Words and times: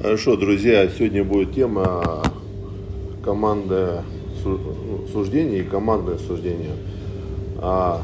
Хорошо, 0.00 0.36
друзья, 0.36 0.88
сегодня 0.88 1.22
будет 1.22 1.54
тема 1.54 2.22
команда 3.22 4.04
ну, 4.44 5.06
суждения 5.12 5.58
и 5.58 5.62
командное 5.62 6.18
суждение. 6.18 6.74
А, 7.58 8.02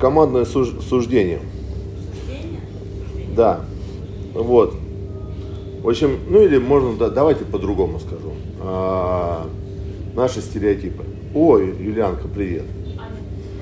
командное 0.00 0.44
суж, 0.44 0.70
суждение. 0.88 1.40
Да. 3.36 3.60
Вот. 4.34 4.74
В 5.82 5.88
общем, 5.88 6.18
ну 6.28 6.42
или 6.42 6.58
можно, 6.58 6.96
да, 6.96 7.08
давайте 7.08 7.44
по-другому 7.44 7.98
скажу. 7.98 8.32
А, 8.60 9.46
наши 10.14 10.40
стереотипы. 10.40 11.04
Ой, 11.34 11.74
Юлианка, 11.78 12.28
привет. 12.28 12.64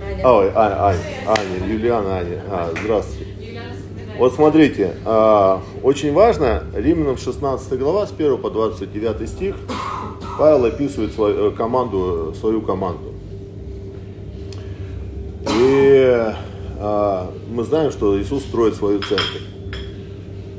Аня. 0.04 0.28
Ой, 0.28 0.50
а, 0.54 0.88
Аня, 0.90 1.00
Аня, 1.26 1.72
Юлиана, 1.72 2.18
Аня. 2.18 2.42
А, 2.48 2.74
здравствуйте. 2.82 3.25
Вот 4.18 4.34
смотрите, 4.34 4.94
а, 5.04 5.60
очень 5.82 6.14
важно, 6.14 6.64
Римлянам 6.74 7.18
16 7.18 7.78
глава, 7.78 8.06
с 8.06 8.12
1 8.12 8.38
по 8.38 8.48
29 8.48 9.28
стих, 9.28 9.56
Павел 10.38 10.64
описывает 10.64 11.12
свою 11.12 11.50
э, 11.50 11.50
команду, 11.50 12.34
свою 12.40 12.62
команду. 12.62 13.12
И 15.60 16.32
а, 16.78 17.30
мы 17.50 17.64
знаем, 17.64 17.90
что 17.90 18.18
Иисус 18.18 18.42
строит 18.44 18.74
свою 18.74 19.00
церковь. 19.00 19.42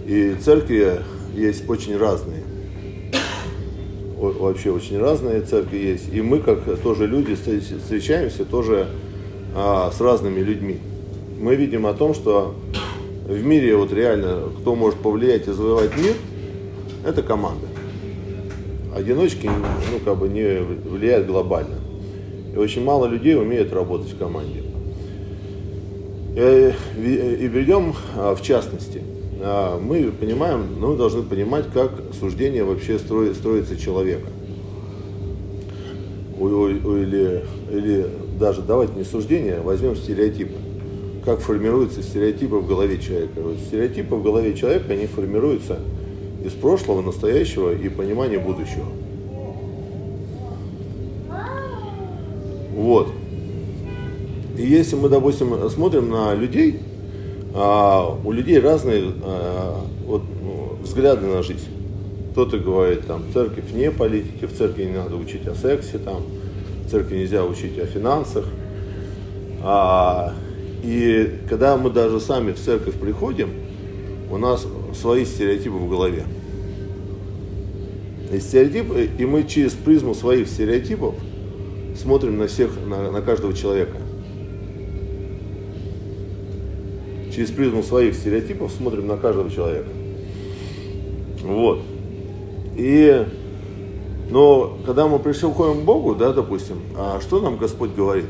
И 0.06 0.36
церкви 0.36 1.02
есть 1.36 1.68
очень 1.68 1.98
разные. 1.98 2.44
Вообще 4.18 4.72
очень 4.72 5.00
разные 5.00 5.42
церкви 5.42 5.78
есть. 5.78 6.14
И 6.14 6.22
мы, 6.22 6.40
как 6.40 6.60
тоже 6.82 7.08
люди, 7.08 7.34
встречаемся 7.34 8.46
тоже 8.46 8.88
а, 9.56 9.92
с 9.92 10.00
разными 10.00 10.42
людьми. 10.42 10.80
Мы 11.40 11.56
видим 11.56 11.88
о 11.88 11.94
том, 11.94 12.14
что 12.14 12.54
в 13.28 13.46
мире 13.46 13.76
вот 13.76 13.92
реально, 13.92 14.44
кто 14.62 14.74
может 14.74 15.00
повлиять 15.00 15.48
и 15.48 15.52
завоевать 15.52 15.98
мир, 15.98 16.14
это 17.06 17.22
команда. 17.22 17.68
Одиночки, 18.96 19.48
ну, 19.48 20.00
как 20.04 20.18
бы 20.18 20.30
не 20.30 20.60
влияют 20.60 21.28
глобально. 21.28 21.76
И 22.54 22.58
очень 22.58 22.84
мало 22.84 23.06
людей 23.06 23.36
умеют 23.36 23.74
работать 23.74 24.14
в 24.14 24.18
команде. 24.18 24.64
И, 26.36 26.74
и 27.42 27.48
берем 27.48 27.94
а, 28.16 28.34
в 28.34 28.42
частности. 28.42 29.02
А, 29.42 29.78
мы 29.78 30.10
понимаем, 30.12 30.80
ну, 30.80 30.96
должны 30.96 31.24
понимать, 31.24 31.66
как 31.74 31.92
суждение 32.18 32.64
вообще 32.64 32.98
строит, 32.98 33.36
строится 33.36 33.76
человека. 33.76 34.30
Или, 36.40 37.44
или 37.72 38.08
даже 38.40 38.62
давайте 38.62 38.94
не 38.94 39.04
суждение, 39.04 39.56
а 39.56 39.64
возьмем 39.64 39.98
стереотипы 39.98 40.54
как 41.28 41.42
формируются 41.42 42.02
стереотипы 42.02 42.56
в 42.56 42.66
голове 42.66 42.98
человека. 43.00 43.42
Вот 43.42 43.58
стереотипы 43.58 44.16
в 44.16 44.24
голове 44.24 44.56
человека, 44.56 44.94
они 44.94 45.08
формируются 45.08 45.78
из 46.42 46.54
прошлого, 46.54 47.02
настоящего 47.02 47.76
и 47.76 47.90
понимания 47.90 48.40
будущего. 48.40 48.86
Вот. 52.74 53.10
И 54.58 54.62
если 54.62 54.96
мы, 54.96 55.10
допустим, 55.10 55.70
смотрим 55.70 56.10
на 56.10 56.34
людей, 56.34 56.80
а, 57.54 58.18
у 58.24 58.32
людей 58.32 58.58
разные 58.62 59.12
а, 59.22 59.82
вот, 60.06 60.22
ну, 60.42 60.78
взгляды 60.82 61.26
на 61.26 61.44
жизнь. 61.44 61.68
Кто-то 62.32 62.58
говорит, 62.58 63.06
там, 63.06 63.24
церковь 63.34 63.70
не 63.74 63.92
политики, 63.92 64.46
в 64.46 64.58
церкви 64.58 64.86
не 64.86 64.96
надо 64.96 65.18
учить 65.18 65.46
о 65.46 65.56
сексе, 65.56 65.98
там, 65.98 66.24
в 66.86 66.90
церкви 66.90 67.18
нельзя 67.18 67.44
учить 67.44 67.78
о 67.80 67.86
финансах. 67.86 68.46
А, 69.62 70.34
и 70.84 71.40
когда 71.50 71.78
мы 71.78 71.90
даже 71.90 72.20
сами 72.20 72.52
в 72.52 72.60
церковь 72.60 72.96
приходим, 72.96 73.50
у 74.32 74.38
нас 74.38 74.68
свои 74.94 75.26
стереотипы 75.26 75.76
в 75.76 75.90
голове. 75.90 76.24
И 78.32 78.40
стереотипы, 78.40 79.10
и 79.18 79.26
мы 79.26 79.44
через 79.44 79.74
призму 79.74 80.14
своих 80.14 80.48
стереотипов 80.48 81.16
смотрим 81.96 82.38
на 82.38 82.48
всех, 82.48 82.72
на, 82.86 83.12
на 83.12 83.22
каждого 83.22 83.54
человека. 83.54 83.98
Через 87.34 87.52
призму 87.52 87.84
своих 87.84 88.16
стереотипов 88.16 88.72
смотрим 88.72 89.08
на 89.08 89.18
каждого 89.18 89.50
человека. 89.50 89.90
Вот. 91.44 91.82
И, 92.76 93.26
но 94.30 94.78
когда 94.86 95.08
мы 95.08 95.20
приходим 95.20 95.82
к 95.82 95.86
Богу, 95.86 96.16
да, 96.16 96.34
допустим, 96.34 96.82
а 96.96 97.20
что 97.22 97.40
нам 97.40 97.58
Господь 97.58 97.96
говорит? 97.96 98.26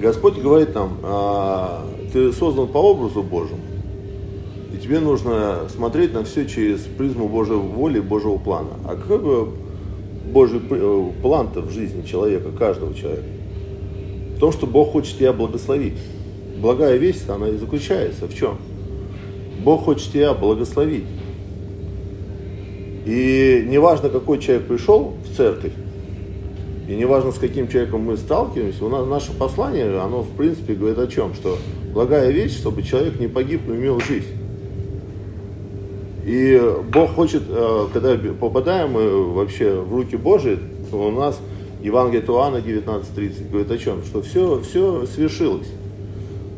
Господь 0.00 0.38
говорит 0.38 0.74
нам, 0.74 0.96
а, 1.02 1.86
ты 2.10 2.32
создан 2.32 2.68
по 2.68 2.78
образу 2.78 3.22
Божьему, 3.22 3.60
и 4.72 4.78
тебе 4.78 4.98
нужно 4.98 5.68
смотреть 5.68 6.14
на 6.14 6.24
все 6.24 6.46
через 6.46 6.80
призму 6.80 7.28
Божьей 7.28 7.56
воли, 7.56 8.00
Божьего 8.00 8.38
плана. 8.38 8.70
А 8.86 8.96
какой 8.96 9.18
бы 9.18 9.48
Божий 10.32 10.60
э, 10.70 11.10
план-то 11.20 11.60
в 11.60 11.70
жизни 11.70 12.02
человека, 12.02 12.50
каждого 12.50 12.94
человека? 12.94 13.26
В 14.36 14.40
том, 14.40 14.52
что 14.52 14.66
Бог 14.66 14.92
хочет 14.92 15.18
тебя 15.18 15.34
благословить. 15.34 15.98
Благая 16.56 16.96
весть, 16.96 17.28
она 17.28 17.48
и 17.48 17.56
заключается 17.56 18.26
в 18.26 18.34
чем? 18.34 18.56
Бог 19.62 19.84
хочет 19.84 20.12
тебя 20.12 20.32
благословить. 20.32 21.04
И 23.04 23.66
неважно, 23.68 24.08
какой 24.08 24.38
человек 24.38 24.66
пришел 24.66 25.14
в 25.24 25.36
церковь, 25.36 25.72
и 26.90 26.96
неважно, 26.96 27.30
с 27.30 27.38
каким 27.38 27.68
человеком 27.68 28.00
мы 28.00 28.16
сталкиваемся, 28.16 28.84
у 28.84 28.88
нас 28.88 29.06
наше 29.06 29.32
послание, 29.32 30.00
оно 30.00 30.22
в 30.22 30.30
принципе 30.30 30.74
говорит 30.74 30.98
о 30.98 31.06
чем? 31.06 31.34
Что 31.34 31.56
благая 31.94 32.32
вещь, 32.32 32.58
чтобы 32.58 32.82
человек 32.82 33.20
не 33.20 33.28
погиб, 33.28 33.60
но 33.64 33.76
имел 33.76 34.00
жизнь. 34.00 34.26
И 36.24 36.60
Бог 36.92 37.12
хочет, 37.12 37.44
э, 37.48 37.86
когда 37.92 38.16
попадаем 38.16 38.90
мы 38.90 39.32
вообще 39.32 39.80
в 39.80 39.94
руки 39.94 40.16
Божии, 40.16 40.58
то 40.90 40.96
у 40.96 41.12
нас 41.12 41.40
Евангелие 41.80 42.22
Туана 42.22 42.56
19.30 42.56 43.50
говорит 43.52 43.70
о 43.70 43.78
чем? 43.78 44.04
Что 44.04 44.20
все, 44.22 44.60
все 44.60 45.06
свершилось. 45.06 45.68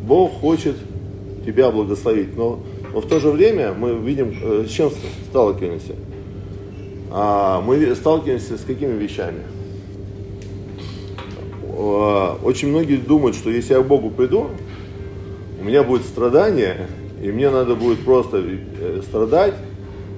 Бог 0.03 0.33
хочет 0.41 0.77
тебя 1.45 1.71
благословить. 1.71 2.35
Но, 2.39 2.61
но 2.95 3.03
в 3.03 3.07
то 3.07 3.21
же 3.21 3.29
время 3.29 3.75
мы 3.75 3.97
видим, 3.97 4.35
э, 4.43 4.65
с 4.67 4.71
чем 4.71 4.91
сталкиваемся. 5.29 5.93
А, 7.11 7.61
мы 7.61 7.95
сталкиваемся 7.95 8.57
с 8.57 8.63
какими 8.63 8.97
вещами? 8.97 9.43
А, 11.75 12.39
очень 12.43 12.69
многие 12.69 12.97
думают, 12.97 13.37
что 13.37 13.51
если 13.51 13.75
я 13.75 13.81
к 13.81 13.87
Богу 13.87 14.11
приду, 14.11 14.51
у 15.61 15.65
меня 15.65 15.83
будет 15.83 16.03
страдание, 16.03 16.89
и 17.23 17.31
мне 17.31 17.51
надо 17.51 17.75
будет 17.75 18.01
просто 18.01 18.43
э, 18.43 19.01
страдать, 19.03 19.55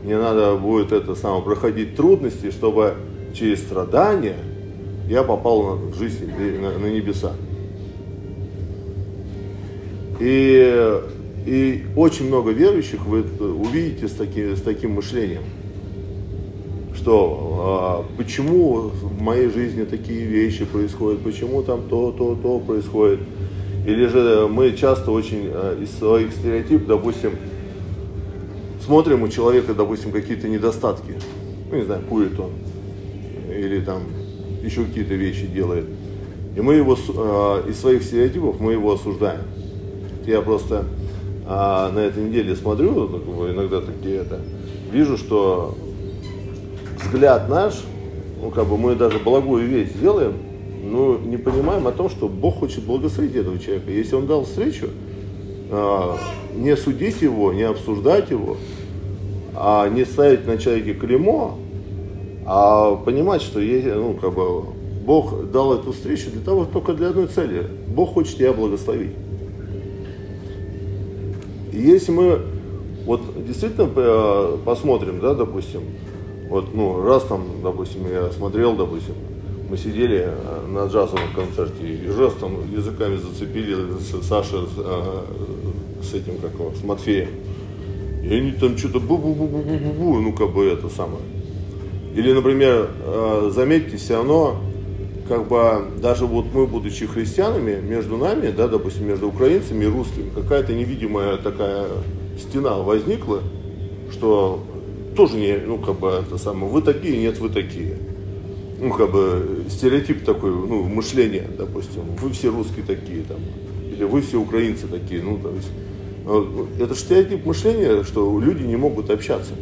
мне 0.02 0.18
надо 0.18 0.56
будет 0.56 0.92
это 0.92 1.14
самое 1.14 1.42
проходить 1.42 1.96
трудности, 1.96 2.50
чтобы 2.50 2.94
через 3.34 3.60
страдания 3.60 4.36
я 5.08 5.22
попал 5.22 5.76
в 5.76 5.98
жизнь 5.98 6.30
на, 6.60 6.78
на 6.78 6.86
небеса. 6.86 7.32
И, 10.20 11.00
и 11.46 11.84
очень 11.96 12.28
много 12.28 12.52
верующих 12.52 13.04
вы 13.04 13.24
увидите 13.40 14.08
с, 14.08 14.12
таки, 14.12 14.54
с 14.54 14.62
таким 14.62 14.92
мышлением 14.92 15.42
что 17.04 18.06
а, 18.08 18.16
почему 18.16 18.88
в 18.88 19.20
моей 19.20 19.50
жизни 19.50 19.84
такие 19.84 20.24
вещи 20.24 20.64
происходят, 20.64 21.20
почему 21.20 21.62
там 21.62 21.82
то, 21.90 22.12
то, 22.12 22.34
то 22.34 22.58
происходит. 22.60 23.20
Или 23.86 24.06
же 24.06 24.48
мы 24.50 24.72
часто 24.72 25.10
очень 25.10 25.50
а, 25.52 25.78
из 25.78 25.90
своих 25.98 26.32
стереотипов, 26.32 26.86
допустим, 26.86 27.32
смотрим 28.82 29.22
у 29.22 29.28
человека, 29.28 29.74
допустим, 29.74 30.12
какие-то 30.12 30.48
недостатки. 30.48 31.12
Ну, 31.70 31.76
не 31.76 31.84
знаю, 31.84 32.00
курит 32.08 32.40
он. 32.40 32.52
Или 33.54 33.80
там 33.80 34.04
еще 34.62 34.84
какие-то 34.84 35.12
вещи 35.12 35.46
делает. 35.46 35.84
И 36.56 36.60
мы 36.62 36.76
его 36.76 36.94
э, 36.96 37.68
из 37.68 37.80
своих 37.80 38.02
стереотипов 38.02 38.60
мы 38.60 38.72
его 38.72 38.94
осуждаем. 38.94 39.42
Я 40.24 40.40
просто 40.40 40.86
э, 41.46 41.48
на 41.48 41.98
этой 41.98 42.24
неделе 42.24 42.56
смотрю, 42.56 43.08
иногда 43.50 43.82
такие 43.82 44.20
это, 44.20 44.40
вижу, 44.90 45.18
что 45.18 45.76
взгляд 47.04 47.48
наш, 47.48 47.74
ну, 48.40 48.50
как 48.50 48.66
бы 48.66 48.76
мы 48.76 48.94
даже 48.94 49.18
благую 49.18 49.66
вещь 49.66 49.90
сделаем, 49.90 50.34
но 50.82 51.16
не 51.18 51.36
понимаем 51.36 51.86
о 51.86 51.92
том, 51.92 52.10
что 52.10 52.28
Бог 52.28 52.58
хочет 52.58 52.84
благословить 52.84 53.34
этого 53.34 53.58
человека. 53.58 53.90
Если 53.90 54.14
Он 54.14 54.26
дал 54.26 54.44
встречу, 54.44 54.88
а, 55.70 56.16
не 56.54 56.76
судить 56.76 57.22
его, 57.22 57.52
не 57.52 57.62
обсуждать 57.62 58.30
его, 58.30 58.56
а 59.54 59.88
не 59.88 60.04
ставить 60.04 60.46
на 60.46 60.58
человеке 60.58 60.94
клеймо, 60.94 61.58
а 62.46 62.96
понимать, 62.96 63.42
что 63.42 63.60
есть, 63.60 63.86
ну, 63.86 64.14
как 64.14 64.34
бы, 64.34 64.64
Бог 65.06 65.50
дал 65.50 65.74
эту 65.74 65.92
встречу 65.92 66.30
для 66.30 66.42
того, 66.42 66.64
только 66.64 66.94
для 66.94 67.08
одной 67.08 67.26
цели. 67.26 67.66
Бог 67.88 68.14
хочет 68.14 68.36
тебя 68.38 68.52
благословить. 68.52 69.12
И 71.72 71.78
если 71.78 72.12
мы 72.12 72.38
вот 73.04 73.20
действительно 73.46 73.90
э, 73.94 74.56
посмотрим, 74.64 75.20
да, 75.20 75.34
допустим, 75.34 75.82
вот, 76.48 76.74
ну, 76.74 77.02
раз 77.02 77.24
там, 77.24 77.42
допустим, 77.62 78.06
я 78.10 78.30
смотрел, 78.30 78.76
допустим, 78.76 79.14
мы 79.68 79.78
сидели 79.78 80.28
э, 80.28 80.66
на 80.68 80.86
джазовом 80.86 81.32
концерте, 81.34 81.84
и 81.84 82.08
раз 82.08 82.34
там 82.34 82.70
языками 82.70 83.16
зацепили 83.16 83.76
Саша 84.22 84.66
с, 84.66 84.72
э, 84.76 85.22
с 86.02 86.14
этим, 86.14 86.38
как 86.38 86.52
его, 86.54 86.72
с 86.78 86.84
Матфеем. 86.84 87.30
И 88.22 88.34
они 88.34 88.52
там 88.52 88.76
что-то 88.76 89.00
бу-бу-бу-бу-бу-бу, 89.00 90.20
ну 90.20 90.32
как 90.32 90.52
бы 90.52 90.66
это 90.66 90.88
самое. 90.88 91.22
Или, 92.14 92.32
например, 92.32 92.90
э, 93.04 93.50
заметьте, 93.52 93.96
все 93.96 94.16
равно, 94.16 94.56
как 95.28 95.48
бы, 95.48 95.86
даже 96.00 96.26
вот 96.26 96.46
мы, 96.52 96.66
будучи 96.66 97.06
христианами, 97.06 97.80
между 97.80 98.16
нами, 98.16 98.50
да, 98.50 98.68
допустим, 98.68 99.08
между 99.08 99.28
украинцами 99.28 99.84
и 99.84 99.88
русскими, 99.88 100.30
какая-то 100.34 100.74
невидимая 100.74 101.38
такая 101.38 101.86
стена 102.38 102.76
возникла, 102.76 103.40
что 104.12 104.62
тоже 105.14 105.36
не, 105.36 105.56
ну, 105.56 105.78
как 105.78 105.98
бы, 105.98 106.08
это 106.08 106.38
самое, 106.38 106.70
вы 106.70 106.82
такие, 106.82 107.16
нет, 107.16 107.38
вы 107.38 107.48
такие. 107.48 107.96
Ну, 108.80 108.92
как 108.92 109.10
бы, 109.12 109.64
стереотип 109.68 110.24
такой, 110.24 110.50
ну, 110.50 110.82
мышление, 110.84 111.48
допустим, 111.56 112.02
вы 112.20 112.30
все 112.30 112.50
русские 112.50 112.84
такие, 112.84 113.22
там, 113.22 113.38
или 113.90 114.04
вы 114.04 114.20
все 114.20 114.38
украинцы 114.38 114.86
такие, 114.86 115.22
ну, 115.22 115.38
то 115.38 115.50
есть, 115.50 115.70
это 116.80 116.94
стереотип 116.94 117.44
мышления, 117.46 118.02
что 118.02 118.40
люди 118.40 118.64
не 118.64 118.76
могут 118.76 119.10
общаться 119.10 119.52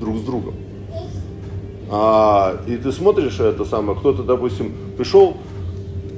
друг 0.00 0.18
с 0.18 0.20
другом. 0.20 0.54
А, 1.90 2.60
и 2.68 2.76
ты 2.76 2.92
смотришь 2.92 3.40
это 3.40 3.64
самое, 3.64 3.98
кто-то, 3.98 4.22
допустим, 4.22 4.72
пришел, 4.96 5.36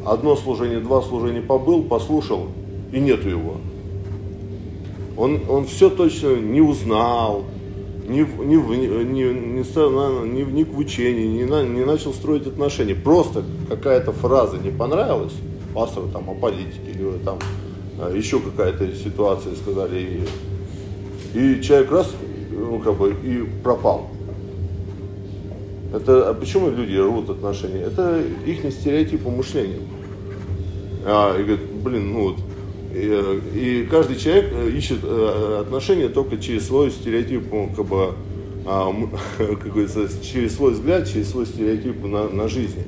одно 0.04 0.36
служение, 0.36 0.80
два 0.80 1.00
служения 1.00 1.40
побыл, 1.40 1.84
послушал, 1.84 2.48
и 2.92 3.00
нету 3.00 3.28
его. 3.28 3.56
Он, 5.16 5.40
он 5.48 5.66
все 5.66 5.88
точно 5.88 6.36
не 6.36 6.60
узнал, 6.60 7.44
не, 8.08 8.20
не, 8.20 8.56
не, 8.56 9.04
не, 9.04 9.62
не 10.32 10.42
вник 10.42 10.68
в 10.68 10.78
учение, 10.78 11.26
не, 11.28 11.44
на, 11.44 11.62
не 11.62 11.84
начал 11.84 12.12
строить 12.12 12.46
отношения. 12.46 12.94
Просто 12.94 13.44
какая-то 13.68 14.12
фраза 14.12 14.58
не 14.58 14.70
понравилась 14.70 15.34
пастору 15.74 16.08
там 16.08 16.28
о 16.28 16.34
политике 16.34 16.90
или 16.92 17.18
там 17.24 17.38
а, 17.98 18.14
еще 18.14 18.40
какая-то 18.40 18.94
ситуация 18.94 19.54
сказали. 19.54 20.26
И, 21.34 21.38
и 21.38 21.62
человек 21.62 21.90
раз, 21.90 22.14
ну 22.50 22.78
как 22.80 22.96
бы, 22.96 23.14
и 23.22 23.48
пропал. 23.62 24.10
Это 25.94 26.30
а 26.30 26.34
почему 26.34 26.70
люди 26.70 26.96
рвут 26.96 27.30
отношения? 27.30 27.82
Это 27.82 28.22
их 28.46 28.60
стереотип 28.72 29.24
мышления. 29.26 29.80
А, 31.04 31.38
и 31.38 31.42
говорит, 31.42 31.72
блин, 31.82 32.12
ну 32.12 32.30
вот. 32.30 32.36
И, 32.94 33.86
каждый 33.90 34.16
человек 34.16 34.52
э, 34.52 34.70
ищет 34.70 34.98
э, 35.02 35.58
отношения 35.62 36.08
только 36.08 36.36
через 36.36 36.66
свой 36.66 36.90
стереотип, 36.90 37.44
ну, 37.50 37.70
как 37.74 37.86
бы, 37.86 38.12
а, 38.66 38.92
как 39.38 39.72
говорится, 39.72 40.08
через 40.22 40.56
свой 40.56 40.72
взгляд, 40.72 41.08
через 41.10 41.30
свой 41.30 41.46
стереотип 41.46 42.04
на, 42.04 42.28
на 42.28 42.48
жизни. 42.48 42.84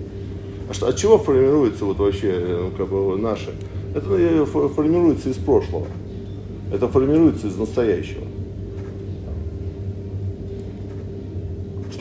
А 0.69 0.75
что, 0.75 0.89
от 0.89 0.97
чего 0.97 1.19
формируется 1.19 1.87
вот 1.87 1.99
вообще 1.99 2.33
э, 2.33 2.61
ну, 2.65 2.77
как 2.77 2.89
бы, 2.89 3.17
наше? 3.17 3.55
Это 3.95 4.45
формируется 4.47 5.31
из 5.31 5.37
прошлого. 5.37 5.87
Это 6.73 6.89
формируется 6.89 7.47
из 7.47 7.57
настоящего. 7.57 8.25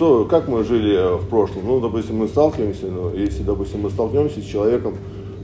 что, 0.03 0.25
как 0.25 0.49
мы 0.49 0.65
жили 0.65 1.17
в 1.17 1.29
прошлом? 1.29 1.65
Ну, 1.65 1.79
допустим, 1.79 2.17
мы 2.17 2.27
сталкиваемся, 2.27 2.87
ну, 2.87 3.15
если, 3.15 3.43
допустим, 3.43 3.81
мы 3.81 3.89
столкнемся 3.89 4.41
с 4.41 4.43
человеком, 4.43 4.95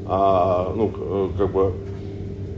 а, 0.05 0.73
ну, 0.75 0.91
как 1.37 1.51
бы, 1.53 1.71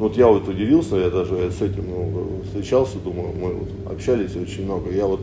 вот 0.02 0.18
я 0.18 0.28
вот 0.28 0.48
удивился, 0.48 0.96
я 0.96 1.12
даже 1.12 1.52
с 1.52 1.62
этим 1.62 1.86
ну, 1.88 2.42
встречался, 2.44 2.98
думаю, 2.98 3.34
мы 3.40 3.54
вот 3.54 3.70
общались 3.94 4.36
очень 4.36 4.66
много. 4.66 4.92
Я 4.92 5.06
вот 5.06 5.22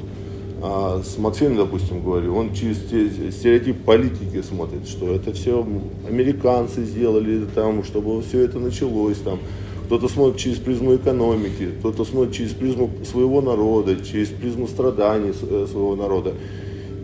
а, 0.62 1.02
с 1.04 1.18
Матфеем, 1.18 1.56
допустим, 1.56 2.00
говорю, 2.00 2.36
он 2.36 2.54
через 2.54 2.78
стереотип 2.78 3.84
политики 3.84 4.40
смотрит, 4.40 4.86
что 4.86 5.12
это 5.12 5.32
все 5.32 5.66
американцы 6.08 6.84
сделали 6.84 7.44
там, 7.56 7.82
чтобы 7.82 8.22
все 8.22 8.42
это 8.42 8.60
началось 8.60 9.18
там. 9.18 9.40
Кто-то 9.86 10.06
смотрит 10.06 10.36
через 10.36 10.58
призму 10.58 10.94
экономики, 10.94 11.70
кто-то 11.80 12.04
смотрит 12.04 12.34
через 12.34 12.52
призму 12.52 12.88
своего 13.04 13.40
народа, 13.40 13.96
через 14.04 14.28
призму 14.28 14.68
страданий 14.68 15.32
э, 15.32 15.66
своего 15.68 15.96
народа. 15.96 16.34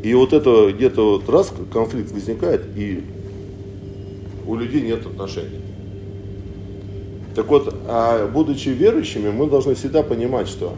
И 0.04 0.14
вот 0.14 0.32
это 0.32 0.70
где-то 0.70 1.14
вот 1.14 1.28
раз 1.28 1.52
конфликт 1.72 2.12
возникает, 2.12 2.62
и 2.76 3.02
у 4.46 4.54
людей 4.54 4.82
нет 4.82 5.04
отношений. 5.04 5.73
Так 7.34 7.46
вот, 7.48 7.74
а 7.88 8.28
будучи 8.28 8.68
верующими, 8.68 9.30
мы 9.30 9.46
должны 9.46 9.74
всегда 9.74 10.02
понимать, 10.02 10.48
что 10.48 10.74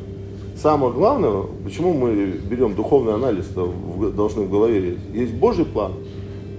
самое 0.57 0.93
главное, 0.93 1.45
почему 1.65 1.93
мы 1.93 2.41
берем 2.49 2.75
духовный 2.75 3.15
анализ, 3.15 3.47
должны 3.49 4.43
в 4.43 4.51
голове, 4.51 4.99
есть 5.13 5.35
Божий 5.35 5.65
план, 5.65 5.93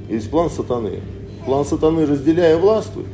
есть 0.09 0.29
план 0.29 0.49
сатаны. 0.49 1.01
План 1.45 1.65
сатаны 1.65 2.05
разделяя 2.05 2.57
властвует 2.57 3.07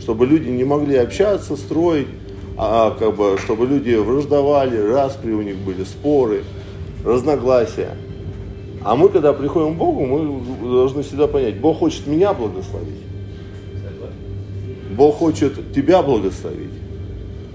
чтобы 0.00 0.26
люди 0.26 0.48
не 0.48 0.64
могли 0.64 0.96
общаться, 0.96 1.56
строить, 1.56 2.08
а 2.56 2.96
как 2.98 3.16
бы, 3.16 3.36
чтобы 3.42 3.66
люди 3.66 3.94
враждовали, 3.94 4.78
распри 4.78 5.32
у 5.32 5.42
них 5.42 5.56
были, 5.56 5.84
споры, 5.84 6.44
разногласия. 7.04 7.96
А 8.84 8.94
мы, 8.94 9.08
когда 9.08 9.32
приходим 9.32 9.74
к 9.74 9.78
Богу, 9.78 10.06
мы 10.06 10.70
должны 10.70 11.02
всегда 11.02 11.26
понять, 11.26 11.58
Бог 11.58 11.78
хочет 11.78 12.06
меня 12.06 12.32
благословить. 12.32 13.02
Бог 14.96 15.16
хочет 15.16 15.74
тебя 15.74 16.02
благословить. 16.02 16.70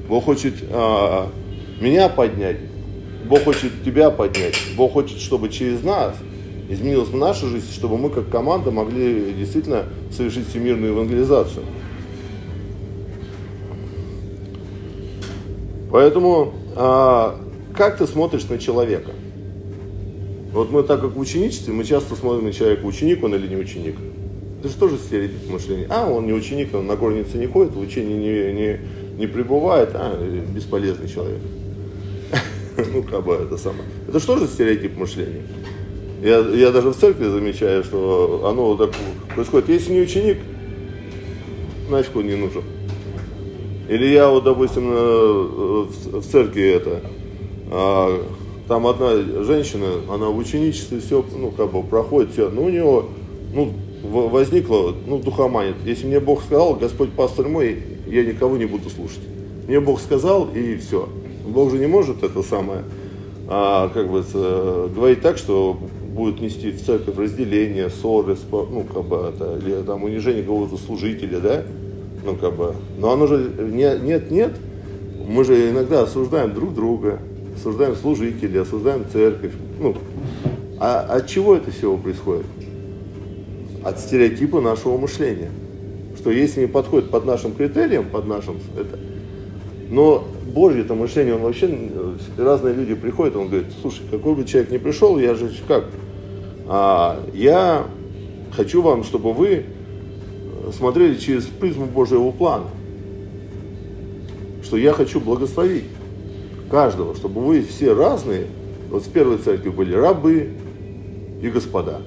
Бог 0.07 0.25
хочет 0.25 0.53
а, 0.69 1.31
меня 1.79 2.07
поднять. 2.07 2.57
Бог 3.27 3.43
хочет 3.43 3.83
тебя 3.83 4.11
поднять. 4.11 4.55
Бог 4.77 4.93
хочет, 4.93 5.19
чтобы 5.19 5.49
через 5.49 5.83
нас 5.83 6.15
изменилась 6.69 7.11
наша 7.11 7.47
жизнь, 7.47 7.71
чтобы 7.73 7.97
мы 7.97 8.09
как 8.09 8.29
команда 8.29 8.71
могли 8.71 9.33
действительно 9.33 9.85
совершить 10.11 10.49
всемирную 10.49 10.91
евангелизацию. 10.91 11.65
Поэтому 15.91 16.53
а, 16.75 17.39
как 17.73 17.97
ты 17.97 18.05
смотришь 18.05 18.47
на 18.49 18.59
человека? 18.59 19.11
Вот 20.53 20.69
мы 20.71 20.83
так 20.83 21.01
как 21.01 21.15
в 21.15 21.19
ученичестве, 21.19 21.73
мы 21.73 21.85
часто 21.85 22.15
смотрим 22.15 22.45
на 22.45 22.53
человека, 22.53 22.85
ученик 22.85 23.23
он 23.23 23.33
или 23.33 23.47
не 23.47 23.55
ученик. 23.55 23.95
Это 24.61 24.69
же 24.69 24.75
тоже 24.77 24.97
стереотип 24.97 25.49
мышления. 25.49 25.87
А, 25.89 26.07
он 26.07 26.27
не 26.27 26.33
ученик, 26.33 26.75
он 26.75 26.85
на 26.85 26.95
горнице 26.95 27.39
не 27.39 27.47
ходит, 27.47 27.73
в 27.73 27.79
учении 27.79 28.13
не, 28.13 28.53
не, 28.53 28.79
не 29.17 29.25
пребывает, 29.25 29.89
а, 29.95 30.15
бесполезный 30.53 31.09
человек. 31.09 31.39
Ну, 32.93 33.01
как 33.01 33.25
бы 33.25 33.33
это 33.33 33.57
самое. 33.57 33.85
Это 34.07 34.19
же 34.19 34.47
стереотип 34.47 34.95
мышления? 34.97 35.41
Я, 36.21 36.41
я 36.41 36.69
даже 36.69 36.89
в 36.89 36.95
церкви 36.95 37.25
замечаю, 37.25 37.83
что 37.83 38.47
оно 38.47 38.77
так 38.77 38.91
происходит. 39.33 39.69
Если 39.69 39.93
не 39.93 40.01
ученик, 40.01 40.37
нафиг 41.89 42.15
он 42.15 42.27
не 42.27 42.35
нужен. 42.35 42.61
Или 43.89 44.09
я 44.09 44.29
вот, 44.29 44.43
допустим, 44.43 44.91
э, 44.91 45.87
в 46.11 46.21
церкви 46.21 46.69
это, 46.69 47.01
а, 47.71 48.23
там 48.67 48.85
одна 48.85 49.15
женщина, 49.43 49.87
она 50.07 50.27
в 50.27 50.37
ученичестве 50.37 50.99
все, 50.99 51.25
ну, 51.35 51.49
как 51.49 51.71
бы 51.71 51.81
проходит 51.81 52.33
все, 52.33 52.49
но 52.49 52.65
у 52.65 52.69
нее, 52.69 53.05
ну, 53.55 53.73
возникло, 54.03 54.93
ну, 55.07 55.19
духоманит. 55.19 55.75
Если 55.85 56.07
мне 56.07 56.19
Бог 56.19 56.43
сказал, 56.43 56.75
Господь 56.75 57.11
пастор 57.11 57.47
мой, 57.47 57.83
я 58.07 58.23
никого 58.23 58.57
не 58.57 58.65
буду 58.65 58.89
слушать. 58.89 59.21
Мне 59.67 59.79
Бог 59.79 59.99
сказал, 59.99 60.49
и 60.53 60.77
все. 60.77 61.07
Бог 61.45 61.71
же 61.71 61.77
не 61.77 61.87
может 61.87 62.23
это 62.23 62.43
самое, 62.43 62.83
а, 63.47 63.89
как 63.89 64.09
бы, 64.09 64.19
это, 64.19 64.89
говорить 64.93 65.21
так, 65.21 65.37
что 65.37 65.77
будет 66.13 66.41
нести 66.41 66.71
в 66.71 66.83
церковь 66.83 67.17
разделение, 67.17 67.89
ссоры, 67.89 68.37
ну, 68.51 68.85
как 68.91 69.05
бы, 69.05 69.17
это, 69.33 69.59
или 69.63 69.81
там 69.83 70.03
унижение 70.03 70.43
кого-то 70.43 70.77
служителя, 70.77 71.39
да, 71.39 71.63
ну, 72.23 72.35
как 72.35 72.55
бы, 72.55 72.75
но 72.99 73.11
оно 73.11 73.27
же 73.27 73.51
не, 73.59 73.99
нет, 73.99 74.31
нет. 74.31 74.51
Мы 75.27 75.43
же 75.43 75.69
иногда 75.69 76.03
осуждаем 76.03 76.53
друг 76.53 76.73
друга, 76.73 77.19
осуждаем 77.55 77.95
служителей, 77.95 78.61
осуждаем 78.61 79.05
церковь. 79.11 79.53
Ну, 79.79 79.95
а 80.79 81.01
от 81.01 81.27
чего 81.27 81.55
это 81.55 81.71
всего 81.71 81.97
происходит? 81.97 82.45
От 83.83 83.99
стереотипа 83.99 84.61
нашего 84.61 84.97
мышления. 84.97 85.49
Что 86.17 86.29
если 86.29 86.61
не 86.61 86.67
подходит 86.67 87.09
под 87.09 87.25
нашим 87.25 87.53
критериям, 87.53 88.09
под 88.09 88.27
нашим, 88.27 88.57
это, 88.77 88.99
но 89.89 90.23
Божье 90.53 90.81
это 90.81 90.93
мышление, 90.93 91.35
он 91.35 91.41
вообще, 91.41 91.89
разные 92.37 92.75
люди 92.75 92.93
приходят, 92.93 93.35
он 93.35 93.47
говорит, 93.47 93.67
слушай, 93.81 94.01
какой 94.09 94.35
бы 94.35 94.43
человек 94.43 94.71
ни 94.71 94.77
пришел, 94.77 95.17
я 95.17 95.33
же 95.33 95.51
как? 95.67 95.85
А, 96.67 97.19
я 97.33 97.85
хочу 98.51 98.81
вам, 98.81 99.03
чтобы 99.03 99.33
вы 99.33 99.65
смотрели 100.71 101.15
через 101.15 101.45
призму 101.45 101.85
Божьего 101.85 102.31
плана. 102.31 102.67
Что 104.63 104.77
я 104.77 104.93
хочу 104.93 105.19
благословить 105.19 105.85
каждого, 106.69 107.15
чтобы 107.15 107.41
вы 107.41 107.63
все 107.63 107.93
разные, 107.93 108.45
вот 108.89 109.03
в 109.03 109.11
первой 109.11 109.37
церкви 109.37 109.69
были 109.69 109.93
рабы 109.93 110.51
и 111.41 111.49
господа. 111.49 112.01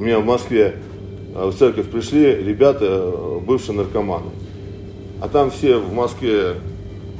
У 0.00 0.02
меня 0.02 0.18
в 0.18 0.24
Москве 0.24 0.76
э, 1.34 1.50
в 1.50 1.54
церковь 1.54 1.90
пришли 1.90 2.34
ребята, 2.34 2.86
э, 2.86 3.38
бывшие 3.40 3.76
наркоманы. 3.76 4.30
А 5.20 5.28
там 5.28 5.50
все 5.50 5.76
в 5.76 5.92
Москве 5.92 6.54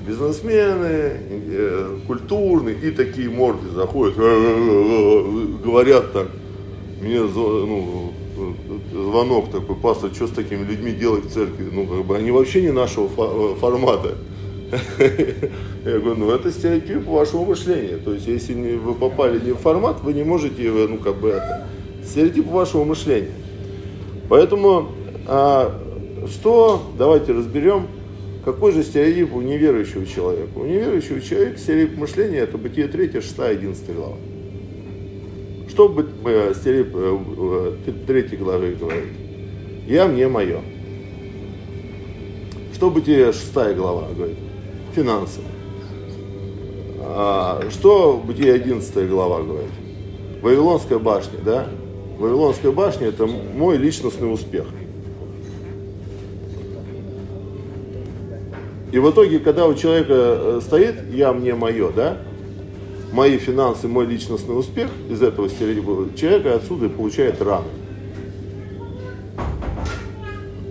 бизнесмены, 0.09 0.89
э, 0.89 1.99
культурные, 2.07 2.75
и 2.75 2.91
такие 2.91 3.29
морды 3.29 3.69
заходят, 3.69 4.17
говорят 4.17 6.15
так, 6.15 6.29
мне 7.03 7.21
ну, 7.21 8.15
звонок 8.95 9.51
такой, 9.51 9.77
пастор, 9.77 10.11
что 10.15 10.27
с 10.27 10.31
такими 10.31 10.65
людьми 10.65 10.93
делать 10.93 11.27
в 11.27 11.35
церкви? 11.35 11.69
Ну, 11.71 11.87
как 11.87 12.07
бы 12.07 12.17
они 12.17 12.31
вообще 12.31 12.63
не 12.63 12.73
нашего 12.73 13.09
формата. 13.57 14.15
Я 15.85 15.99
говорю, 15.99 16.17
ну 16.17 16.31
это 16.31 16.51
стереотип 16.51 17.05
вашего 17.07 17.45
мышления. 17.45 17.99
То 17.99 18.15
есть, 18.15 18.27
если 18.27 18.55
вы 18.77 18.95
попали 18.95 19.39
не 19.39 19.53
в 19.53 19.59
формат, 19.59 20.01
вы 20.03 20.15
не 20.15 20.25
можете, 20.25 20.71
ну 20.89 20.97
как 20.97 21.17
бы 21.17 21.29
это, 21.29 21.67
стереотип 22.11 22.47
вашего 22.47 22.85
мышления. 22.85 23.33
Поэтому, 24.29 24.89
а, 25.27 25.81
что, 26.29 26.83
давайте 26.99 27.33
разберем, 27.33 27.87
какой 28.45 28.73
же 28.73 28.83
стереотип 28.83 29.35
у 29.35 29.41
неверующего 29.41 30.07
человека? 30.07 30.51
У 30.57 30.65
неверующего 30.65 31.21
человека 31.21 31.59
стереотип 31.59 31.99
мышления 31.99 32.39
это 32.39 32.59
бытие 32.59 32.89
3, 32.89 33.13
6, 33.13 33.39
11 33.39 33.95
глава. 33.95 34.17
Что 35.69 35.89
бы 35.89 36.07
э, 36.25 36.55
стереотип 36.55 36.95
э, 36.95 37.93
3 38.07 38.21
э, 38.21 38.37
главы 38.37 38.75
говорит? 38.75 39.13
Я 39.87 40.07
мне 40.07 40.27
мое. 40.29 40.61
Что 42.75 42.91
бытие 42.91 43.33
6 43.33 43.53
глава 43.77 44.09
говорит? 44.17 44.37
Финансы. 44.95 45.41
А, 47.01 47.61
что 47.71 48.23
бытие 48.25 48.55
11 48.55 49.09
глава 49.09 49.43
говорит? 49.43 49.71
Вавилонская 50.43 50.99
башня, 50.99 51.39
да? 51.45 51.67
Вавилонская 52.21 52.71
башня 52.71 53.07
это 53.09 53.27
мой 53.27 53.79
личностный 53.79 54.31
успех. 54.31 54.67
И 58.93 58.99
в 58.99 59.11
итоге, 59.11 59.39
когда 59.39 59.67
у 59.67 59.73
человека 59.73 60.13
э, 60.13 60.61
стоит 60.63 60.97
«я, 61.15 61.33
мне, 61.33 61.55
мое», 61.55 61.91
да, 61.91 62.19
мои 63.13 63.39
финансы, 63.39 63.89
мой 63.89 64.05
личностный 64.05 64.59
успех, 64.59 64.91
из 65.09 65.23
этого 65.23 65.49
стереотипа, 65.49 66.09
человек 66.15 66.47
отсюда 66.47 66.91
получает 66.91 67.41
раны. 67.41 67.69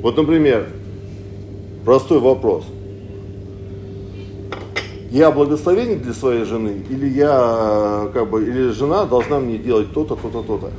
Вот, 0.03 0.18
например, 0.18 0.68
простой 1.84 2.20
вопрос. 2.20 2.65
Я 5.10 5.32
благословение 5.32 5.98
для 5.98 6.13
своей 6.13 6.44
жены, 6.44 6.84
или 6.91 7.08
я, 7.08 8.12
как 8.13 8.29
бы, 8.29 8.44
или 8.44 8.70
жена 8.70 9.06
должна 9.06 9.39
мне 9.39 9.58
делать 9.58 9.91
то-то, 9.94 10.15
то-то, 10.15 10.44
то-то? 10.44 10.70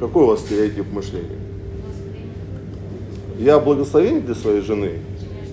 Какой 0.00 0.24
у 0.24 0.26
вас 0.28 0.40
стереотип 0.40 0.90
мышления? 0.92 1.38
Я 3.38 3.58
благословение 3.58 4.20
для 4.20 4.34
своей 4.34 4.62
жены, 4.62 4.92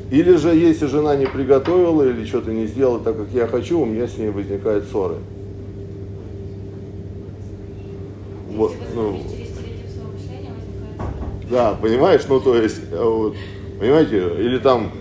или 0.09 0.35
же, 0.37 0.55
если 0.55 0.85
жена 0.85 1.17
не 1.17 1.25
приготовила 1.25 2.03
или 2.03 2.25
что-то 2.25 2.51
не 2.51 2.65
сделала 2.65 2.99
так, 2.99 3.17
как 3.17 3.27
я 3.33 3.45
хочу, 3.47 3.81
у 3.81 3.85
меня 3.85 4.07
с 4.07 4.17
ней 4.17 4.29
возникают 4.29 4.85
ссоры. 4.85 5.15
Вот, 8.55 8.73
ну, 8.95 9.19
да, 11.49 11.77
понимаешь, 11.79 12.21
ну 12.27 12.39
то 12.39 12.55
есть, 12.55 12.79
э, 12.91 13.03
вот, 13.03 13.35
понимаете, 13.79 14.17
или 14.39 14.57
там, 14.59 14.91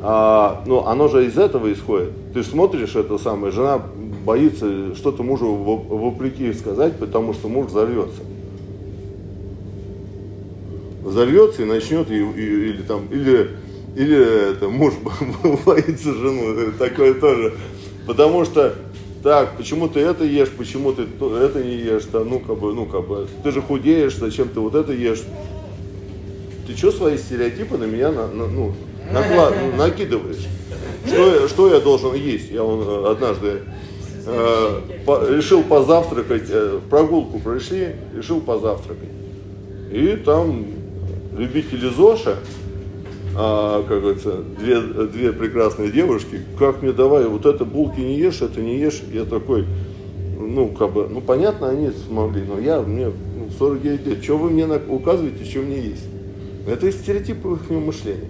а, 0.00 0.64
ну 0.66 0.86
оно 0.86 1.08
же 1.08 1.26
из 1.26 1.38
этого 1.38 1.70
исходит. 1.72 2.10
Ты 2.32 2.42
же 2.42 2.48
смотришь 2.48 2.96
это 2.96 3.18
самое, 3.18 3.52
жена 3.52 3.82
боится 4.24 4.94
что-то 4.94 5.22
мужу 5.22 5.54
вопреки 5.54 6.52
сказать, 6.54 6.96
потому 6.98 7.34
что 7.34 7.48
муж 7.48 7.66
взорвется. 7.66 8.22
Взорвется 11.08 11.62
и 11.62 11.64
начнет, 11.64 12.10
и, 12.10 12.16
и, 12.16 12.70
или 12.70 12.82
там, 12.82 13.06
или 13.10 13.50
или 13.98 14.52
это, 14.52 14.68
муж 14.68 14.94
боится 15.66 16.14
жену, 16.14 16.72
такое 16.78 17.14
тоже. 17.14 17.54
Потому 18.06 18.44
что, 18.44 18.74
так, 19.24 19.56
почему 19.56 19.88
ты 19.88 19.98
это 20.00 20.24
ешь, 20.24 20.50
почему 20.50 20.92
ты 20.92 21.02
это 21.02 21.64
не 21.64 21.76
ешь, 21.76 22.04
да, 22.12 22.20
ну 22.20 22.38
как 22.38 22.58
бы, 22.58 22.72
ну 22.74 22.86
как 22.86 23.08
бы, 23.08 23.26
ты 23.42 23.50
же 23.50 23.60
худеешь, 23.60 24.16
зачем 24.16 24.50
ты 24.50 24.60
вот 24.60 24.76
это 24.76 24.92
ешь? 24.92 25.22
Ты 26.66 26.76
что 26.76 26.92
свои 26.92 27.18
стереотипы 27.18 27.76
на 27.76 27.84
меня 27.84 28.12
на, 28.12 28.28
на, 28.28 28.46
ну, 28.46 28.72
наклад, 29.12 29.54
ну, 29.60 29.76
накидываешь? 29.76 30.46
Что, 31.06 31.48
что 31.48 31.74
я 31.74 31.80
должен 31.80 32.14
есть? 32.14 32.50
Я 32.50 32.62
он 32.62 32.86
э, 32.86 33.10
однажды 33.10 33.62
э, 34.26 34.80
по, 35.06 35.28
решил 35.28 35.64
позавтракать, 35.64 36.48
э, 36.50 36.78
прогулку 36.88 37.40
пришли, 37.40 37.96
решил 38.14 38.40
позавтракать. 38.40 39.08
И 39.90 40.20
там 40.24 40.66
любители 41.38 41.88
ЗОЖа, 41.88 42.38
а, 43.36 43.84
как 43.86 44.00
говорится, 44.00 44.42
две, 44.58 44.80
две 44.80 45.32
прекрасные 45.32 45.90
девушки, 45.92 46.40
как 46.58 46.82
мне 46.82 46.92
давай, 46.92 47.26
вот 47.26 47.46
это 47.46 47.64
булки 47.64 48.00
не 48.00 48.18
ешь, 48.18 48.42
это 48.42 48.60
не 48.60 48.78
ешь, 48.78 49.00
я 49.12 49.24
такой, 49.24 49.64
ну, 50.38 50.68
как 50.68 50.92
бы, 50.92 51.08
ну, 51.08 51.20
понятно, 51.20 51.68
они 51.68 51.90
смогли, 51.90 52.42
но 52.42 52.58
я, 52.58 52.80
мне 52.82 53.06
ну, 53.06 53.48
49 53.56 54.06
лет, 54.06 54.24
что 54.24 54.36
вы 54.36 54.50
мне 54.50 54.66
указываете, 54.66 55.44
что 55.44 55.60
мне 55.60 55.80
есть? 55.80 56.04
Это 56.66 56.90
стереотип 56.90 57.46
их 57.46 57.70
мышления. 57.70 58.28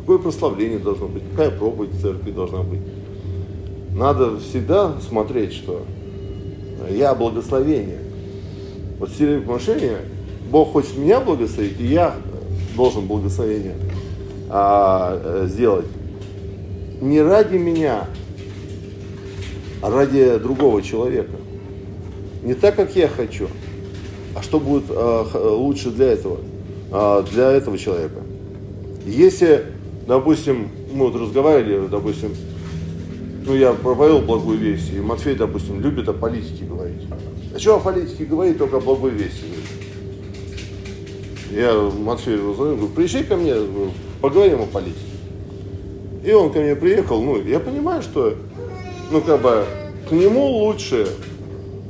Какое 0.00 0.18
прославление 0.18 0.78
должно 0.78 1.08
быть, 1.08 1.22
какая 1.32 1.50
проповедь 1.50 1.90
в 1.90 2.00
церкви 2.00 2.30
должна 2.30 2.62
быть. 2.62 2.80
Надо 3.94 4.38
всегда 4.38 4.94
смотреть, 5.00 5.52
что 5.52 5.82
я 6.90 7.14
благословение. 7.14 7.98
Вот 8.98 9.10
стереотип 9.10 9.48
мышления, 9.48 9.98
Бог 10.50 10.72
хочет 10.72 10.96
меня 10.96 11.20
благословить, 11.20 11.80
и 11.80 11.86
я 11.86 12.14
должен 12.76 13.06
благословение 13.06 13.74
а, 14.48 15.20
э, 15.22 15.48
сделать 15.48 15.86
не 17.00 17.20
ради 17.20 17.56
меня, 17.56 18.06
а 19.82 19.90
ради 19.90 20.38
другого 20.38 20.82
человека. 20.82 21.36
Не 22.42 22.54
так, 22.54 22.76
как 22.76 22.94
я 22.96 23.08
хочу, 23.08 23.48
а 24.34 24.42
что 24.42 24.60
будет 24.60 24.84
а, 24.90 25.26
лучше 25.54 25.90
для 25.90 26.12
этого, 26.12 26.38
а, 26.90 27.22
для 27.22 27.50
этого 27.52 27.76
человека. 27.76 28.20
Если, 29.04 29.66
допустим, 30.06 30.68
мы 30.92 31.10
вот 31.10 31.20
разговаривали, 31.20 31.86
допустим, 31.88 32.34
ну 33.44 33.54
я 33.54 33.72
проповедовал 33.72 34.22
благую 34.22 34.58
весть, 34.58 34.92
и 34.92 35.00
Матфей, 35.00 35.34
допустим, 35.34 35.80
любит 35.80 36.08
о 36.08 36.12
политике 36.12 36.64
говорить. 36.64 37.02
А 37.54 37.58
что 37.58 37.76
о 37.76 37.80
политике 37.80 38.24
говорить, 38.24 38.58
только 38.58 38.76
о 38.76 38.80
благой 38.80 39.10
вести. 39.10 39.44
Я 41.56 41.72
Матфею 41.72 42.52
говорю, 42.52 42.88
приезжай 42.88 43.24
ко 43.24 43.34
мне 43.34 43.54
поговорим 44.20 44.60
о 44.60 44.66
политике. 44.66 45.00
И 46.22 46.30
он 46.30 46.52
ко 46.52 46.60
мне 46.60 46.76
приехал, 46.76 47.22
ну, 47.22 47.42
я 47.42 47.58
понимаю, 47.60 48.02
что, 48.02 48.34
ну, 49.10 49.22
как 49.22 49.40
бы, 49.40 49.64
к 50.06 50.12
нему 50.12 50.44
лучше 50.44 51.08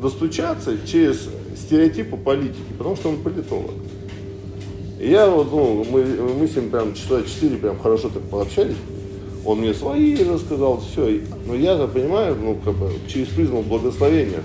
достучаться 0.01 0.77
через 0.87 1.29
стереотипы 1.57 2.17
политики, 2.17 2.63
потому 2.79 2.95
что 2.95 3.09
он 3.09 3.17
политолог. 3.17 3.73
И 5.01 5.11
я 5.11 5.29
вот, 5.29 5.51
ну, 5.51 5.85
мы, 5.91 6.05
мы 6.05 6.47
с 6.47 6.55
ним 6.55 6.71
прям 6.71 6.95
часа 6.95 7.25
четыре 7.25 7.57
прям 7.57 7.77
хорошо 7.81 8.09
так 8.09 8.23
пообщались. 8.23 8.77
Он 9.45 9.59
мне 9.59 9.75
свои 9.75 10.23
рассказал, 10.23 10.81
все. 10.81 11.23
Но 11.45 11.57
я 11.57 11.77
понимаю, 11.89 12.37
ну, 12.41 12.57
как 12.65 12.75
бы, 12.75 12.93
через 13.09 13.27
призму 13.29 13.63
благословения. 13.63 14.43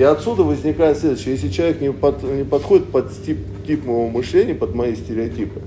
И 0.00 0.02
отсюда 0.02 0.44
возникает 0.44 0.96
следующее. 0.96 1.34
Если 1.34 1.50
человек 1.50 1.82
не, 1.82 1.92
под, 1.92 2.22
не 2.22 2.42
подходит 2.42 2.86
под 2.86 3.12
тип, 3.22 3.36
тип 3.66 3.84
моего 3.84 4.08
мышления, 4.08 4.54
под 4.54 4.74
мои 4.74 4.94
стереотипы, 4.96 5.60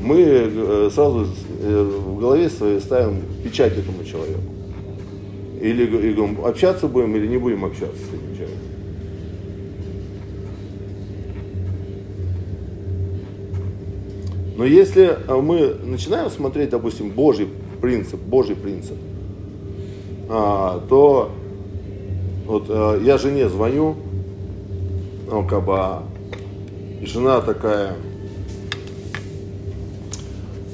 мы 0.00 0.22
э, 0.22 0.90
сразу 0.90 1.26
э, 1.60 1.82
в 1.82 2.18
голове 2.18 2.48
своей 2.48 2.80
ставим 2.80 3.20
печать 3.44 3.76
этому 3.76 4.04
человеку. 4.04 4.40
Или 5.60 5.84
и 5.84 6.14
говорим, 6.14 6.46
общаться 6.46 6.88
будем 6.88 7.14
или 7.14 7.26
не 7.26 7.36
будем 7.36 7.66
общаться 7.66 7.98
с 7.98 8.08
этим 8.08 8.34
человеком. 8.34 8.62
Но 14.56 14.64
если 14.64 15.14
э, 15.28 15.34
мы 15.42 15.76
начинаем 15.84 16.30
смотреть, 16.30 16.70
допустим, 16.70 17.10
Божий 17.10 17.48
принцип, 17.82 18.18
Божий 18.18 18.56
принцип, 18.56 18.96
а, 20.30 20.82
то 20.88 21.32
вот 22.46 22.68
я 23.02 23.18
жене 23.18 23.48
звоню, 23.48 23.96
ну, 25.28 25.46
как 25.46 25.64
бы, 25.64 25.74
а, 25.76 26.02
жена 27.02 27.40
такая, 27.40 27.94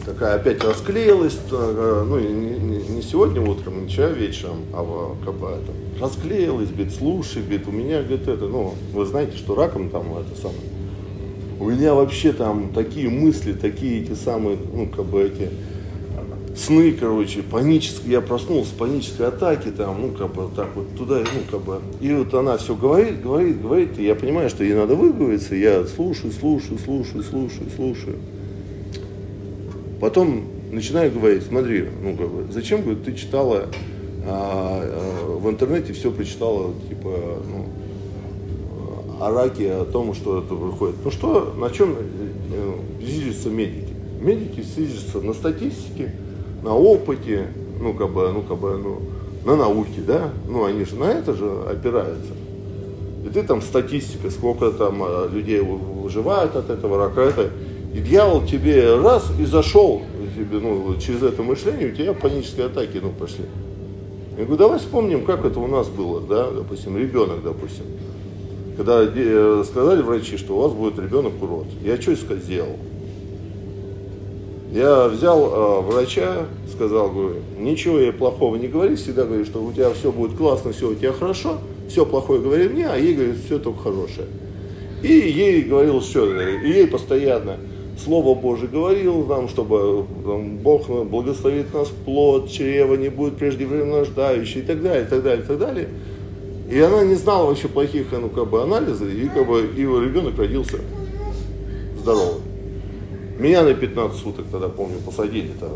такая 0.05 0.37
опять 0.37 0.63
расклеилась, 0.63 1.39
э, 1.51 2.05
ну, 2.07 2.19
не, 2.19 2.95
не 2.95 3.03
сегодня 3.03 3.41
утром, 3.41 3.83
не 3.83 3.89
вчера 3.89 4.09
вечером, 4.09 4.59
а 4.73 5.17
как 5.25 5.35
бы 5.35 5.49
это, 5.49 5.73
расклеилась, 6.03 6.69
говорит, 6.69 6.93
слушай, 6.95 7.43
говорит, 7.43 7.67
у 7.67 7.73
меня, 7.73 8.03
говорит, 8.03 8.29
это, 8.29 8.47
ну, 8.47 8.75
вы 8.93 9.07
знаете, 9.07 9.37
что 9.37 9.55
раком 9.55 9.89
там 9.89 10.15
это 10.17 10.39
самое, 10.39 10.61
у 11.59 11.71
меня 11.71 11.95
вообще 11.95 12.33
там 12.33 12.71
такие 12.75 13.09
мысли, 13.09 13.53
такие 13.53 14.03
эти 14.03 14.15
самые, 14.15 14.59
ну, 14.75 14.89
как 14.89 15.07
бы 15.07 15.23
эти 15.23 15.51
сны, 16.57 16.93
короче, 16.93 17.43
панические, 17.43 18.13
я 18.13 18.21
проснулся 18.21 18.71
с 18.71 18.75
панической 18.75 19.29
атаки, 19.29 19.69
там, 19.69 20.01
ну, 20.01 20.09
как 20.11 20.35
бы 20.35 20.49
так 20.55 20.69
вот 20.75 20.95
туда, 20.97 21.19
ну, 21.19 21.41
как 21.51 21.63
бы, 21.63 21.81
и 22.01 22.13
вот 22.13 22.33
она 22.35 22.57
все 22.59 22.75
говорит, 22.75 23.23
говорит, 23.23 23.61
говорит, 23.61 23.99
и 23.99 24.05
я 24.05 24.15
понимаю, 24.15 24.51
что 24.51 24.65
ей 24.65 24.75
надо 24.75 24.95
выговориться, 24.95 25.55
я 25.55 25.85
слушаю, 25.87 26.33
слушаю, 26.33 26.79
слушаю, 26.79 27.23
слушаю, 27.23 27.71
слушаю. 27.75 28.17
Потом 30.01 30.45
начинаю 30.73 31.13
говорить, 31.13 31.45
смотри, 31.45 31.87
ну 32.03 32.17
как 32.17 32.29
бы, 32.29 32.53
зачем 32.53 32.83
говорит, 32.83 33.05
ты 33.05 33.15
читала 33.15 33.69
а, 34.25 34.83
а, 34.83 35.39
в 35.39 35.49
интернете 35.49 35.93
все 35.93 36.11
прочитала, 36.11 36.73
типа, 36.89 37.43
ну, 37.49 37.67
о 39.21 39.31
раке, 39.31 39.73
о 39.73 39.85
том, 39.85 40.15
что 40.15 40.41
это 40.41 40.55
выходит. 40.55 40.97
Ну 41.05 41.11
что, 41.11 41.55
на 41.57 41.71
чем 41.71 41.95
э, 41.97 42.73
зиждятся 43.01 43.51
медики? 43.51 43.93
Медики 44.21 44.63
зиждятся 44.63 45.21
на 45.21 45.33
статистике, 45.33 46.13
на 46.63 46.75
опыте, 46.75 47.49
ну, 47.81 47.93
как 47.95 48.11
бы, 48.11 48.31
ну, 48.33 48.43
как 48.43 48.59
бы, 48.59 48.79
ну, 48.79 49.01
на 49.45 49.57
науке, 49.57 50.01
да, 50.07 50.31
ну, 50.49 50.65
они 50.65 50.85
же 50.85 50.97
на 50.97 51.05
это 51.05 51.35
же 51.35 51.51
опираются. 51.69 52.33
И 53.25 53.29
ты 53.29 53.43
там 53.43 53.61
статистика, 53.61 54.31
сколько 54.31 54.71
там 54.71 55.03
а, 55.03 55.29
людей 55.29 55.61
выживают 55.61 56.57
от 56.57 56.71
этого 56.71 56.99
рака, 56.99 57.23
это, 57.23 57.51
и 57.95 58.01
дьявол 58.01 58.47
тебе 58.47 58.97
раз 59.01 59.31
и 59.39 59.45
зашел, 59.45 60.03
тебе, 60.37 60.59
ну, 60.59 60.95
через 61.01 61.23
это 61.23 61.43
мышление, 61.43 61.93
у 61.93 61.95
тебя 61.95 62.13
панические 62.15 62.67
атаки, 62.67 63.01
ну, 63.03 63.11
пошли. 63.11 63.45
Я 64.39 64.45
говорю, 64.45 64.57
давай 64.57 64.79
вспомним, 64.79 65.25
как 65.25 65.45
это 65.45 65.61
у 65.61 65.67
нас 65.67 65.89
было, 65.89 66.21
да, 66.21 66.51
допустим, 66.51 66.97
ребенок, 66.97 67.43
допустим. 67.45 67.85
Когда 68.77 69.03
э, 69.03 69.65
сказали 69.67 70.01
врачи, 70.01 70.39
что 70.39 70.57
у 70.57 70.63
вас 70.63 70.73
будет 70.73 70.99
ребенок 70.99 71.35
урод, 71.43 71.67
я 71.85 72.01
что 72.01 72.15
сделал? 72.15 72.77
Я 74.73 75.09
взял 75.09 75.39
э, 75.39 75.81
врача, 75.83 76.47
сказал, 76.73 77.11
говорю, 77.11 77.37
ничего 77.59 77.99
ей 77.99 78.13
плохого 78.13 78.57
не 78.57 78.69
говори, 78.69 78.97
всегда 78.97 79.25
говори, 79.25 79.45
что 79.45 79.63
у 79.63 79.71
тебя 79.71 79.91
все 79.91 80.11
будет 80.11 80.35
классно, 80.35 80.73
все 80.73 80.89
у 80.89 80.95
тебя 80.95 81.13
хорошо, 81.13 81.59
все 81.91 82.07
плохое 82.07 82.41
говори 82.41 82.69
мне, 82.69 82.87
а 82.87 82.97
ей 82.97 83.13
говорит, 83.13 83.37
все 83.45 83.59
только 83.59 83.83
хорошее. 83.83 84.29
И 85.03 85.13
ей 85.13 85.61
говорил, 85.63 86.01
что, 86.01 86.27
и 86.41 86.69
ей 86.71 86.87
постоянно 86.87 87.59
Слово 88.03 88.35
Божие 88.35 88.69
говорил 88.69 89.27
нам, 89.27 89.49
чтобы 89.49 90.07
там, 90.25 90.57
Бог 90.57 90.89
благословит 90.89 91.75
нас 91.75 91.89
плод, 91.89 92.51
чрева 92.51 92.95
не 92.95 93.11
будет 93.11 93.37
преждевременно 93.37 93.99
рождающий 94.01 94.61
и 94.61 94.65
так 94.65 94.83
далее, 94.83 95.05
и 95.05 95.07
так 95.07 95.23
далее, 95.23 95.45
и 95.45 95.47
так 95.47 95.59
далее. 95.59 95.89
И 96.71 96.81
она 96.81 97.05
не 97.05 97.17
знала 97.17 97.49
вообще 97.49 97.69
плохих 97.69 98.07
ну, 98.13 98.31
как 98.31 98.49
бы, 98.49 98.63
анализов, 98.63 99.07
и, 99.07 99.29
как 99.29 99.47
бы, 99.47 99.61
и 99.77 99.83
ребенок 99.83 100.39
родился 100.39 100.79
здоровым. 101.99 102.52
Меня 103.39 103.63
на 103.63 103.75
15 103.75 104.19
суток 104.19 104.47
тогда, 104.51 104.69
помню, 104.69 104.99
посадили. 104.99 105.53
Там. 105.59 105.71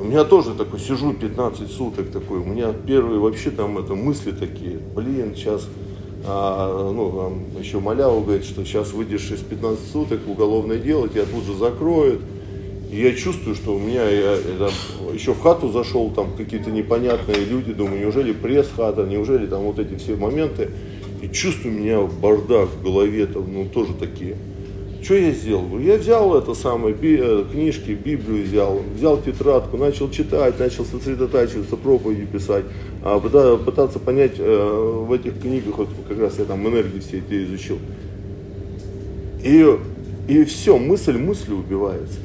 У 0.00 0.04
меня 0.04 0.24
тоже 0.24 0.54
такой, 0.54 0.80
сижу 0.80 1.12
15 1.12 1.70
суток 1.70 2.10
такой, 2.10 2.38
у 2.38 2.44
меня 2.44 2.72
первые 2.72 3.20
вообще 3.20 3.50
там 3.50 3.78
это 3.78 3.94
мысли 3.94 4.32
такие, 4.32 4.78
блин, 4.94 5.34
сейчас 5.36 5.68
а, 6.24 6.92
ну, 6.92 7.10
там 7.10 7.62
еще 7.62 7.80
Маляву 7.80 8.22
говорит, 8.22 8.44
что 8.44 8.64
сейчас 8.64 8.92
выйдешь 8.92 9.30
из 9.30 9.40
15 9.40 9.90
суток, 9.90 10.20
уголовное 10.26 10.78
дело, 10.78 11.08
тебя 11.08 11.24
тут 11.24 11.44
же 11.44 11.54
закроют. 11.54 12.20
И 12.90 13.00
я 13.00 13.14
чувствую, 13.14 13.56
что 13.56 13.74
у 13.74 13.78
меня, 13.78 14.08
я, 14.08 14.34
я 14.34 14.70
еще 15.12 15.32
в 15.32 15.40
хату 15.40 15.70
зашел, 15.72 16.10
там 16.10 16.36
какие-то 16.36 16.70
непонятные 16.70 17.44
люди, 17.44 17.72
думаю, 17.72 18.00
неужели 18.00 18.32
пресс-хата, 18.32 19.06
неужели 19.06 19.46
там 19.46 19.62
вот 19.62 19.78
эти 19.78 19.96
все 19.96 20.14
моменты. 20.14 20.70
И 21.22 21.28
чувствую, 21.28 21.74
у 21.74 21.78
меня 21.78 22.00
бардак 22.02 22.68
в 22.68 22.82
голове, 22.82 23.26
там, 23.26 23.52
ну, 23.52 23.66
тоже 23.66 23.94
такие. 23.94 24.36
Что 25.02 25.14
я 25.16 25.32
сделал? 25.32 25.80
Я 25.80 25.96
взял 25.96 26.38
это 26.38 26.54
самое, 26.54 26.94
би, 26.94 27.18
э, 27.20 27.44
книжки, 27.50 27.90
Библию 27.90 28.44
взял, 28.44 28.80
взял 28.94 29.20
тетрадку, 29.20 29.76
начал 29.76 30.08
читать, 30.08 30.60
начал 30.60 30.84
сосредотачиваться, 30.84 31.76
проповеди 31.76 32.24
писать, 32.24 32.64
а, 33.02 33.18
пытаться 33.18 33.98
понять 33.98 34.34
э, 34.38 35.04
в 35.04 35.12
этих 35.12 35.40
книгах, 35.40 35.78
вот 35.78 35.88
как 36.08 36.20
раз 36.20 36.38
я 36.38 36.44
там 36.44 36.68
энергии 36.68 37.00
все 37.00 37.18
эти 37.18 37.44
изучил. 37.44 37.78
И, 39.42 39.76
и 40.28 40.44
все, 40.44 40.78
мысль 40.78 41.18
мыслью 41.18 41.58
убивается. 41.58 42.20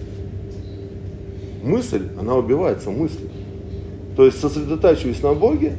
Мысль, 1.64 2.04
она 2.20 2.36
убивается 2.36 2.92
мыслью. 2.92 3.32
То 4.16 4.24
есть 4.24 4.40
сосредотачиваясь 4.40 5.24
на 5.24 5.34
Боге, 5.34 5.74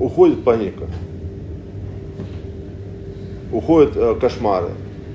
уходит 0.00 0.42
паника, 0.42 0.88
уходят 3.52 3.92
э, 3.94 4.16
кошмары, 4.20 4.70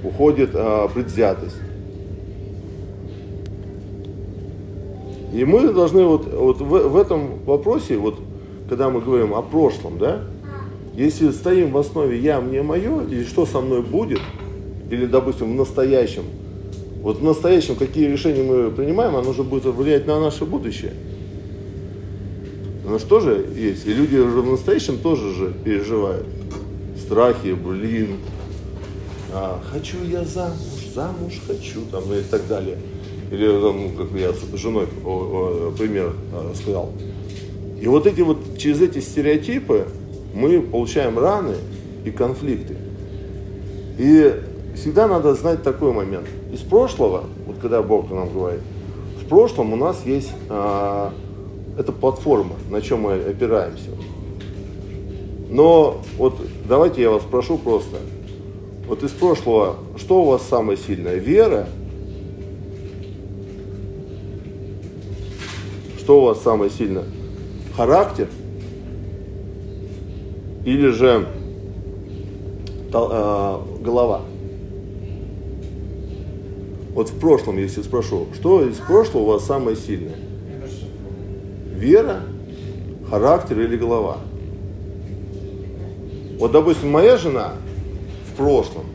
уходит 0.05 0.51
э, 0.53 0.87
предвзятость. 0.93 1.55
И 5.33 5.43
мы 5.43 5.73
должны 5.73 6.05
вот, 6.05 6.31
вот 6.33 6.61
в, 6.61 6.69
в 6.69 6.95
этом 6.95 7.43
вопросе, 7.45 7.97
вот, 7.97 8.19
когда 8.69 8.89
мы 8.89 9.01
говорим 9.01 9.33
о 9.33 9.41
прошлом, 9.41 9.97
да, 9.97 10.21
если 10.95 11.31
стоим 11.31 11.71
в 11.71 11.77
основе 11.77 12.17
я, 12.17 12.39
мне, 12.39 12.61
мое, 12.61 13.03
или 13.03 13.25
что 13.25 13.45
со 13.45 13.59
мной 13.59 13.81
будет, 13.81 14.21
или, 14.89 15.05
допустим, 15.05 15.51
в 15.51 15.55
настоящем, 15.55 16.23
вот 17.01 17.19
в 17.19 17.23
настоящем 17.23 17.75
какие 17.75 18.07
решения 18.07 18.43
мы 18.43 18.71
принимаем, 18.71 19.15
оно 19.15 19.33
же 19.33 19.43
будет 19.43 19.65
влиять 19.65 20.07
на 20.07 20.19
наше 20.19 20.45
будущее. 20.45 20.93
Оно 22.87 22.97
же 22.97 23.05
тоже 23.05 23.45
есть. 23.55 23.85
И 23.85 23.93
люди 23.93 24.15
уже 24.15 24.41
в 24.41 24.49
настоящем 24.49 24.97
тоже 24.99 25.33
же 25.33 25.53
переживают. 25.63 26.25
Страхи, 26.97 27.53
блин, 27.53 28.17
а, 29.37 29.59
хочу 29.69 29.97
я 30.05 30.23
замуж, 30.23 30.55
замуж 30.93 31.41
хочу, 31.45 31.81
там, 31.91 32.03
и 32.13 32.21
так 32.21 32.47
далее. 32.47 32.77
Или, 33.31 33.47
там, 33.47 33.95
как 33.97 34.17
я 34.17 34.31
с 34.31 34.57
женой 34.57 34.87
о, 35.03 35.09
о, 35.09 35.73
пример 35.77 36.13
а, 36.33 36.53
сказал. 36.55 36.93
И 37.81 37.87
вот 37.87 38.07
эти 38.07 38.21
вот, 38.21 38.57
через 38.57 38.81
эти 38.81 38.99
стереотипы 38.99 39.87
мы 40.33 40.61
получаем 40.61 41.19
раны 41.19 41.55
и 42.05 42.11
конфликты. 42.11 42.77
И 43.97 44.41
всегда 44.75 45.07
надо 45.07 45.35
знать 45.35 45.63
такой 45.63 45.91
момент. 45.91 46.27
Из 46.53 46.61
прошлого, 46.61 47.25
вот 47.45 47.57
когда 47.61 47.81
Бог 47.83 48.09
нам 48.11 48.31
говорит, 48.31 48.61
в 49.21 49.27
прошлом 49.27 49.73
у 49.73 49.75
нас 49.75 50.01
есть 50.05 50.31
а, 50.47 51.13
эта 51.77 51.91
платформа, 51.91 52.55
на 52.69 52.81
чем 52.81 53.01
мы 53.01 53.15
опираемся. 53.15 53.89
Но 55.49 56.01
вот 56.17 56.39
давайте 56.69 57.01
я 57.01 57.09
вас 57.09 57.23
прошу 57.29 57.57
просто, 57.57 57.97
вот 58.87 59.03
из 59.03 59.11
прошлого, 59.11 59.77
что 59.97 60.21
у 60.21 60.25
вас 60.25 60.43
самое 60.47 60.77
сильное? 60.77 61.15
Вера? 61.15 61.67
Что 65.99 66.21
у 66.21 66.25
вас 66.25 66.41
самое 66.41 66.69
сильное? 66.69 67.05
Характер? 67.75 68.27
Или 70.65 70.89
же 70.89 71.27
э, 72.93 73.57
голова? 73.81 74.21
Вот 76.93 77.09
в 77.09 77.19
прошлом, 77.19 77.57
если 77.57 77.81
спрошу, 77.81 78.27
что 78.33 78.65
из 78.65 78.77
прошлого 78.77 79.23
у 79.23 79.25
вас 79.25 79.45
самое 79.45 79.75
сильное? 79.75 80.15
Вера, 81.73 82.21
характер 83.09 83.59
или 83.59 83.75
голова? 83.75 84.17
Вот, 86.39 86.51
допустим, 86.51 86.91
моя 86.91 87.17
жена, 87.17 87.53
прошлом. 88.35 88.85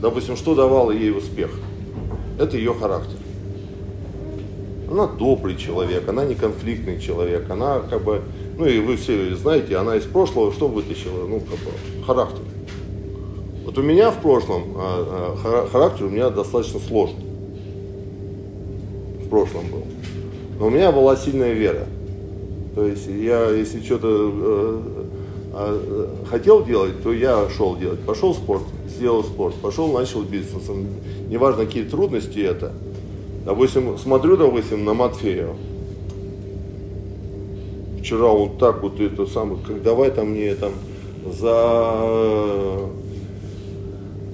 Допустим, 0.00 0.36
что 0.36 0.54
давало 0.54 0.90
ей 0.90 1.16
успех? 1.16 1.50
Это 2.38 2.56
ее 2.56 2.74
характер. 2.74 3.18
Она 4.90 5.06
добрый 5.06 5.56
человек, 5.56 6.08
она 6.08 6.24
не 6.24 6.34
конфликтный 6.34 7.00
человек, 7.00 7.48
она 7.48 7.80
как 7.80 8.02
бы, 8.02 8.22
ну 8.58 8.66
и 8.66 8.78
вы 8.78 8.96
все 8.96 9.34
знаете, 9.36 9.76
она 9.76 9.96
из 9.96 10.04
прошлого 10.04 10.52
что 10.52 10.68
вытащила? 10.68 11.26
Ну, 11.26 11.40
как 11.40 11.58
бы, 11.60 12.04
характер. 12.06 12.42
Вот 13.64 13.78
у 13.78 13.82
меня 13.82 14.10
в 14.10 14.20
прошлом 14.20 14.74
а, 14.76 15.36
а, 15.44 15.68
характер 15.70 16.06
у 16.06 16.10
меня 16.10 16.28
достаточно 16.30 16.78
сложный. 16.80 17.24
В 19.24 19.28
прошлом 19.30 19.68
был. 19.70 19.84
Но 20.58 20.66
у 20.66 20.70
меня 20.70 20.92
была 20.92 21.16
сильная 21.16 21.52
вера. 21.52 21.86
То 22.74 22.86
есть 22.86 23.06
я, 23.06 23.50
если 23.50 23.82
что-то 23.82 24.08
э, 24.10 24.80
хотел 26.28 26.64
делать, 26.64 27.02
то 27.02 27.12
я 27.12 27.48
шел 27.50 27.76
делать. 27.76 28.00
Пошел 28.00 28.34
спорт, 28.34 28.62
сделал 28.88 29.22
спорт, 29.22 29.54
пошел, 29.56 29.92
начал 29.92 30.22
бизнесом. 30.22 30.86
Неважно, 31.28 31.66
какие 31.66 31.84
трудности 31.84 32.38
это. 32.38 32.72
Допустим, 33.44 33.98
смотрю, 33.98 34.36
допустим, 34.36 34.84
на 34.84 34.94
Матфея. 34.94 35.48
Вчера 38.00 38.26
он 38.26 38.56
так 38.58 38.82
вот 38.82 39.00
это 39.00 39.26
самое, 39.26 39.58
как 39.64 39.82
давай 39.82 40.10
там 40.10 40.30
мне 40.30 40.54
там 40.54 40.72
за 41.24 42.90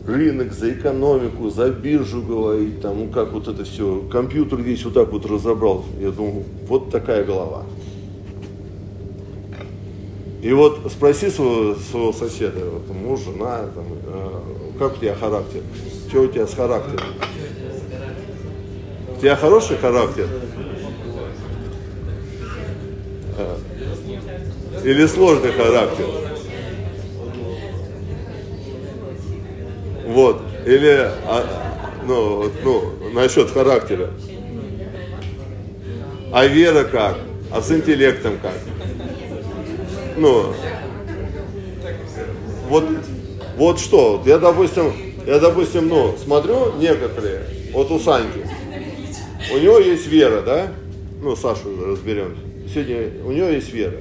рынок, 0.07 0.53
за 0.53 0.73
экономику, 0.73 1.51
за 1.51 1.69
биржу 1.69 2.23
говорить, 2.23 2.81
там, 2.81 2.99
ну 2.99 3.09
как 3.09 3.33
вот 3.33 3.47
это 3.47 3.65
все, 3.65 4.03
компьютер 4.11 4.61
весь 4.61 4.85
вот 4.85 4.95
так 4.95 5.13
вот 5.13 5.27
разобрал. 5.27 5.85
Я 6.01 6.11
думаю, 6.11 6.45
вот 6.67 6.91
такая 6.91 7.25
голова. 7.25 7.65
И 10.41 10.53
вот 10.53 10.91
спроси 10.93 11.31
своего, 11.31 11.75
своего 11.75 12.13
соседа, 12.13 12.65
вот, 12.65 12.89
муж, 12.95 13.21
жена, 13.21 13.69
там, 13.75 13.87
э, 14.07 14.79
как 14.79 14.97
у 14.97 15.01
тебя 15.01 15.15
характер? 15.17 15.63
Что 16.09 16.23
у 16.23 16.29
тебя 16.29 16.47
с 16.47 16.55
характером? 16.55 17.07
У 19.17 19.21
тебя 19.21 19.35
хороший 19.35 19.77
характер? 19.79 20.29
Э, 23.37 23.57
или 24.85 25.07
сложный 25.07 25.51
характер? 25.51 26.07
Вот. 30.07 30.41
Или, 30.65 31.11
а, 31.27 31.47
ну, 32.07 32.49
ну, 32.63 32.93
насчет 33.13 33.51
характера. 33.51 34.11
А 36.33 36.47
вера 36.47 36.85
как? 36.85 37.17
А 37.51 37.61
с 37.61 37.73
интеллектом 37.73 38.39
как? 38.41 38.78
Ну, 40.19 40.55
вот, 42.69 42.85
вот 43.57 43.81
что, 43.81 44.23
я, 44.27 44.39
допустим, 44.39 44.93
я, 45.27 45.39
допустим, 45.39 45.89
ну, 45.89 46.17
смотрю 46.23 46.73
некоторые, 46.79 47.43
вот 47.73 47.91
у 47.91 47.99
Саньки, 47.99 48.47
у 49.53 49.59
него 49.59 49.79
есть 49.79 50.07
вера, 50.07 50.43
да? 50.43 50.69
Ну, 51.23 51.35
Сашу 51.37 51.69
разберем. 51.87 52.37
Сегодня 52.73 53.11
у 53.25 53.33
него 53.33 53.49
есть 53.49 53.73
вера. 53.73 54.01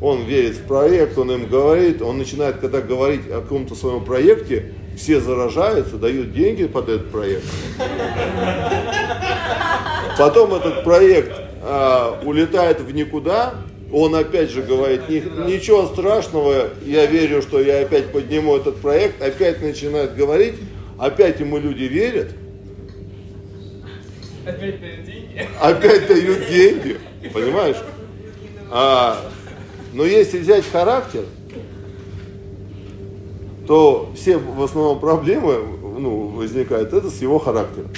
Он 0.00 0.24
верит 0.24 0.56
в 0.56 0.62
проект, 0.64 1.16
он 1.16 1.30
им 1.30 1.46
говорит, 1.46 2.02
он 2.02 2.18
начинает, 2.18 2.58
когда 2.58 2.80
говорить 2.80 3.22
о 3.30 3.40
каком-то 3.40 3.74
своем 3.74 4.04
проекте, 4.04 4.74
все 4.96 5.20
заражаются, 5.20 5.96
дают 5.96 6.32
деньги 6.32 6.66
под 6.66 6.88
этот 6.88 7.10
проект. 7.10 7.44
Потом 10.18 10.54
этот 10.54 10.84
проект 10.84 11.32
а, 11.62 12.20
улетает 12.24 12.80
в 12.80 12.90
никуда, 12.92 13.54
он 13.92 14.14
опять 14.14 14.50
же 14.50 14.62
говорит, 14.62 15.08
ничего 15.08 15.86
страшного, 15.86 16.70
я 16.84 17.06
верю, 17.06 17.40
что 17.42 17.60
я 17.60 17.80
опять 17.80 18.10
подниму 18.12 18.56
этот 18.56 18.76
проект, 18.76 19.22
опять 19.22 19.62
начинает 19.62 20.16
говорить, 20.16 20.54
опять 20.98 21.40
ему 21.40 21.58
люди 21.58 21.84
верят. 21.84 22.32
Опять 24.44 24.80
дают 24.80 25.04
деньги. 25.04 25.46
Опять 25.60 26.06
дают 26.08 26.48
деньги, 26.48 26.96
понимаешь? 27.32 27.76
А, 28.70 29.20
но 29.92 30.04
если 30.04 30.38
взять 30.38 30.64
характер, 30.70 31.24
то 33.66 34.12
все 34.14 34.36
в 34.36 34.62
основном 34.62 35.00
проблемы 35.00 35.58
ну, 35.98 36.28
возникают 36.28 36.92
это 36.92 37.10
с 37.10 37.20
его 37.20 37.38
характером. 37.38 37.90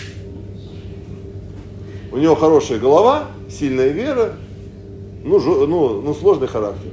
У 2.10 2.16
него 2.16 2.34
хорошая 2.34 2.78
голова, 2.78 3.26
сильная 3.50 3.88
вера, 3.88 4.34
ну, 5.24 5.40
жу, 5.40 5.66
ну, 5.66 6.00
ну 6.00 6.14
сложный 6.14 6.48
характер. 6.48 6.90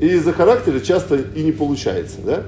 И 0.00 0.06
из-за 0.06 0.32
характера 0.32 0.80
часто 0.80 1.16
и 1.16 1.42
не 1.42 1.52
получается, 1.52 2.18
да? 2.24 2.42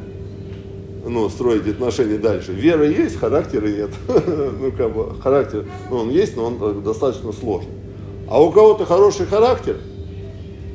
Ну, 1.05 1.29
строить 1.29 1.67
отношения 1.69 2.17
дальше. 2.17 2.53
Вера 2.53 2.89
есть, 2.89 3.19
характера 3.19 3.67
нет. 3.67 3.91
ну, 4.07 4.73
как 4.73 4.95
бы, 4.95 5.21
характер, 5.21 5.67
ну, 5.91 5.97
он 5.99 6.11
есть, 6.11 6.37
но 6.37 6.47
он 6.47 6.83
достаточно 6.83 7.33
сложный. 7.33 7.75
А 8.29 8.43
у 8.43 8.51
кого-то 8.51 8.87
хороший 8.87 9.27
характер, 9.27 9.77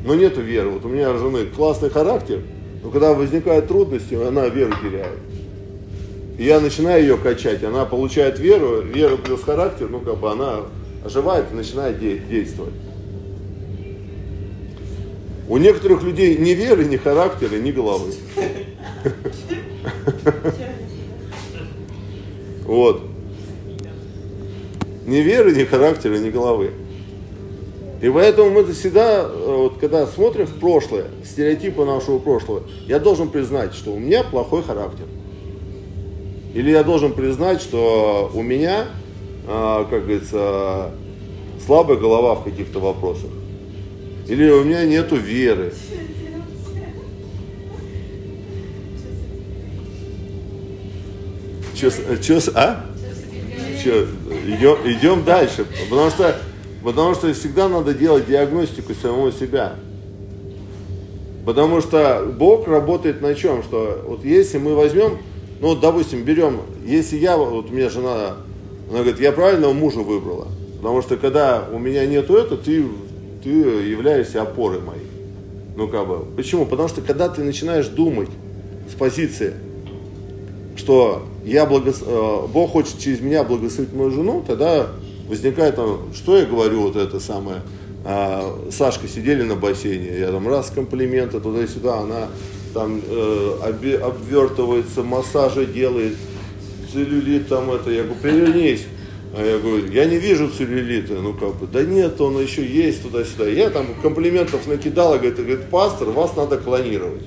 но 0.06 0.14
нету 0.16 0.42
веры. 0.42 0.70
Вот 0.70 0.86
у 0.86 0.90
меня 0.90 1.18
жены 1.18 1.46
классный 1.46 1.90
характер, 1.90 2.42
но 2.84 2.90
когда 2.92 3.14
возникают 3.14 3.68
трудности, 3.68 4.14
она 4.14 4.48
веру 4.48 4.74
теряет. 4.84 5.18
И 6.38 6.44
я 6.44 6.60
начинаю 6.60 7.02
ее 7.02 7.18
качать, 7.18 7.64
она 7.64 7.86
получает 7.86 8.38
веру, 8.38 8.82
вера 8.82 9.18
плюс 9.18 9.42
характер, 9.42 9.88
ну 9.90 10.02
как 10.02 10.18
бы 10.20 10.32
она 10.32 10.62
оживает 11.08 11.46
и 11.52 11.56
начинает 11.56 12.00
де- 12.00 12.20
действовать. 12.20 12.74
У 15.50 15.58
некоторых 15.58 16.04
людей 16.04 16.38
ни 16.38 16.52
веры, 16.52 16.84
ни 16.86 16.98
характера, 16.98 17.56
ни 17.56 17.72
головы. 17.72 18.14
Вот. 22.66 23.02
Ни 25.06 25.18
веры, 25.18 25.56
ни 25.56 25.64
характера, 25.64 26.18
ни 26.18 26.30
головы. 26.30 26.72
И 28.02 28.10
поэтому 28.10 28.52
мы 28.52 28.66
всегда, 28.74 29.26
вот, 29.28 29.78
когда 29.80 30.06
смотрим 30.06 30.46
в 30.46 30.60
прошлое, 30.60 31.06
стереотипы 31.24 31.86
нашего 31.86 32.20
прошлого, 32.20 32.64
я 32.86 33.00
должен 33.00 33.30
признать, 33.30 33.74
что 33.74 33.94
у 33.94 34.00
меня 34.00 34.24
плохой 34.24 34.62
характер. 34.64 35.06
Или 36.54 36.72
я 36.72 36.84
должен 36.84 37.14
признать, 37.14 37.62
что 37.62 38.30
у 38.34 38.44
меня, 38.44 38.88
как 39.48 40.04
говорится, 40.04 40.92
слабая 41.66 41.98
голова 41.98 42.36
в 42.36 42.44
каких-то 42.44 42.80
вопросах. 42.80 43.30
Или 44.28 44.50
у 44.50 44.64
меня 44.64 44.86
нету 44.86 45.16
веры. 45.16 45.74
Че, 51.74 51.92
че, 52.22 52.40
а? 52.56 52.86
Че, 53.84 54.08
идем, 54.48 54.78
идем 54.86 55.24
дальше. 55.24 55.66
Потому 55.90 56.10
что 56.10 56.36
Потому 56.88 57.16
что 57.16 57.34
всегда 57.34 57.68
надо 57.68 57.94
делать 57.94 58.28
диагностику 58.28 58.94
самого 58.94 59.34
себя. 59.34 59.76
Потому 61.46 61.82
что 61.82 62.26
Бог 62.38 62.66
работает 62.66 63.22
на 63.22 63.36
чем? 63.36 63.62
Что 63.62 64.04
вот 64.08 64.24
если 64.24 64.58
мы 64.58 64.74
возьмем, 64.74 65.18
ну 65.60 65.70
вот, 65.70 65.82
допустим, 65.82 66.24
берем, 66.24 66.62
если 66.86 67.18
я, 67.18 67.36
вот 67.36 67.70
у 67.70 67.74
меня 67.74 67.90
жена, 67.90 68.38
она 68.90 69.00
говорит, 69.00 69.20
я 69.20 69.32
правильного 69.32 69.74
мужа 69.74 70.00
выбрала. 70.00 70.48
Потому 70.78 71.02
что 71.02 71.18
когда 71.18 71.68
у 71.72 71.80
меня 71.80 72.06
нету 72.06 72.36
этого, 72.36 72.58
ты, 72.62 72.86
ты 73.44 73.50
являешься 73.50 74.42
опорой 74.42 74.80
моей. 74.80 75.08
Ну 75.76 75.88
как 75.88 76.08
бы, 76.08 76.26
почему? 76.36 76.66
Потому 76.66 76.88
что 76.88 77.02
когда 77.02 77.30
ты 77.30 77.44
начинаешь 77.44 77.88
думать 77.88 78.30
с 78.90 78.94
позиции, 78.98 79.54
что 80.76 81.24
я 81.44 81.66
благос... 81.66 82.04
Э, 82.06 82.48
Бог 82.48 82.72
хочет 82.72 83.00
через 83.00 83.20
меня 83.22 83.44
благословить 83.44 83.94
мою 83.94 84.12
жену, 84.12 84.44
тогда 84.46 84.88
возникает 85.28 85.76
там, 85.76 86.14
что 86.14 86.38
я 86.38 86.46
говорю, 86.46 86.82
вот 86.82 86.96
это 86.96 87.20
самое, 87.20 87.62
а, 88.06 88.58
Сашка 88.72 89.08
сидели 89.08 89.44
на 89.44 89.56
бассейне, 89.56 90.20
я 90.20 90.32
там 90.32 90.48
раз 90.48 90.70
комплименты 90.70 91.42
туда-сюда, 91.42 92.00
она 92.00 92.28
там 92.74 93.02
э, 93.06 93.98
обвертывается, 94.02 95.04
массажи 95.04 95.66
делает, 95.66 96.16
целлюлит 96.98 97.48
там 97.48 97.72
это, 97.72 97.92
я 97.92 98.04
говорю, 98.04 98.20
перевернись. 98.22 98.86
А 99.36 99.46
я 99.46 99.60
говорю, 99.60 99.92
я 99.92 100.06
не 100.06 100.18
вижу 100.18 100.50
целлюлита, 100.50 101.14
ну 101.16 101.34
как 101.34 101.56
бы, 101.58 101.68
да 101.68 101.84
нет, 101.84 102.20
он 102.20 102.42
еще 102.42 102.66
есть 102.66 103.04
туда-сюда. 103.04 103.48
Я 103.48 103.70
там 103.70 103.88
комплиментов 104.02 104.66
накидал, 104.68 105.16
и 105.16 105.18
говорит, 105.18 105.38
говорит, 105.38 105.66
пастор, 105.70 106.10
вас 106.10 106.36
надо 106.36 106.58
клонировать. 106.58 107.24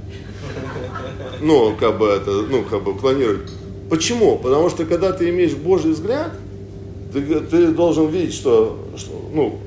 Ну, 1.41 1.75
как 1.79 1.99
бы 1.99 2.07
это, 2.07 2.31
ну, 2.31 2.65
как 2.65 2.83
бы 2.83 2.95
клонировать. 2.99 3.51
Почему? 3.89 4.39
Потому 4.39 4.71
что 4.71 4.87
когда 4.87 5.13
ты 5.13 5.31
имеешь 5.31 5.53
Божий 5.53 5.93
взгляд, 5.93 6.33
ты, 7.13 7.41
ты 7.41 7.69
должен 7.69 8.09
видеть, 8.09 8.35
что, 8.35 8.79
что, 8.97 9.31
ну, 9.33 9.59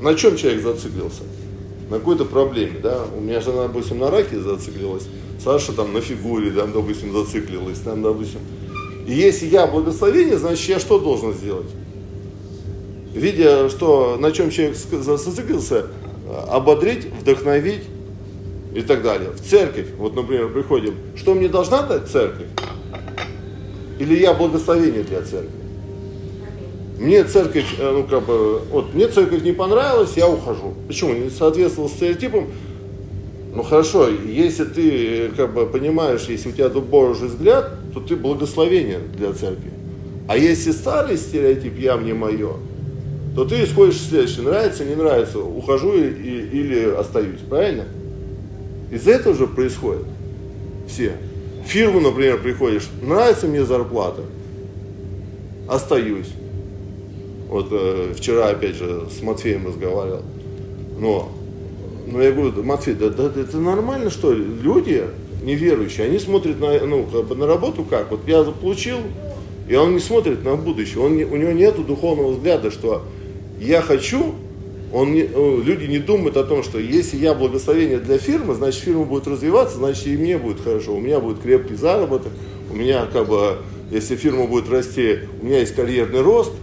на 0.00 0.14
чем 0.14 0.36
человек 0.36 0.62
зациклился. 0.62 1.22
На 1.90 1.98
какой-то 1.98 2.24
проблеме, 2.24 2.78
да. 2.82 3.04
У 3.16 3.20
меня 3.20 3.40
жена, 3.40 3.68
допустим, 3.68 3.98
на 3.98 4.10
раке 4.10 4.40
зациклилась, 4.40 5.04
Саша 5.42 5.72
там 5.72 5.92
на 5.92 6.00
фигуре, 6.00 6.50
там, 6.50 6.72
допустим, 6.72 7.12
зациклилась, 7.12 7.78
там, 7.78 8.02
допустим. 8.02 8.40
И 9.06 9.12
если 9.12 9.46
я 9.46 9.66
благословение, 9.66 10.36
значит, 10.36 10.68
я 10.68 10.80
что 10.80 10.98
должен 10.98 11.32
сделать? 11.32 11.68
Видя, 13.14 13.68
что 13.68 14.16
на 14.18 14.32
чем 14.32 14.50
человек 14.50 14.76
зациклился, 14.76 15.86
ободрить, 16.48 17.06
вдохновить 17.20 17.84
и 18.74 18.82
так 18.82 19.02
далее. 19.02 19.30
В 19.30 19.40
церковь, 19.40 19.86
вот, 19.96 20.14
например, 20.14 20.52
приходим, 20.52 20.94
что 21.14 21.34
мне 21.34 21.48
должна 21.48 21.82
дать 21.82 22.08
церковь? 22.08 22.48
Или 23.98 24.18
я 24.18 24.34
благословение 24.34 25.02
для 25.02 25.22
церкви? 25.22 25.50
Мне 26.98 27.24
церковь, 27.24 27.74
э, 27.78 27.90
ну 27.90 28.04
как 28.04 28.24
бы, 28.24 28.60
вот 28.70 28.94
мне 28.94 29.06
церковь 29.08 29.42
не 29.42 29.52
понравилась, 29.52 30.16
я 30.16 30.28
ухожу. 30.28 30.74
Почему? 30.86 31.12
Не 31.12 31.30
соответствовал 31.30 31.88
стереотипам. 31.88 32.46
Ну 33.54 33.62
хорошо, 33.62 34.08
если 34.08 34.64
ты 34.64 35.30
как 35.36 35.54
бы 35.54 35.66
понимаешь, 35.66 36.26
если 36.28 36.50
у 36.50 36.52
тебя 36.52 36.68
Божий 36.68 37.28
взгляд, 37.28 37.72
то 37.96 38.02
ты 38.02 38.14
благословение 38.14 38.98
для 39.16 39.32
церкви. 39.32 39.70
А 40.28 40.36
если 40.36 40.72
старый 40.72 41.16
стереотип 41.16 41.78
«я 41.78 41.96
мне 41.96 42.12
мое», 42.12 42.52
то 43.34 43.46
ты 43.46 43.64
исходишь 43.64 43.98
следующее. 43.98 44.44
Нравится, 44.44 44.84
не 44.84 44.94
нравится, 44.94 45.38
ухожу 45.38 45.94
и, 45.94 46.06
и, 46.06 46.46
или 46.58 46.90
остаюсь. 46.90 47.40
Правильно? 47.48 47.84
Из 48.90 49.08
этого 49.08 49.34
же 49.34 49.46
происходит 49.46 50.04
все. 50.86 51.12
В 51.64 51.68
фирму, 51.68 52.00
например, 52.00 52.42
приходишь, 52.42 52.86
нравится 53.00 53.46
мне 53.46 53.64
зарплата, 53.64 54.24
остаюсь. 55.66 56.28
Вот 57.48 57.68
э, 57.70 58.12
вчера, 58.14 58.50
опять 58.50 58.76
же, 58.76 59.08
с 59.10 59.22
Матфеем 59.22 59.66
разговаривал. 59.66 60.20
Но, 61.00 61.32
но 62.06 62.20
я 62.20 62.30
говорю, 62.30 62.62
Матфей, 62.62 62.92
да, 62.92 63.08
да, 63.08 63.24
это 63.40 63.56
нормально, 63.56 64.10
что 64.10 64.34
ли? 64.34 64.44
Люди 64.44 65.02
неверующие, 65.46 66.06
они 66.06 66.18
смотрят 66.18 66.60
на, 66.60 66.78
ну, 66.84 67.04
как 67.10 67.24
бы 67.24 67.34
на 67.34 67.46
работу 67.46 67.84
как? 67.84 68.10
Вот 68.10 68.20
я 68.26 68.42
получил, 68.42 68.98
и 69.68 69.74
он 69.74 69.94
не 69.94 70.00
смотрит 70.00 70.44
на 70.44 70.56
будущее. 70.56 71.02
Он 71.02 71.16
не, 71.16 71.24
у 71.24 71.36
него 71.36 71.52
нет 71.52 71.74
духовного 71.86 72.32
взгляда, 72.32 72.70
что 72.70 73.04
я 73.58 73.80
хочу, 73.80 74.34
он 74.92 75.14
не, 75.14 75.24
ну, 75.24 75.62
люди 75.62 75.86
не 75.86 75.98
думают 75.98 76.36
о 76.36 76.44
том, 76.44 76.62
что 76.62 76.78
если 76.78 77.16
я 77.16 77.32
благословение 77.32 77.98
для 77.98 78.18
фирмы, 78.18 78.54
значит 78.54 78.82
фирма 78.82 79.04
будет 79.04 79.26
развиваться, 79.26 79.78
значит 79.78 80.06
и 80.06 80.16
мне 80.18 80.36
будет 80.36 80.60
хорошо, 80.60 80.94
у 80.94 81.00
меня 81.00 81.20
будет 81.20 81.40
крепкий 81.40 81.76
заработок, 81.76 82.32
у 82.70 82.74
меня 82.76 83.06
как 83.06 83.26
бы, 83.26 83.56
если 83.90 84.16
фирма 84.16 84.46
будет 84.46 84.68
расти, 84.68 85.20
у 85.40 85.46
меня 85.46 85.60
есть 85.60 85.74
карьерный 85.74 86.20
рост– 86.20 86.52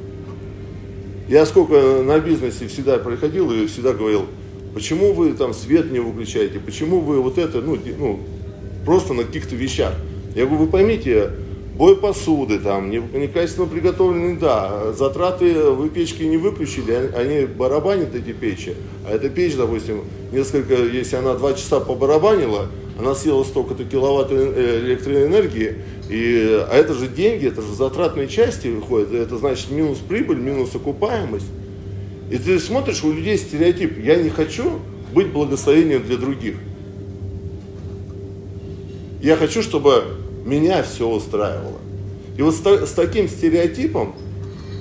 я 1.27 1.45
сколько 1.45 2.03
на 2.03 2.19
бизнесе 2.19 2.67
всегда 2.67 2.97
проходил 2.97 3.51
и 3.51 3.65
всегда 3.67 3.93
говорил, 3.93 4.25
почему 4.73 5.13
вы 5.13 5.33
там 5.33 5.53
свет 5.53 5.91
не 5.91 5.99
выключаете, 5.99 6.59
почему 6.59 6.99
вы 6.99 7.21
вот 7.21 7.37
это, 7.37 7.61
ну, 7.61 7.77
ну 7.97 8.19
просто 8.85 9.13
на 9.13 9.23
каких-то 9.23 9.55
вещах. 9.55 9.93
Я 10.35 10.45
говорю, 10.45 10.65
вы 10.65 10.71
поймите, 10.71 11.31
бой 11.75 11.95
посуды, 11.97 12.59
там, 12.59 12.89
некачественно 12.89 13.67
приготовленный, 13.67 14.37
да, 14.37 14.93
затраты 14.93 15.69
вы 15.71 15.89
печки 15.89 16.23
не 16.23 16.37
выключили, 16.37 17.11
они 17.15 17.45
барабанят 17.45 18.15
эти 18.15 18.31
печи, 18.31 18.75
а 19.07 19.13
эта 19.13 19.29
печь, 19.29 19.55
допустим, 19.55 20.01
несколько, 20.31 20.75
если 20.75 21.15
она 21.15 21.33
два 21.35 21.53
часа 21.53 21.79
побарабанила, 21.79 22.67
она 22.99 23.15
съела 23.15 23.43
столько-то 23.43 23.85
киловатт 23.85 24.31
э, 24.31 24.81
электроэнергии, 24.85 25.77
И, 26.09 26.63
а 26.69 26.75
это 26.75 26.93
же 26.93 27.07
деньги, 27.07 27.47
это 27.47 27.61
же 27.61 27.73
затратные 27.73 28.27
части 28.27 28.67
выходят. 28.67 29.11
Это 29.13 29.37
значит 29.37 29.71
минус 29.71 29.97
прибыль, 29.97 30.37
минус 30.37 30.75
окупаемость. 30.75 31.47
И 32.29 32.37
ты 32.37 32.59
смотришь, 32.59 33.03
у 33.03 33.11
людей 33.11 33.37
стереотип. 33.37 33.97
Я 34.03 34.15
не 34.17 34.29
хочу 34.29 34.79
быть 35.13 35.27
благословением 35.27 36.03
для 36.03 36.17
других. 36.17 36.55
Я 39.23 39.37
хочу, 39.37 39.63
чтобы 39.63 40.03
меня 40.43 40.83
все 40.83 41.07
устраивало. 41.07 41.79
И 42.37 42.41
вот 42.41 42.53
с, 42.53 42.59
с 42.59 42.91
таким 42.91 43.29
стереотипом 43.29 44.15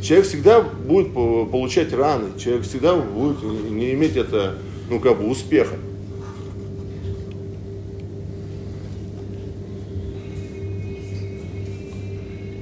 человек 0.02 0.26
всегда 0.26 0.62
будет 0.62 1.14
получать 1.14 1.92
раны, 1.92 2.36
человек 2.40 2.64
всегда 2.64 2.96
будет 2.96 3.40
не 3.70 3.92
иметь 3.92 4.16
это, 4.16 4.58
ну, 4.90 4.98
как 4.98 5.18
бы, 5.18 5.28
успеха. 5.28 5.76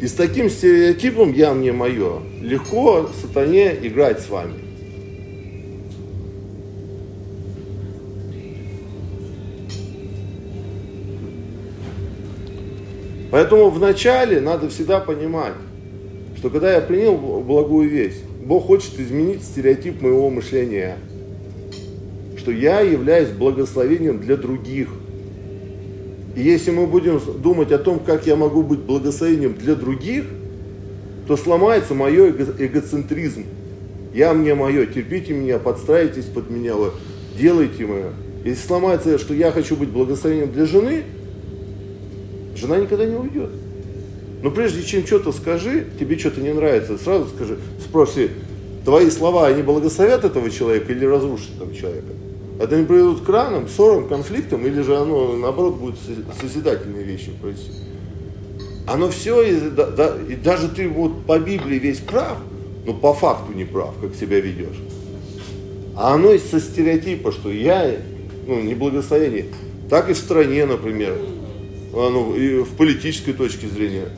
И 0.02 0.06
с 0.06 0.12
таким 0.12 0.50
стереотипом 0.50 1.32
«я 1.32 1.54
мне 1.54 1.72
мое» 1.72 2.20
легко 2.42 3.08
сатане 3.22 3.74
играть 3.80 4.20
с 4.20 4.28
вами. 4.28 4.69
Поэтому 13.30 13.70
вначале 13.70 14.40
надо 14.40 14.68
всегда 14.68 15.00
понимать, 15.00 15.54
что 16.36 16.50
когда 16.50 16.74
я 16.74 16.80
принял 16.80 17.16
благую 17.16 17.88
весть, 17.88 18.24
Бог 18.44 18.66
хочет 18.66 18.98
изменить 18.98 19.42
стереотип 19.42 20.02
моего 20.02 20.30
мышления, 20.30 20.96
что 22.36 22.50
я 22.50 22.80
являюсь 22.80 23.28
благословением 23.28 24.20
для 24.20 24.36
других– 24.36 24.88
и 26.36 26.42
если 26.42 26.70
мы 26.70 26.86
будем 26.86 27.20
думать 27.42 27.72
о 27.72 27.78
том, 27.78 27.98
как 27.98 28.26
я 28.26 28.36
могу 28.36 28.62
быть 28.62 28.78
благословением 28.78 29.54
для 29.54 29.74
других, 29.74 30.24
то 31.26 31.36
сломается 31.36 31.94
мое 31.94 32.28
эго 32.28 32.46
эгоцентризм. 32.58 33.44
Я 34.14 34.32
мне 34.32 34.54
мое, 34.54 34.86
терпите 34.86 35.32
меня, 35.32 35.58
подстраивайтесь 35.58 36.24
под 36.24 36.50
меня, 36.50 36.74
вы 36.74 36.92
делайте 37.38 37.86
мое. 37.86 38.06
Если 38.44 38.66
сломается, 38.66 39.18
что 39.18 39.34
я 39.34 39.50
хочу 39.50 39.76
быть 39.76 39.88
благословением 39.88 40.52
для 40.52 40.66
жены, 40.66 41.02
жена 42.56 42.78
никогда 42.78 43.04
не 43.04 43.16
уйдет. 43.16 43.50
Но 44.42 44.50
прежде 44.50 44.82
чем 44.82 45.06
что-то 45.06 45.32
скажи, 45.32 45.86
тебе 45.98 46.18
что-то 46.18 46.40
не 46.40 46.52
нравится, 46.52 46.96
сразу 46.98 47.28
скажи, 47.28 47.58
спроси, 47.82 48.30
твои 48.84 49.10
слова, 49.10 49.46
они 49.46 49.62
благословят 49.62 50.24
этого 50.24 50.50
человека 50.50 50.92
или 50.92 51.04
разрушат 51.04 51.50
этого 51.56 51.74
человека? 51.74 52.08
Это 52.58 52.76
не 52.76 52.84
приведут 52.84 53.22
к 53.22 53.28
ранам, 53.28 53.68
ссорам, 53.68 54.08
конфликтам, 54.08 54.66
или 54.66 54.80
же 54.82 54.96
оно, 54.96 55.36
наоборот, 55.36 55.76
будет 55.76 55.96
созидательные 56.40 57.04
вещи 57.04 57.30
происходить. 57.40 57.80
Оно 58.86 59.08
все, 59.10 59.42
и, 59.42 59.70
да, 59.70 60.16
и 60.28 60.34
даже 60.34 60.68
ты 60.68 60.88
вот 60.88 61.24
по 61.24 61.38
Библии 61.38 61.78
весь 61.78 62.00
прав, 62.00 62.38
но 62.86 62.94
по 62.94 63.14
факту 63.14 63.52
не 63.52 63.64
прав, 63.64 63.94
как 64.00 64.14
себя 64.14 64.40
ведешь. 64.40 64.80
А 65.96 66.14
оно 66.14 66.32
из-за 66.32 66.60
стереотипа, 66.60 67.30
что 67.30 67.50
я, 67.50 67.96
ну, 68.46 68.60
не 68.60 68.74
благословение. 68.74 69.46
Так 69.88 70.08
и 70.08 70.12
в 70.12 70.18
стране, 70.18 70.66
например, 70.66 71.16
оно, 71.92 72.34
и 72.36 72.62
в 72.62 72.76
политической 72.76 73.32
точке 73.32 73.68
зрения. 73.68 74.08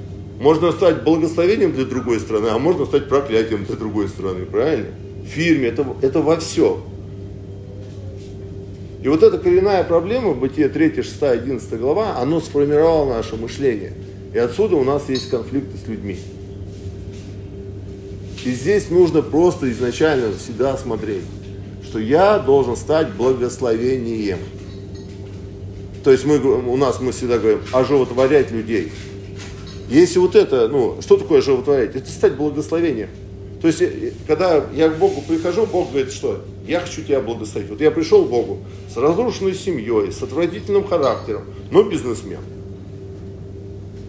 Можно 0.41 0.73
стать 0.73 1.05
благословением 1.05 1.73
для 1.73 1.85
другой 1.85 2.19
страны, 2.21 2.49
а 2.49 2.59
можно 2.59 2.85
стать 2.85 3.09
проклятием 3.09 3.65
для 3.65 3.77
другой 3.77 4.09
страны, 4.09 4.45
правильно? 4.45 4.89
В 5.23 5.27
фирме, 5.27 5.69
это, 5.69 5.87
это 6.03 6.21
во 6.21 6.37
всем. 6.39 6.79
И 9.03 9.09
вот 9.09 9.23
эта 9.23 9.39
коренная 9.39 9.83
проблема, 9.85 10.33
Бытие 10.33 10.69
3, 10.69 10.97
6, 10.97 11.23
11 11.23 11.81
глава, 11.81 12.19
оно 12.19 12.41
сформировало 12.41 13.15
наше 13.15 13.37
мышление. 13.37 13.93
И 14.33 14.39
отсюда 14.39 14.77
у 14.77 14.85
нас 14.85 15.09
есть 15.09 15.29
конфликты 15.29 15.77
с 15.77 15.89
людьми. 15.89 16.19
И 18.45 18.51
здесь 18.51 18.91
нужно 18.91 19.23
просто 19.23 19.71
изначально 19.71 20.33
всегда 20.37 20.77
смотреть, 20.77 21.25
что 21.85 21.99
я 21.99 22.39
должен 22.39 22.77
стать 22.77 23.13
благословением. 23.13 24.39
То 26.05 26.11
есть 26.11 26.25
мы, 26.25 26.39
у 26.39 26.77
нас 26.77 27.01
мы 27.01 27.13
всегда 27.13 27.39
говорим, 27.39 27.61
оживотворять 27.73 28.51
людей. 28.51 28.93
Если 29.89 30.19
вот 30.19 30.35
это, 30.35 30.69
ну, 30.69 30.99
что 31.01 31.17
такое 31.17 31.39
оживотворять? 31.39 31.95
Это 31.95 32.09
стать 32.09 32.35
благословением. 32.35 33.09
То 33.61 33.69
есть, 33.69 33.81
э, 33.83 34.13
когда 34.27 34.65
я 34.75 34.89
к 34.89 34.99
Богу 34.99 35.23
прихожу, 35.27 35.67
Бог 35.67 35.91
говорит, 35.91 36.13
что 36.13 36.41
я 36.67 36.81
хочу 36.81 37.03
тебя 37.03 37.21
благословить. 37.21 37.71
Вот 37.71 37.81
я 37.81 37.91
пришел 37.91 38.25
к 38.25 38.29
Богу 38.31 38.59
с 38.93 38.97
разрушенной 38.97 39.55
семьей, 39.55 40.11
с 40.11 40.23
отвратительным 40.23 40.85
характером, 40.85 41.43
но 41.71 41.85
бизнесмен. 41.85 42.41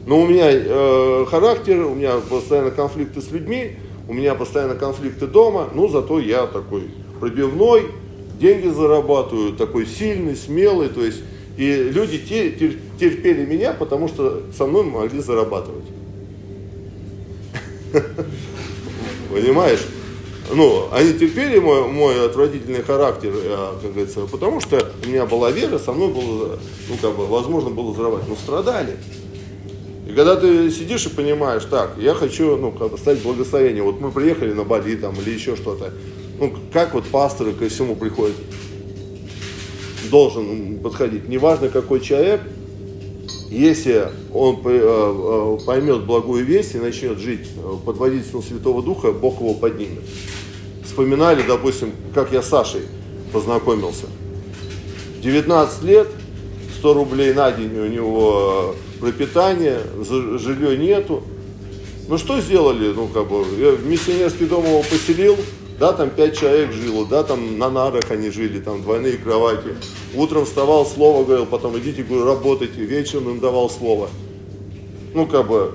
Но 0.06 0.21
у 0.21 0.27
меня 0.27 0.49
э, 0.49 1.25
характер, 1.29 1.86
у 1.86 1.93
меня 1.93 2.17
постоянно 2.17 2.71
конфликты 2.71 3.21
с 3.21 3.29
людьми, 3.32 3.77
у 4.08 4.13
меня 4.13 4.36
постоянно 4.36 4.75
конфликты 4.75 5.27
дома, 5.27 5.69
но 5.73 5.88
зато 5.88 6.19
я 6.19 6.47
такой 6.47 6.89
пробивной, 7.19 7.88
деньги 8.39 8.67
зарабатываю, 8.67 9.53
такой 9.53 9.86
сильный, 9.86 10.36
смелый, 10.36 10.89
то 10.89 11.06
есть 11.06 11.21
и 11.58 11.89
люди 11.92 12.18
терпели 13.00 13.46
меня, 13.46 13.74
потому 13.74 14.08
что 14.08 14.44
со 14.58 14.66
мной 14.66 14.84
могли 14.84 15.20
зарабатывать. 15.22 15.86
Понимаешь? 19.32 19.86
ну, 20.52 20.89
они 20.92 21.13
терпели 21.13 21.60
мой, 21.60 21.88
мой 21.88 22.26
отвратительный 22.26 22.84
характер, 22.84 23.32
э, 23.34 23.74
как 23.82 23.92
говорится, 23.92 24.22
потому 24.22 24.60
что 24.60 24.92
у 25.06 25.10
меня 25.10 25.26
была 25.26 25.52
вера, 25.52 25.78
со 25.80 25.94
мной 25.94 26.10
было, 26.10 26.60
ну, 26.89 26.96
как 27.02 27.16
бы, 27.16 27.26
возможно 27.26 27.70
было 27.70 27.94
зарабатывать, 27.94 28.30
но 28.30 28.36
страдали. 28.36 28.98
И 30.08 30.13
когда 30.13 30.36
ты 30.36 30.70
сидишь 30.70 31.06
и 31.06 31.10
понимаешь, 31.10 31.63
так, 31.66 31.96
я 31.98 32.13
хочу, 32.13 32.58
ну, 32.58 32.72
как 32.72 32.92
бы 32.92 32.98
стать 32.98 33.22
благословением, 33.22 33.86
вот 33.86 34.02
мы 34.02 34.12
приехали 34.12 34.54
на 34.54 34.63
Бали 34.63 34.96
там 34.96 35.16
или 35.16 35.32
еще 35.32 35.56
что-то, 35.56 35.94
ну, 36.39 36.54
как 36.72 36.94
вот 36.94 37.06
пасторы 37.06 37.54
ко 37.54 37.68
всему 37.70 37.96
приходят, 37.96 38.36
должен 40.13 40.78
подходить, 40.78 41.28
неважно 41.28 41.69
какой 41.69 41.99
человек, 41.99 42.41
если 43.49 44.10
он 44.32 44.60
э, 44.63 44.80
э, 44.80 45.58
поймет 45.65 46.04
благую 46.04 46.45
весть 46.45 46.76
и 46.76 46.78
начнет 46.78 47.17
жить 47.17 47.49
под 47.84 47.97
водительством 47.97 48.43
Святого 48.43 48.84
Духа, 48.84 49.12
Бог 49.12 49.39
его 49.39 49.56
поднимет. 49.56 50.04
Вспоминали, 50.86 51.41
допустим, 51.47 51.93
как 52.13 52.32
я 52.32 52.43
с 52.43 52.49
Сашей 52.49 52.82
познакомился. 53.32 54.06
19 55.23 55.82
лет, 55.82 56.08
100 56.78 56.93
рублей 56.93 57.34
на 57.34 57.52
день 57.52 57.76
у 57.76 57.88
него 57.88 58.76
пропитание, 58.99 59.80
жилье 60.38 60.78
нету. 60.78 61.23
Ну 62.08 62.19
что 62.19 62.39
сделали? 62.39 62.93
Ну, 62.93 63.08
как 63.08 63.28
бы, 63.28 63.45
я 63.58 63.71
в 63.71 63.84
миссионерский 63.88 64.45
дом 64.45 64.63
его 64.63 64.84
поселил, 64.84 65.38
да, 65.84 65.91
там 65.91 66.12
пять 66.12 66.39
человек 66.39 66.72
жило, 66.72 67.06
да, 67.06 67.24
там 67.24 67.58
на 67.58 67.69
нарах 67.69 68.10
они 68.10 68.30
жили, 68.30 68.62
там 68.62 68.84
двойные 68.84 69.17
кровати. 69.17 69.76
Утром 70.15 70.46
вставал, 70.46 70.86
слово 70.86 71.26
говорил, 71.26 71.46
потом 71.46 71.78
идите, 71.78 72.04
говорю, 72.04 72.24
работайте. 72.26 72.80
Вечером 72.86 73.32
им 73.32 73.41
давал 73.41 73.69
слово. 73.69 74.08
Ну, 75.13 75.28
как 75.28 75.46
бы, 75.46 75.74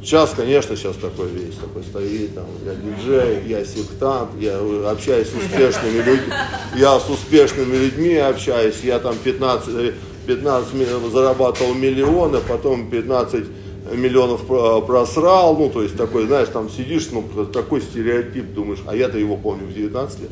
сейчас, 0.00 0.30
конечно, 0.36 0.76
сейчас 0.76 0.94
такой 0.94 1.28
весь 1.30 1.56
такой 1.56 1.82
стоит, 1.82 2.36
там, 2.36 2.44
я 2.64 2.74
диджей, 2.76 3.42
я 3.48 3.64
сектант, 3.64 4.30
я 4.38 4.60
общаюсь 4.88 5.26
с 5.26 5.34
успешными 5.34 5.96
людьми, 5.96 6.32
я 6.76 7.00
с 7.00 7.10
успешными 7.10 7.74
людьми 7.74 8.14
общаюсь, 8.14 8.76
я 8.84 9.00
там 9.00 9.16
15, 9.24 9.92
15 10.24 11.12
зарабатывал 11.12 11.74
миллионы, 11.74 12.38
потом 12.46 12.88
15 12.88 13.44
миллионов 13.90 14.42
просрал, 14.86 15.56
ну, 15.56 15.68
то 15.68 15.82
есть 15.82 15.96
такой, 15.96 16.26
знаешь, 16.26 16.48
там 16.48 16.70
сидишь, 16.70 17.08
ну, 17.10 17.24
такой 17.46 17.80
стереотип, 17.80 18.54
думаешь, 18.54 18.80
а 18.86 18.94
я-то 18.94 19.18
его 19.18 19.36
помню 19.36 19.66
в 19.66 19.74
19 19.74 20.20
лет, 20.20 20.30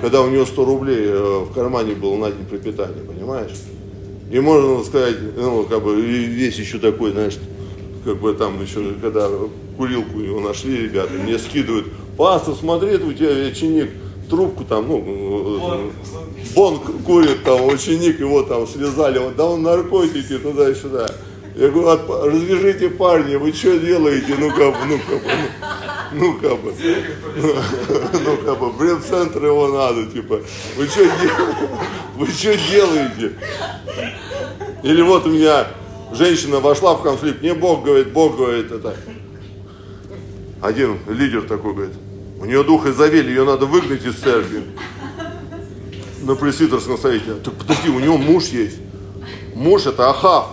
когда 0.00 0.22
у 0.22 0.30
него 0.30 0.46
100 0.46 0.64
рублей 0.64 1.06
э, 1.06 1.44
в 1.44 1.52
кармане 1.52 1.94
было 1.94 2.16
на 2.16 2.30
день 2.30 2.46
пропитания, 2.46 3.02
понимаешь? 3.06 3.52
И 4.30 4.40
можно 4.40 4.82
сказать, 4.84 5.16
ну, 5.36 5.64
как 5.64 5.82
бы, 5.82 6.00
весь 6.00 6.58
еще 6.58 6.78
такой, 6.78 7.12
знаешь, 7.12 7.38
как 8.04 8.18
бы 8.18 8.32
там 8.34 8.62
еще, 8.62 8.94
когда 9.00 9.28
курилку 9.76 10.20
его 10.20 10.40
нашли, 10.40 10.84
ребята, 10.84 11.12
мне 11.12 11.38
скидывают, 11.38 11.86
пастор, 12.16 12.54
смотри, 12.54 12.96
у 12.96 13.12
тебя 13.12 13.48
ученик 13.50 13.90
трубку 14.28 14.64
там, 14.64 14.88
ну, 14.88 15.02
э, 15.04 15.90
бон 16.54 16.78
курит 17.04 17.44
там, 17.44 17.66
ученик 17.66 18.18
его 18.20 18.42
там 18.42 18.66
связали, 18.66 19.18
вот, 19.18 19.36
да 19.36 19.44
он 19.44 19.62
наркотики 19.62 20.38
туда 20.38 20.70
и 20.70 20.74
сюда. 20.74 21.08
Я 21.56 21.70
говорю, 21.70 21.88
от, 21.88 22.26
развяжите 22.26 22.90
парни, 22.90 23.36
вы 23.36 23.50
что 23.50 23.78
делаете? 23.78 24.34
Ну 24.38 24.50
как 24.50 24.74
бы, 24.74 24.78
ну 24.84 24.98
как 24.98 25.22
бы, 25.22 25.30
ну, 26.12 26.20
ну 26.20 26.38
как 26.38 26.60
бы, 26.60 26.74
ну, 27.36 27.54
ну 28.24 28.36
как 28.44 28.58
бы, 28.58 28.72
бред-центр 28.72 29.42
его 29.46 29.68
надо, 29.68 30.04
типа, 30.04 30.42
вы 30.76 30.86
что 30.86 31.04
делаете? 31.04 31.68
Вы 32.16 32.26
что 32.28 32.56
делаете? 32.56 33.32
Или 34.82 35.00
вот 35.02 35.26
у 35.26 35.30
меня 35.30 35.66
женщина 36.12 36.60
вошла 36.60 36.94
в 36.94 37.02
конфликт, 37.02 37.40
мне 37.40 37.54
Бог 37.54 37.84
говорит, 37.84 38.12
Бог 38.12 38.36
говорит, 38.36 38.70
это, 38.70 38.94
один 40.62 40.98
лидер 41.08 41.42
такой 41.42 41.72
говорит, 41.72 41.94
у 42.38 42.44
нее 42.44 42.64
дух 42.64 42.86
Изавели, 42.86 43.30
ее 43.30 43.44
надо 43.44 43.64
выгнать 43.64 44.04
из 44.04 44.16
церкви 44.16 44.62
на 46.20 46.34
пресвитерском 46.34 46.98
совете. 46.98 47.34
Так 47.42 47.54
подожди, 47.54 47.88
у 47.88 47.98
него 47.98 48.18
муж 48.18 48.44
есть. 48.44 48.78
Муж 49.54 49.86
это 49.86 50.10
Ахав. 50.10 50.48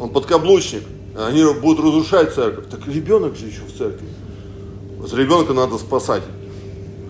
Он 0.00 0.10
подкаблучник. 0.10 0.82
Они 1.16 1.44
будут 1.60 1.84
разрушать 1.84 2.32
церковь. 2.34 2.66
Так 2.70 2.86
ребенок 2.86 3.36
же 3.36 3.46
еще 3.46 3.62
в 3.62 3.76
церкви. 3.76 4.06
Вот 4.98 5.12
ребенка 5.14 5.52
надо 5.52 5.78
спасать. 5.78 6.22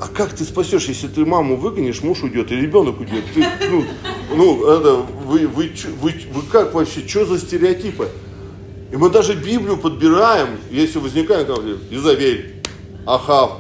А 0.01 0.07
как 0.09 0.33
ты 0.33 0.44
спасешь, 0.44 0.87
если 0.87 1.09
ты 1.09 1.27
маму 1.27 1.57
выгонишь, 1.57 2.03
муж 2.03 2.22
уйдет 2.22 2.53
и 2.53 2.57
ребенок 2.57 3.01
уйдет? 3.01 3.24
Ты, 3.35 3.44
ну, 3.68 3.85
ну, 4.35 4.66
это, 4.66 4.94
вы, 5.24 5.48
вы, 5.48 5.72
вы, 6.01 6.14
вы 6.33 6.42
как 6.51 6.72
вообще, 6.74 7.07
что 7.07 7.27
за 7.27 7.38
стереотипы? 7.38 8.09
И 8.92 8.96
мы 8.96 9.11
даже 9.11 9.35
Библию 9.35 9.77
подбираем, 9.77 10.59
если 10.70 10.98
возникает 10.98 11.48
конфликт, 11.48 11.83
Изавель, 11.90 12.62
Ахав, 13.07 13.59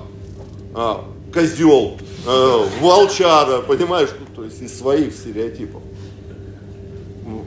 а, 0.74 1.04
козел, 1.34 1.98
а, 2.24 2.68
волчара, 2.80 3.60
понимаешь, 3.62 4.10
ну, 4.18 4.26
то 4.34 4.44
есть 4.44 4.62
из 4.62 4.78
своих 4.78 5.12
стереотипов. 5.12 5.82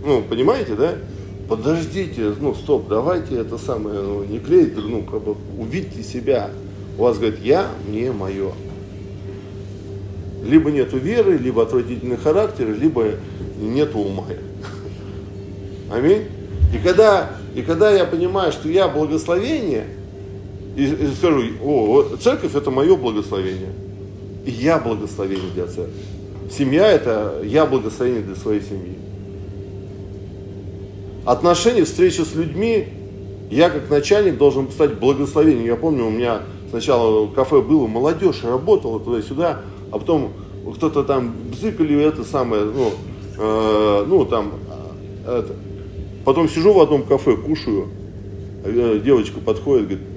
Ну, 0.03 0.21
понимаете, 0.23 0.75
да? 0.75 0.95
Подождите, 1.51 2.33
ну, 2.39 2.55
стоп, 2.55 2.87
давайте 2.87 3.35
это 3.35 3.57
самое, 3.57 3.99
ну, 3.99 4.23
не 4.23 4.39
клеить, 4.39 4.73
ну, 4.77 5.03
как 5.03 5.21
бы 5.21 5.35
увидьте 5.59 6.01
себя. 6.01 6.49
У 6.97 7.01
вас 7.01 7.17
говорит, 7.17 7.39
я, 7.43 7.67
мне, 7.85 8.09
мое. 8.13 8.53
Либо 10.45 10.71
нету 10.71 10.97
веры, 10.97 11.37
либо 11.37 11.63
отвратительный 11.63 12.15
характер, 12.15 12.73
либо 12.73 13.15
нету 13.59 13.99
ума. 13.99 14.27
Аминь. 15.91 16.21
И 16.73 16.77
когда, 16.77 17.31
и 17.53 17.63
когда 17.63 17.91
я 17.91 18.05
понимаю, 18.05 18.53
что 18.53 18.69
я 18.69 18.87
благословение, 18.87 19.87
и, 20.77 20.85
и 20.85 21.07
скажу, 21.17 21.43
о, 21.61 22.15
церковь 22.21 22.55
это 22.55 22.71
мое 22.71 22.95
благословение, 22.95 23.73
и 24.45 24.51
я 24.51 24.79
благословение 24.79 25.51
для 25.53 25.67
церкви. 25.67 25.99
Семья 26.49 26.89
это 26.89 27.41
я 27.43 27.65
благословение 27.65 28.21
для 28.21 28.35
своей 28.37 28.61
семьи. 28.61 28.95
Отношения, 31.25 31.85
встреча 31.85 32.25
с 32.25 32.33
людьми, 32.35 32.87
я 33.51 33.69
как 33.69 33.89
начальник 33.89 34.37
должен 34.37 34.71
стать 34.71 34.99
благословением. 34.99 35.65
Я 35.65 35.75
помню, 35.75 36.07
у 36.07 36.09
меня 36.09 36.41
сначала 36.69 37.27
кафе 37.27 37.61
было, 37.61 37.85
молодежь 37.85 38.43
работала 38.43 38.99
туда-сюда, 38.99 39.61
а 39.91 39.99
потом 39.99 40.31
кто-то 40.75 41.03
там 41.03 41.33
бзыкали 41.51 42.01
это 42.03 42.23
самое, 42.23 42.63
ну, 42.63 42.91
э, 43.37 44.05
ну 44.07 44.25
там, 44.25 44.53
э, 45.25 45.39
это. 45.39 45.55
Потом 46.23 46.47
сижу 46.47 46.73
в 46.73 46.79
одном 46.79 47.03
кафе, 47.03 47.35
кушаю, 47.35 47.89
э, 48.63 49.01
девочка 49.03 49.39
подходит, 49.39 49.87
говорит, 49.87 50.07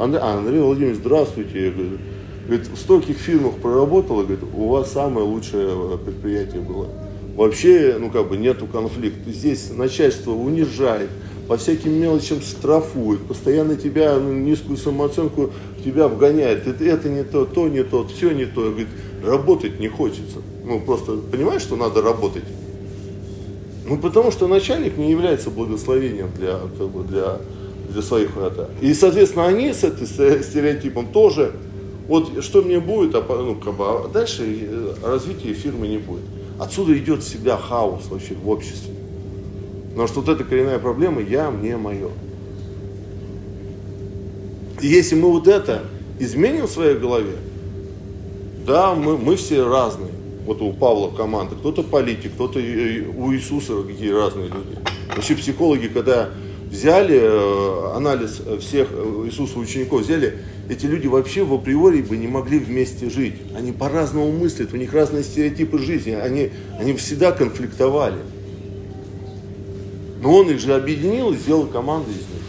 Андрей, 0.00 0.20
а, 0.20 0.38
Андрей 0.38 0.60
Владимирович, 0.60 0.98
здравствуйте. 0.98 1.66
Я 1.66 1.70
говорю, 1.70 1.98
говорит, 2.46 2.66
в 2.66 2.76
стольких 2.76 3.16
фирмах 3.18 3.54
проработала, 3.54 4.22
говорит, 4.22 4.44
у 4.54 4.68
вас 4.68 4.92
самое 4.92 5.26
лучшее 5.26 5.68
э, 5.70 5.98
предприятие 6.04 6.62
было. 6.62 6.88
Вообще, 7.36 7.96
ну 8.00 8.10
как 8.10 8.28
бы 8.28 8.38
нету 8.38 8.66
конфликта. 8.66 9.30
Здесь 9.30 9.70
начальство 9.70 10.32
унижает, 10.32 11.10
по 11.48 11.56
всяким 11.58 11.92
мелочам 11.92 12.40
штрафует, 12.40 13.20
постоянно 13.20 13.76
тебя, 13.76 14.18
ну, 14.18 14.32
низкую 14.32 14.78
самооценку 14.78 15.52
тебя 15.84 16.08
вгоняет. 16.08 16.66
Это, 16.66 16.82
это 16.82 17.08
не 17.08 17.22
то, 17.22 17.44
то 17.44 17.68
не 17.68 17.84
то, 17.84 18.08
все 18.08 18.32
не 18.32 18.46
то. 18.46 18.62
Говорит, 18.62 18.88
работать 19.22 19.78
не 19.78 19.88
хочется. 19.88 20.38
Ну, 20.64 20.80
просто 20.80 21.18
понимаешь, 21.18 21.62
что 21.62 21.76
надо 21.76 22.02
работать? 22.02 22.44
Ну, 23.86 23.98
потому 23.98 24.32
что 24.32 24.48
начальник 24.48 24.96
не 24.96 25.10
является 25.10 25.50
благословением 25.50 26.30
для, 26.36 26.58
как 26.78 26.88
бы, 26.88 27.04
для, 27.04 27.38
для 27.90 28.02
своих 28.02 28.36
это. 28.36 28.70
И, 28.80 28.92
соответственно, 28.94 29.46
они 29.46 29.72
с 29.72 29.84
этим 29.84 30.06
стереотипом 30.06 31.06
тоже, 31.12 31.52
вот 32.08 32.42
что 32.42 32.62
мне 32.62 32.80
будет, 32.80 33.14
а, 33.14 33.22
ну, 33.28 33.54
как 33.54 33.74
бы, 33.74 33.84
а 33.84 34.08
дальше 34.08 34.42
э, 34.42 34.94
развития 35.04 35.52
фирмы 35.52 35.86
не 35.86 35.98
будет. 35.98 36.24
Отсюда 36.58 36.96
идет 36.96 37.22
всегда 37.22 37.56
хаос 37.56 38.06
вообще 38.08 38.34
в 38.34 38.48
обществе. 38.48 38.94
Потому 39.90 40.08
что 40.08 40.20
вот 40.20 40.28
эта 40.28 40.44
коренная 40.44 40.78
проблема 40.78 41.22
«я, 41.22 41.50
мне, 41.50 41.76
мое». 41.76 42.10
И 44.80 44.86
если 44.86 45.14
мы 45.14 45.30
вот 45.30 45.48
это 45.48 45.84
изменим 46.18 46.66
в 46.66 46.70
своей 46.70 46.96
голове, 46.98 47.36
да, 48.66 48.94
мы, 48.94 49.16
мы 49.16 49.36
все 49.36 49.66
разные. 49.66 50.10
Вот 50.44 50.60
у 50.60 50.72
Павла 50.72 51.10
команда, 51.10 51.54
кто-то 51.56 51.82
политик, 51.82 52.32
кто-то 52.34 52.58
у 52.58 53.32
Иисуса 53.32 53.82
какие 53.82 54.10
разные 54.10 54.48
люди. 54.48 54.78
Вообще 55.14 55.34
психологи, 55.34 55.88
когда 55.88 56.30
взяли 56.70 57.18
э, 57.20 57.96
анализ 57.96 58.42
всех 58.60 58.88
э, 58.90 59.24
Иисуса 59.26 59.58
учеников, 59.58 60.02
взяли, 60.02 60.38
эти 60.68 60.86
люди 60.86 61.06
вообще 61.06 61.44
в 61.44 61.54
априори 61.54 62.02
бы 62.02 62.16
не 62.16 62.26
могли 62.26 62.58
вместе 62.58 63.08
жить. 63.08 63.34
Они 63.56 63.72
по-разному 63.72 64.32
мыслят, 64.32 64.72
у 64.72 64.76
них 64.76 64.92
разные 64.92 65.22
стереотипы 65.22 65.78
жизни, 65.78 66.12
они, 66.12 66.50
они 66.78 66.94
всегда 66.94 67.32
конфликтовали. 67.32 68.18
Но 70.20 70.34
он 70.34 70.50
их 70.50 70.58
же 70.58 70.74
объединил 70.74 71.32
и 71.32 71.36
сделал 71.36 71.66
команду 71.66 72.10
из 72.10 72.16
них. 72.16 72.42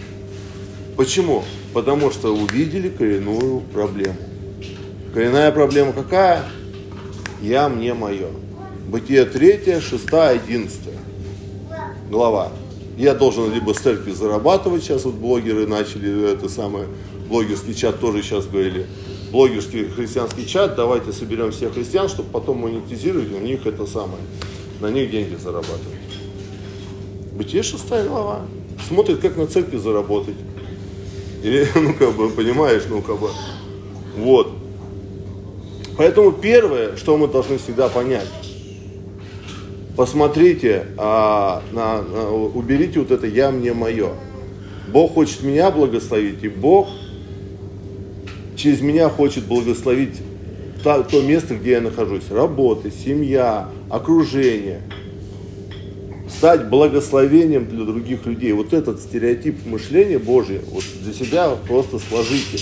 Почему? 0.95 1.43
Потому 1.73 2.09
что 2.09 2.35
увидели 2.35 2.89
коренную 2.89 3.59
проблему. 3.59 4.15
Коренная 5.13 5.51
проблема 5.51 5.93
какая? 5.93 6.43
Я, 7.41 7.69
мне, 7.69 7.93
мое. 7.93 8.29
Бытие 8.87 9.25
3, 9.25 9.79
6, 9.79 10.13
11 10.13 10.79
глава. 12.09 12.51
Я 12.97 13.13
должен 13.13 13.53
либо 13.53 13.73
с 13.73 13.77
церкви 13.77 14.11
зарабатывать, 14.11 14.83
сейчас 14.83 15.05
вот 15.05 15.15
блогеры 15.15 15.67
начали 15.67 16.33
это 16.33 16.49
самое, 16.49 16.87
блогерский 17.27 17.73
чат 17.73 17.99
тоже 17.99 18.23
сейчас 18.23 18.47
говорили, 18.47 18.87
блогерский 19.31 19.89
христианский 19.89 20.47
чат, 20.47 20.75
давайте 20.75 21.11
соберем 21.11 21.51
всех 21.51 21.73
христиан, 21.73 22.09
чтобы 22.09 22.29
потом 22.29 22.59
монетизировать, 22.59 23.31
у 23.31 23.39
них 23.39 23.65
это 23.65 23.85
самое, 23.85 24.21
на 24.79 24.89
них 24.89 25.11
деньги 25.11 25.35
зарабатывать. 25.35 25.97
Бытие 27.33 27.63
шестая 27.63 28.07
глава. 28.07 28.41
Смотрит, 28.87 29.19
как 29.19 29.37
на 29.37 29.47
церкви 29.47 29.77
заработать. 29.77 30.35
Или, 31.43 31.67
ну, 31.75 31.93
как 31.93 32.13
бы, 32.13 32.29
понимаешь, 32.29 32.83
ну, 32.89 33.01
как 33.01 33.19
бы, 33.19 33.29
вот. 34.17 34.51
Поэтому 35.97 36.31
первое, 36.31 36.95
что 36.95 37.17
мы 37.17 37.27
должны 37.27 37.57
всегда 37.57 37.89
понять, 37.89 38.27
посмотрите, 39.95 40.85
а, 40.97 41.63
на, 41.71 42.01
на, 42.01 42.29
уберите 42.29 42.99
вот 42.99 43.11
это 43.11 43.27
«я, 43.27 43.51
мне, 43.51 43.73
мое». 43.73 44.11
Бог 44.87 45.13
хочет 45.15 45.43
меня 45.43 45.69
благословить, 45.69 46.43
и 46.43 46.49
Бог 46.49 46.87
через 48.57 48.81
меня 48.81 49.07
хочет 49.07 49.45
благословить 49.45 50.21
то, 50.83 51.03
то 51.03 51.21
место, 51.21 51.55
где 51.55 51.71
я 51.71 51.81
нахожусь. 51.81 52.29
Работа, 52.29 52.91
семья, 52.91 53.69
окружение– 53.89 54.81
стать 56.29 56.69
благословением 56.69 57.67
для 57.67 57.85
других 57.85 58.25
людей. 58.25 58.51
Вот 58.53 58.73
этот 58.73 58.99
стереотип 59.01 59.65
мышления 59.65 60.19
Божия, 60.19 60.61
вот 60.71 60.83
для 61.01 61.13
себя 61.13 61.49
просто 61.67 61.99
сложите. 61.99 62.59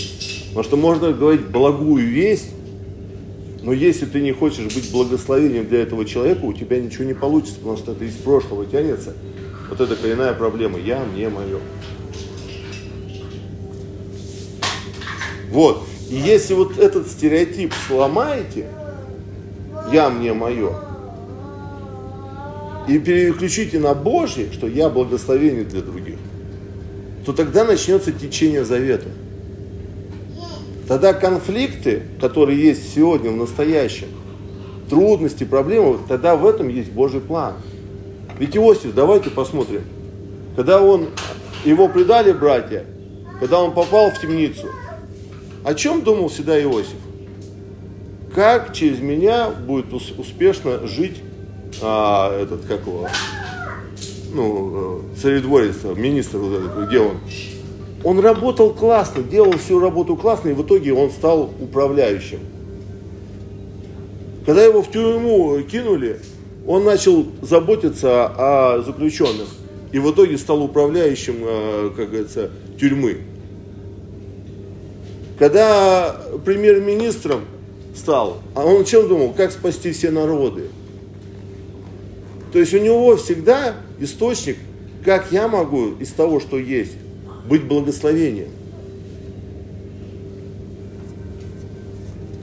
Потому 0.48 0.64
что 0.64 0.76
можно 0.76 1.12
говорить 1.12 1.46
благую 1.46 2.06
весть, 2.06 2.50
но 3.62 3.72
если 3.72 4.06
ты 4.06 4.20
не 4.20 4.32
хочешь 4.32 4.72
быть 4.72 4.90
благословением 4.92 5.66
для 5.66 5.82
этого 5.82 6.04
человека, 6.04 6.44
у 6.44 6.52
тебя 6.52 6.80
ничего 6.80 7.04
не 7.04 7.14
получится, 7.14 7.56
потому 7.56 7.76
что 7.76 7.92
это 7.92 8.04
из 8.04 8.14
прошлого 8.14 8.64
тянется. 8.64 9.14
Вот 9.68 9.80
это 9.80 9.96
коренная 9.96 10.32
проблема. 10.32 10.78
Я, 10.78 11.04
мне, 11.04 11.28
мое. 11.28 11.58
Вот. 15.56 15.84
И 16.10 16.16
если 16.16 16.52
вот 16.52 16.76
этот 16.76 17.08
стереотип 17.08 17.72
сломаете, 17.88 18.66
я, 19.90 20.10
мне, 20.10 20.34
мое, 20.34 20.74
и 22.86 22.98
переключите 22.98 23.78
на 23.78 23.94
Божье, 23.94 24.52
что 24.52 24.66
я 24.66 24.90
благословение 24.90 25.64
для 25.64 25.80
других, 25.80 26.18
то 27.24 27.32
тогда 27.32 27.64
начнется 27.64 28.12
течение 28.12 28.66
завета. 28.66 29.08
Тогда 30.86 31.14
конфликты, 31.14 32.02
которые 32.20 32.62
есть 32.62 32.94
сегодня 32.94 33.30
в 33.30 33.36
настоящем, 33.36 34.08
трудности, 34.90 35.44
проблемы, 35.44 35.96
тогда 36.06 36.36
в 36.36 36.46
этом 36.46 36.68
есть 36.68 36.92
Божий 36.92 37.22
план. 37.22 37.54
Ведь 38.38 38.54
Иосиф, 38.54 38.94
давайте 38.94 39.30
посмотрим, 39.30 39.84
когда 40.54 40.82
он, 40.82 41.06
его 41.64 41.88
предали 41.88 42.32
братья, 42.32 42.84
когда 43.40 43.58
он 43.62 43.72
попал 43.72 44.10
в 44.10 44.20
темницу, 44.20 44.66
о 45.66 45.74
чем 45.74 46.02
думал 46.02 46.28
всегда 46.28 46.62
Иосиф? 46.62 46.94
Как 48.32 48.72
через 48.72 49.00
меня 49.00 49.50
будет 49.50 49.92
успешно 49.92 50.86
жить 50.86 51.16
а, 51.82 52.40
этот, 52.40 52.64
как 52.66 52.86
его, 52.86 53.08
ну, 54.32 55.00
э, 55.16 55.20
царедворец, 55.20 55.78
министр, 55.96 56.38
где 56.86 57.00
он, 57.00 57.16
он 58.04 58.20
работал 58.20 58.74
классно, 58.74 59.24
делал 59.24 59.58
всю 59.58 59.80
работу 59.80 60.14
классно, 60.14 60.50
и 60.50 60.52
в 60.52 60.62
итоге 60.62 60.92
он 60.92 61.10
стал 61.10 61.50
управляющим. 61.60 62.38
Когда 64.44 64.62
его 64.62 64.82
в 64.82 64.90
тюрьму 64.92 65.60
кинули, 65.62 66.20
он 66.64 66.84
начал 66.84 67.26
заботиться 67.42 68.26
о 68.26 68.82
заключенных. 68.82 69.48
И 69.90 69.98
в 69.98 70.08
итоге 70.12 70.38
стал 70.38 70.62
управляющим, 70.62 71.38
э, 71.40 71.90
как 71.96 72.10
говорится, 72.10 72.50
тюрьмы. 72.78 73.18
Когда 75.38 76.16
премьер-министром 76.44 77.44
стал, 77.94 78.38
а 78.54 78.64
он 78.64 78.84
чем 78.84 79.08
думал? 79.08 79.32
Как 79.32 79.52
спасти 79.52 79.92
все 79.92 80.10
народы? 80.10 80.68
То 82.52 82.58
есть 82.58 82.72
у 82.72 82.78
него 82.78 83.16
всегда 83.16 83.74
источник, 84.00 84.56
как 85.04 85.30
я 85.30 85.46
могу 85.46 85.92
из 86.00 86.10
того, 86.12 86.40
что 86.40 86.58
есть, 86.58 86.92
быть 87.48 87.64
благословением. 87.64 88.48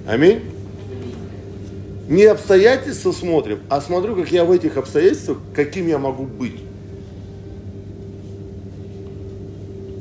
Аминь. 0.06 0.42
Не 2.08 2.26
обстоятельства 2.26 3.12
смотрим, 3.12 3.60
а 3.70 3.82
смотрю, 3.82 4.16
как 4.16 4.32
я 4.32 4.46
в 4.46 4.52
этих 4.52 4.78
обстоятельствах, 4.78 5.40
каким 5.56 5.88
я 5.88 5.98
могу 5.98 6.26
быть. 6.26 6.60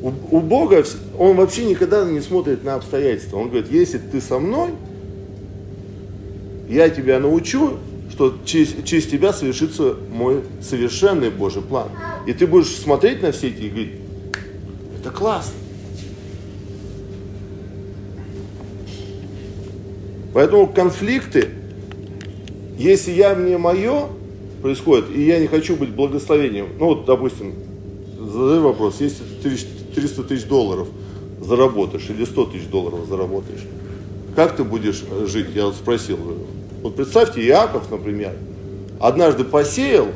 У, 0.03 0.13
у 0.31 0.41
Бога, 0.41 0.85
Он 1.17 1.37
вообще 1.37 1.65
никогда 1.65 2.05
не 2.05 2.21
смотрит 2.21 2.65
на 2.65 2.75
обстоятельства. 2.75 3.39
Он 3.39 3.49
говорит, 3.49 3.71
если 3.71 3.99
ты 3.99 4.21
со 4.21 4.41
мной, 4.41 4.71
я 6.69 6.91
тебя 6.91 7.21
научу, 7.21 7.79
что 8.11 8.37
через, 8.45 8.75
через 8.85 9.07
тебя 9.07 9.33
совершится 9.33 9.97
мой 10.11 10.43
совершенный 10.61 11.31
Божий 11.31 11.63
план. 11.63 11.89
И 12.27 12.33
ты 12.33 12.47
будешь 12.47 12.75
смотреть 12.77 13.23
на 13.23 13.31
все 13.31 13.49
эти 13.49 13.63
и 13.63 13.69
говорить, 13.69 13.93
это 15.01 15.11
классно. 15.11 15.55
Поэтому 20.35 20.67
конфликты, 20.67 21.49
если 22.79 23.13
я 23.13 23.35
мне 23.35 23.59
мое 23.59 24.09
происходит, 24.63 25.07
и 25.15 25.25
я 25.27 25.39
не 25.39 25.47
хочу 25.47 25.77
быть 25.77 25.91
благословением, 25.91 26.69
ну 26.79 26.87
вот, 26.87 27.05
допустим, 27.05 27.55
задай 28.19 28.61
вопрос, 28.61 29.01
если 29.01 29.25
ты 29.43 29.57
300 29.95 30.25
тысяч 30.25 30.45
долларов 30.45 30.89
заработаешь 31.41 32.09
или 32.09 32.25
100 32.25 32.47
тысяч 32.47 32.67
долларов 32.67 33.07
заработаешь, 33.09 33.63
как 34.35 34.57
ты 34.57 34.65
будешь 34.65 35.03
жить? 35.27 35.49
Я 35.55 35.67
вот 35.67 35.75
спросил. 35.75 36.19
Вот 36.83 36.97
представьте, 36.97 37.47
Иаков, 37.47 37.91
например, 37.91 38.35
однажды 39.01 39.45
посеял 39.45 40.09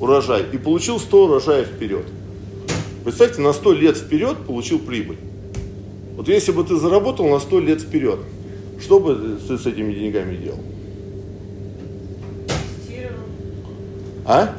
урожай 0.00 0.44
и 0.52 0.58
получил 0.58 0.98
100 0.98 1.24
урожаев 1.24 1.66
вперед. 1.68 2.04
Представьте, 3.04 3.40
на 3.40 3.52
100 3.52 3.72
лет 3.74 3.96
вперед 3.96 4.38
получил 4.46 4.78
прибыль. 4.78 5.18
Вот 6.16 6.28
если 6.28 6.52
бы 6.52 6.64
ты 6.64 6.76
заработал 6.76 7.28
на 7.28 7.38
100 7.38 7.60
лет 7.60 7.80
вперед, 7.80 8.18
что 8.80 9.00
бы 9.00 9.38
ты 9.46 9.58
с 9.58 9.66
этими 9.66 9.92
деньгами 9.92 10.36
делал? 10.36 10.60
А? 14.24 14.54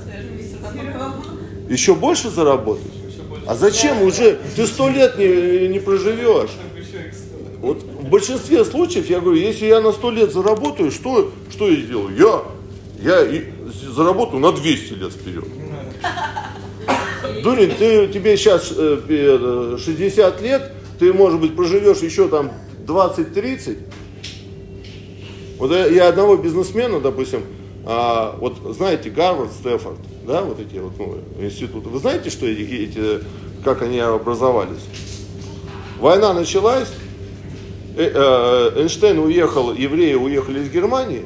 Еще 1.69 1.95
больше 1.95 2.29
заработать? 2.29 3.02
А 3.45 3.55
зачем 3.55 4.01
уже? 4.01 4.39
Ты 4.55 4.65
сто 4.67 4.89
лет 4.89 5.17
не, 5.17 5.67
не 5.67 5.79
проживешь. 5.79 6.51
Вот 7.59 7.81
в 7.81 8.09
большинстве 8.09 8.65
случаев 8.65 9.09
я 9.09 9.21
говорю, 9.21 9.39
если 9.39 9.65
я 9.65 9.81
на 9.81 9.91
сто 9.91 10.11
лет 10.11 10.33
заработаю, 10.33 10.91
что, 10.91 11.31
что 11.49 11.69
я 11.69 11.81
сделаю? 11.81 12.15
Я, 12.15 12.41
я 12.99 13.25
и 13.25 13.45
заработаю 13.71 14.39
на 14.39 14.51
200 14.51 14.93
лет 14.93 15.11
вперед. 15.13 15.45
Дурин, 17.41 17.71
ты, 17.77 18.07
тебе 18.07 18.37
сейчас 18.37 18.67
60 18.67 18.71
э, 19.09 20.43
лет, 20.43 20.71
ты, 20.99 21.13
может 21.13 21.39
быть, 21.39 21.55
проживешь 21.55 21.99
еще 21.99 22.27
там 22.27 22.51
20-30, 22.85 23.77
вот 25.57 25.71
я, 25.71 25.85
я 25.85 26.07
одного 26.09 26.35
бизнесмена, 26.35 26.99
допустим, 26.99 27.43
а, 27.85 28.35
вот 28.39 28.57
знаете, 28.75 29.09
Гарвард, 29.09 29.51
Стефорд, 29.53 29.99
да, 30.25 30.41
вот 30.41 30.59
эти 30.59 30.77
вот 30.77 30.93
ну, 30.97 31.17
институты. 31.39 31.89
Вы 31.89 31.99
знаете, 31.99 32.29
что 32.29 32.45
эти, 32.45 32.61
эти, 32.61 33.23
как 33.63 33.81
они 33.81 33.99
образовались? 33.99 34.83
Война 35.99 36.33
началась, 36.33 36.89
э, 37.95 38.11
э, 38.13 38.79
Эйнштейн 38.81 39.19
уехал, 39.19 39.73
евреи 39.73 40.15
уехали 40.15 40.61
из 40.61 40.69
Германии. 40.69 41.25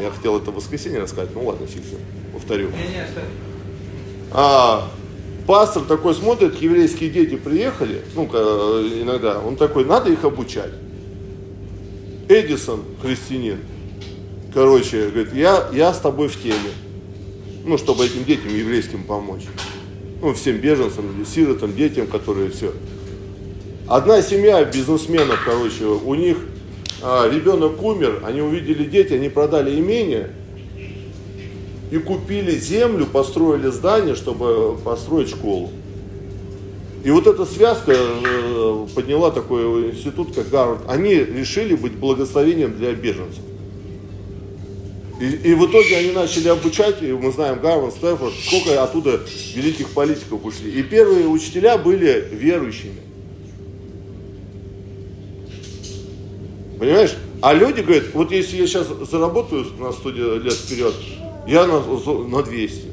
Я 0.00 0.10
хотел 0.10 0.36
это 0.36 0.50
в 0.50 0.56
воскресенье 0.56 1.00
рассказать, 1.00 1.30
ну 1.34 1.44
ладно, 1.46 1.66
фиг 1.66 1.82
повторю. 2.32 2.68
А, 4.32 4.88
пастор 5.46 5.84
такой 5.84 6.14
смотрит, 6.14 6.60
еврейские 6.60 7.10
дети 7.10 7.36
приехали, 7.36 8.02
ну, 8.14 8.26
иногда, 8.26 9.40
он 9.40 9.56
такой, 9.56 9.84
надо 9.84 10.10
их 10.10 10.24
обучать. 10.24 10.72
Эдисон, 12.28 12.82
христианин, 13.00 13.60
короче, 14.52 15.08
говорит, 15.08 15.32
я, 15.32 15.68
я 15.72 15.94
с 15.94 16.00
тобой 16.00 16.28
в 16.28 16.42
теме. 16.42 16.72
Ну, 17.66 17.78
чтобы 17.78 18.06
этим 18.06 18.24
детям 18.24 18.54
еврейским 18.56 19.02
помочь. 19.02 19.42
Ну, 20.22 20.32
всем 20.34 20.58
беженцам, 20.58 21.26
сиротам, 21.26 21.74
детям, 21.74 22.06
которые 22.06 22.50
все. 22.50 22.72
Одна 23.88 24.22
семья 24.22 24.64
бизнесменов, 24.64 25.40
короче, 25.44 25.84
у 25.84 26.14
них 26.14 26.36
а, 27.02 27.28
ребенок 27.28 27.82
умер, 27.82 28.22
они 28.24 28.40
увидели 28.40 28.84
дети, 28.84 29.14
они 29.14 29.28
продали 29.28 29.76
имение 29.78 30.30
и 31.90 31.98
купили 31.98 32.52
землю, 32.52 33.04
построили 33.04 33.68
здание, 33.68 34.14
чтобы 34.14 34.78
построить 34.78 35.30
школу. 35.30 35.70
И 37.02 37.10
вот 37.10 37.26
эта 37.26 37.44
связка 37.44 37.92
э, 37.96 38.86
подняла 38.94 39.32
такой 39.32 39.90
институт, 39.90 40.34
как 40.34 40.48
Гарвард. 40.50 40.82
Они 40.88 41.14
решили 41.14 41.74
быть 41.74 41.92
благословением 41.92 42.76
для 42.76 42.92
беженцев. 42.92 43.42
И, 45.18 45.24
и 45.24 45.54
в 45.54 45.64
итоге 45.66 45.96
они 45.96 46.12
начали 46.12 46.48
обучать, 46.48 47.02
и 47.02 47.10
мы 47.12 47.32
знаем 47.32 47.58
Гарвард, 47.60 47.94
Стэнфорд, 47.94 48.34
сколько 48.34 48.82
оттуда 48.82 49.20
великих 49.54 49.90
политиков 49.90 50.44
ушли. 50.44 50.70
И 50.70 50.82
первые 50.82 51.26
учителя 51.26 51.78
были 51.78 52.28
верующими. 52.32 53.00
Понимаешь? 56.78 57.16
А 57.40 57.54
люди 57.54 57.80
говорят, 57.80 58.04
вот 58.12 58.30
если 58.30 58.56
я 58.56 58.66
сейчас 58.66 58.88
заработаю 59.10 59.64
на 59.78 59.92
100 59.92 60.10
лет 60.10 60.52
вперед, 60.52 60.94
я 61.46 61.66
на, 61.66 61.80
на 61.80 62.42
200. 62.42 62.84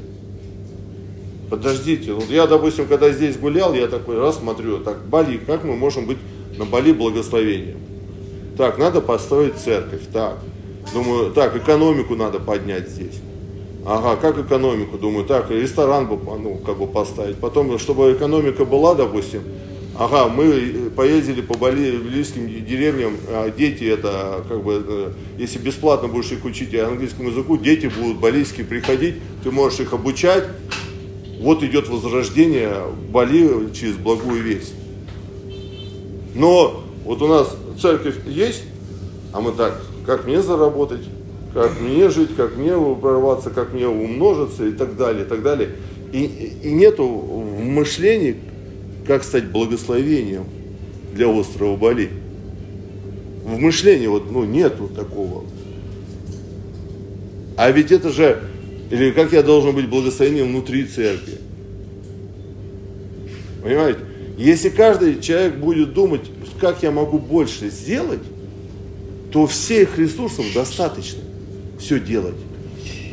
Подождите, 1.50 2.12
вот 2.14 2.30
я, 2.30 2.46
допустим, 2.46 2.86
когда 2.86 3.10
здесь 3.10 3.36
гулял, 3.36 3.74
я 3.74 3.86
такой 3.86 4.18
раз 4.18 4.38
смотрю, 4.38 4.78
так, 4.78 5.06
Бали, 5.06 5.36
как 5.36 5.62
мы 5.64 5.76
можем 5.76 6.06
быть 6.06 6.18
на 6.56 6.64
Бали 6.64 6.92
благословением? 6.92 7.78
Так, 8.56 8.78
надо 8.78 9.02
построить 9.02 9.56
церковь, 9.56 10.02
так. 10.10 10.38
Думаю, 10.92 11.32
так, 11.32 11.56
экономику 11.56 12.14
надо 12.14 12.38
поднять 12.38 12.88
здесь. 12.88 13.20
Ага, 13.86 14.16
как 14.16 14.38
экономику? 14.38 14.96
Думаю, 14.96 15.26
так, 15.26 15.50
ресторан 15.50 16.06
бы, 16.06 16.16
ну, 16.38 16.56
как 16.64 16.78
бы 16.78 16.86
поставить. 16.86 17.36
Потом, 17.36 17.78
чтобы 17.78 18.12
экономика 18.12 18.64
была, 18.64 18.94
допустим, 18.94 19.42
ага, 19.98 20.28
мы 20.28 20.90
поездили 20.96 21.42
по 21.42 21.56
балийским 21.56 22.46
деревням, 22.64 23.16
а 23.28 23.50
дети 23.50 23.84
это, 23.84 24.42
как 24.48 24.62
бы, 24.62 24.82
э, 24.86 25.12
если 25.38 25.58
бесплатно 25.58 26.08
будешь 26.08 26.32
их 26.32 26.44
учить 26.44 26.74
английскому 26.74 27.28
языку, 27.28 27.58
дети 27.58 27.86
будут 27.86 28.18
балийские 28.18 28.64
приходить, 28.64 29.16
ты 29.42 29.50
можешь 29.50 29.80
их 29.80 29.92
обучать, 29.92 30.44
вот 31.40 31.62
идет 31.62 31.88
возрождение 31.88 32.74
Бали 33.10 33.70
через 33.74 33.96
благую 33.96 34.42
весть. 34.42 34.72
Но 36.34 36.82
вот 37.04 37.20
у 37.20 37.28
нас 37.28 37.54
церковь 37.80 38.16
есть, 38.26 38.62
а 39.32 39.42
мы 39.42 39.52
так, 39.52 39.80
как 40.06 40.26
мне 40.26 40.42
заработать, 40.42 41.02
как 41.52 41.80
мне 41.80 42.10
жить, 42.10 42.34
как 42.36 42.56
мне 42.56 42.72
прорваться, 42.96 43.50
как 43.50 43.72
мне 43.72 43.88
умножиться 43.88 44.66
и 44.66 44.72
так 44.72 44.96
далее, 44.96 45.24
и 45.24 45.28
так 45.28 45.42
далее. 45.42 45.70
И, 46.12 46.52
и 46.62 46.72
нету 46.72 47.06
в 47.06 47.64
мышлении, 47.64 48.36
как 49.06 49.24
стать 49.24 49.46
благословением 49.46 50.44
для 51.14 51.28
острова 51.28 51.76
Бали. 51.76 52.10
В 53.44 53.58
мышлении 53.58 54.06
вот, 54.06 54.30
ну, 54.30 54.44
нету 54.44 54.88
такого. 54.88 55.44
А 57.56 57.70
ведь 57.70 57.92
это 57.92 58.10
же 58.10 58.42
или 58.90 59.10
как 59.10 59.32
я 59.32 59.42
должен 59.42 59.74
быть 59.74 59.88
благословением 59.88 60.48
внутри 60.48 60.84
церкви? 60.84 61.38
Понимаете? 63.62 64.00
Если 64.36 64.68
каждый 64.68 65.20
человек 65.20 65.56
будет 65.56 65.94
думать, 65.94 66.22
как 66.60 66.82
я 66.82 66.90
могу 66.90 67.18
больше 67.18 67.70
сделать, 67.70 68.20
то 69.34 69.48
всех 69.48 69.98
ресурсов 69.98 70.44
достаточно 70.54 71.20
все 71.80 71.98
делать. 71.98 72.36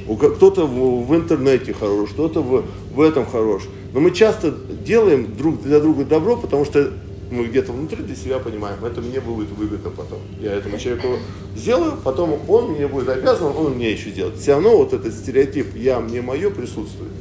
Кто-то 0.06 0.68
в, 0.68 1.16
интернете 1.16 1.74
хорош, 1.74 2.12
кто-то 2.12 2.44
в, 2.44 3.02
этом 3.02 3.26
хорош. 3.26 3.64
Но 3.92 4.02
мы 4.02 4.12
часто 4.12 4.52
делаем 4.86 5.36
друг 5.36 5.64
для 5.64 5.80
друга 5.80 6.06
добро, 6.06 6.38
потому 6.38 6.64
что 6.64 6.94
мы 7.32 7.46
где-то 7.46 7.72
внутри 7.72 8.04
для 8.04 8.16
себя 8.16 8.38
понимаем, 8.38 8.86
это 8.86 9.02
мне 9.02 9.20
будет 9.20 9.50
выгодно 9.50 9.90
потом. 9.90 10.20
Я 10.40 10.54
этому 10.54 10.78
человеку 10.78 11.08
сделаю, 11.56 11.94
потом 12.04 12.38
он 12.48 12.74
мне 12.74 12.88
будет 12.88 13.10
обязан, 13.10 13.58
он 13.58 13.74
мне 13.74 13.92
еще 13.92 14.12
сделает. 14.12 14.38
Все 14.38 14.52
равно 14.52 14.78
вот 14.78 14.94
этот 14.94 15.16
стереотип 15.16 15.76
«я, 15.76 16.00
мне 16.00 16.22
мое» 16.22 16.52
присутствует. 16.52 17.14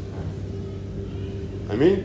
Аминь? 1.70 2.03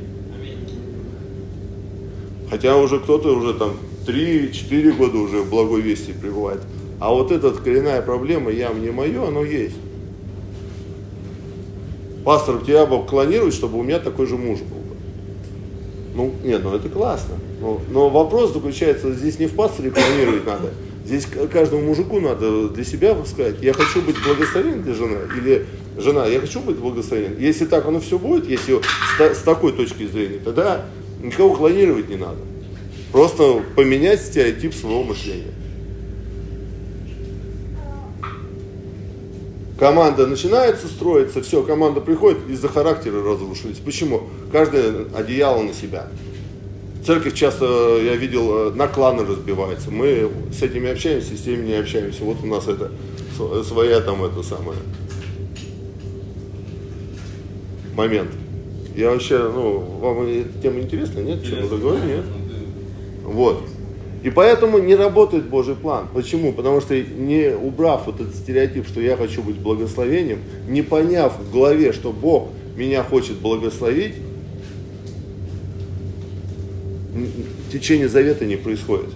Хотя 2.50 2.78
уже 2.78 3.02
кто-то 3.02 3.36
уже 3.36 3.54
там 3.54 3.74
3-4 4.08 4.94
года 4.94 5.18
уже 5.18 5.40
в 5.40 5.50
благой 5.50 5.82
вести 5.82 6.14
пребывает. 6.14 6.62
А 7.00 7.12
вот 7.12 7.32
эта 7.32 7.52
коренная 7.52 8.02
проблема 8.02 8.52
«я, 8.52 8.70
мне 8.70 8.92
мое», 8.92 9.28
оно 9.28 9.44
есть. 9.44 9.76
Пастор, 12.24 12.62
тебя 12.66 12.86
бы 12.86 13.06
клонировать, 13.06 13.54
чтобы 13.54 13.78
у 13.78 13.84
меня 13.84 14.00
такой 14.00 14.26
же 14.26 14.38
муж 14.38 14.60
был. 14.60 14.78
Ну, 16.16 16.32
нет, 16.44 16.62
ну 16.64 16.74
это 16.74 16.90
классно. 16.90 17.36
Но, 17.62 17.82
но 17.90 18.10
вопрос 18.10 18.54
заключается 18.54 19.14
здесь 19.14 19.38
не 19.38 19.48
в 19.48 19.54
пасторе 19.54 19.92
клонировать 19.92 20.46
надо, 20.46 20.72
Здесь 21.06 21.28
каждому 21.52 21.84
мужику 21.84 22.20
надо 22.20 22.70
для 22.70 22.84
себя 22.84 23.16
сказать, 23.26 23.58
я 23.62 23.74
хочу 23.74 24.02
быть 24.02 24.16
благословен 24.24 24.82
для 24.82 24.96
жены, 24.96 25.20
или 25.38 25.68
жена, 25.98 26.26
я 26.26 26.40
хочу 26.40 26.62
быть 26.62 26.78
благословен. 26.78 27.38
Если 27.38 27.66
так 27.66 27.86
оно 27.86 28.00
все 28.00 28.18
будет, 28.18 28.50
если 28.50 28.82
с, 29.20 29.38
с 29.38 29.42
такой 29.44 29.74
точки 29.74 30.08
зрения, 30.08 30.40
тогда 30.44 30.86
никого 31.22 31.54
клонировать 31.54 32.10
не 32.10 32.16
надо. 32.16 32.40
Просто 33.12 33.62
поменять 33.76 34.20
стереотип 34.20 34.74
своего 34.74 35.04
мышления. 35.04 35.54
Команда 39.78 40.26
начинается 40.26 40.88
строиться, 40.88 41.42
все, 41.42 41.62
команда 41.62 42.00
приходит, 42.00 42.40
из-за 42.50 42.70
характера 42.70 43.22
разрушились. 43.22 43.78
Почему? 43.78 44.24
Каждое 44.52 45.06
одеяло 45.14 45.62
на 45.62 45.74
себя. 45.74 46.08
Церковь 47.06 47.34
часто, 47.34 48.00
я 48.02 48.16
видел, 48.16 48.74
на 48.74 48.88
кланы 48.88 49.26
разбивается. 49.26 49.92
Мы 49.92 50.30
с 50.52 50.62
этими 50.64 50.90
общаемся, 50.90 51.36
с 51.36 51.42
теми 51.42 51.68
не 51.68 51.74
общаемся. 51.74 52.24
Вот 52.24 52.38
у 52.42 52.48
нас 52.48 52.68
это 52.68 52.92
своя 53.64 54.00
там 54.00 54.24
это 54.24 54.42
самое 54.44 54.78
момент. 57.96 58.32
Я 58.96 59.12
вообще, 59.12 59.38
ну, 59.38 59.80
вам 59.80 60.28
тема 60.62 60.80
интересна, 60.80 61.20
нет? 61.20 61.44
Чем-то 61.44 61.78
говорю, 61.78 62.04
нет? 62.06 62.24
Вот. 63.24 63.62
И 64.26 64.32
поэтому 64.32 64.80
не 64.80 64.96
работает 64.96 65.46
Божий 65.46 65.76
план. 65.76 66.08
Почему? 66.12 66.52
Потому 66.52 66.82
что 66.82 67.00
не 67.00 67.56
убрав 67.56 68.08
вот 68.08 68.20
этот 68.20 68.34
стереотип, 68.34 68.88
что 68.88 69.00
я 69.00 69.16
хочу 69.18 69.44
быть 69.44 69.58
благословением, 69.58 70.40
не 70.68 70.82
поняв 70.82 71.38
в 71.40 71.54
голове, 71.54 71.94
что 71.94 72.12
Бог 72.12 72.48
меня 72.76 73.04
хочет 73.04 73.36
благословить, 73.36 74.16
течение 77.72 78.10
завета 78.10 78.46
не 78.46 78.56
происходит. 78.56 79.12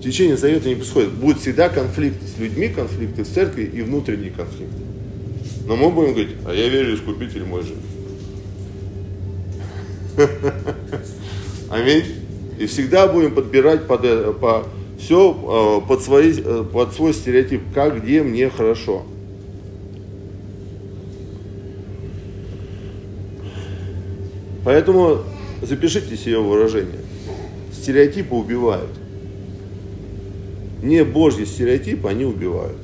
Течение 0.00 0.36
завета 0.36 0.68
не 0.68 0.76
происходит. 0.76 1.10
Будет 1.10 1.40
всегда 1.40 1.68
конфликты 1.68 2.24
с 2.28 2.38
людьми, 2.38 2.68
конфликты 2.68 3.24
в 3.24 3.28
церкви 3.28 3.64
и 3.64 3.82
внутренние 3.82 4.30
конфликты. 4.30 4.78
Но 5.66 5.74
мы 5.74 5.90
будем 5.90 6.12
говорить, 6.12 6.36
а 6.46 6.54
я 6.54 6.68
верю, 6.68 6.94
искупитель 6.94 7.42
мой 7.46 7.64
же. 7.64 7.74
Аминь. 11.68 12.21
И 12.62 12.66
всегда 12.66 13.08
будем 13.08 13.34
подбирать 13.34 13.88
под, 13.88 14.04
э, 14.04 14.32
по, 14.40 14.64
все 14.96 15.82
э, 15.82 15.88
под, 15.88 16.00
свои, 16.00 16.32
э, 16.32 16.64
под 16.72 16.94
свой 16.94 17.12
стереотип, 17.12 17.60
как, 17.74 18.00
где 18.00 18.22
мне 18.22 18.48
хорошо. 18.48 19.02
Поэтому 24.64 25.22
запишите 25.60 26.16
себе 26.16 26.38
выражение. 26.38 27.00
Стереотипы 27.72 28.32
убивают. 28.32 28.92
Не 30.84 31.02
божьи 31.02 31.44
стереотипы, 31.44 32.06
они 32.06 32.24
убивают. 32.24 32.78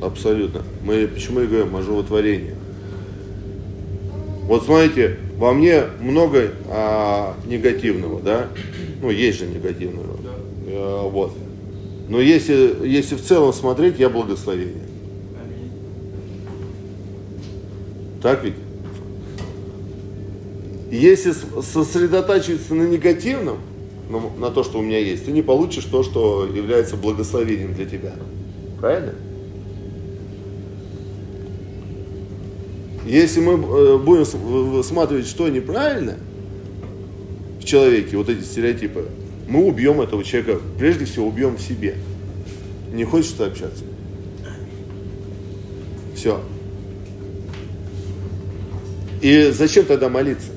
Абсолютно. 0.00 0.62
Мы 0.82 1.08
почему 1.08 1.40
и 1.40 1.46
говорим 1.46 1.74
о 1.76 1.82
животворении. 1.82 2.54
Вот 4.44 4.64
смотрите, 4.64 5.18
во 5.36 5.52
мне 5.52 5.84
много 6.00 6.52
а, 6.68 7.36
негативного, 7.46 8.20
да? 8.20 8.48
Ну, 9.02 9.10
есть 9.10 9.38
же 9.38 9.46
негативного. 9.46 10.16
Да. 10.22 10.30
А, 10.68 11.08
вот. 11.08 11.32
Но 12.08 12.20
если, 12.20 12.86
если 12.86 13.16
в 13.16 13.22
целом 13.22 13.52
смотреть, 13.52 13.98
я 13.98 14.08
благословение. 14.08 14.84
Так 18.22 18.44
ведь? 18.44 18.54
Если 20.90 21.32
сосредотачиваться 21.32 22.74
на 22.74 22.84
негативном, 22.84 23.58
на 24.08 24.50
то, 24.50 24.62
что 24.62 24.78
у 24.78 24.82
меня 24.82 24.98
есть, 24.98 25.24
ты 25.24 25.32
не 25.32 25.42
получишь 25.42 25.84
то, 25.84 26.02
что 26.02 26.46
является 26.46 26.96
благословением 26.96 27.74
для 27.74 27.86
тебя. 27.86 28.12
Правильно? 28.80 29.14
Если 33.04 33.40
мы 33.40 33.52
э, 33.52 33.98
будем 33.98 34.24
высматривать, 34.24 35.26
что 35.26 35.48
неправильно 35.48 36.16
в 37.60 37.64
человеке, 37.64 38.16
вот 38.16 38.28
эти 38.28 38.42
стереотипы, 38.42 39.06
мы 39.48 39.64
убьем 39.64 40.00
этого 40.00 40.24
человека, 40.24 40.60
прежде 40.78 41.04
всего 41.04 41.28
убьем 41.28 41.56
в 41.56 41.60
себе. 41.60 41.96
Не 42.92 43.04
хочется 43.04 43.46
общаться. 43.46 43.84
Все. 46.16 46.40
И 49.22 49.50
зачем 49.52 49.84
тогда 49.84 50.08
молиться? 50.08 50.48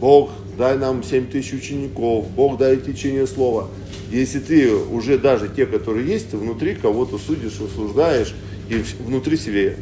Бог, 0.00 0.30
дай 0.56 0.78
нам 0.78 1.02
7 1.02 1.26
тысяч 1.26 1.52
учеников, 1.52 2.30
Бог, 2.30 2.58
дай 2.58 2.76
течение 2.76 3.26
слова. 3.26 3.68
Если 4.10 4.38
ты 4.38 4.72
уже 4.74 5.18
даже 5.18 5.48
те, 5.48 5.66
которые 5.66 6.06
есть, 6.06 6.30
ты 6.30 6.36
внутри 6.36 6.74
кого-то 6.74 7.18
судишь, 7.18 7.60
осуждаешь, 7.60 8.34
и 8.68 8.82
внутри 9.00 9.36
себе 9.36 9.76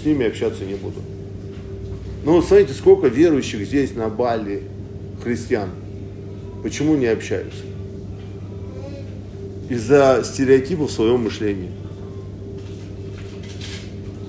с 0.00 0.04
ними 0.04 0.26
общаться 0.26 0.64
не 0.64 0.74
буду. 0.74 1.00
Ну, 2.24 2.42
смотрите, 2.42 2.74
сколько 2.74 3.08
верующих 3.08 3.66
здесь 3.66 3.94
на 3.94 4.08
Бали 4.08 4.62
христиан. 5.22 5.70
Почему 6.62 6.96
не 6.96 7.06
общаются? 7.06 7.62
Из-за 9.68 10.22
стереотипов 10.24 10.90
в 10.90 10.92
своем 10.92 11.24
мышлении. 11.24 11.70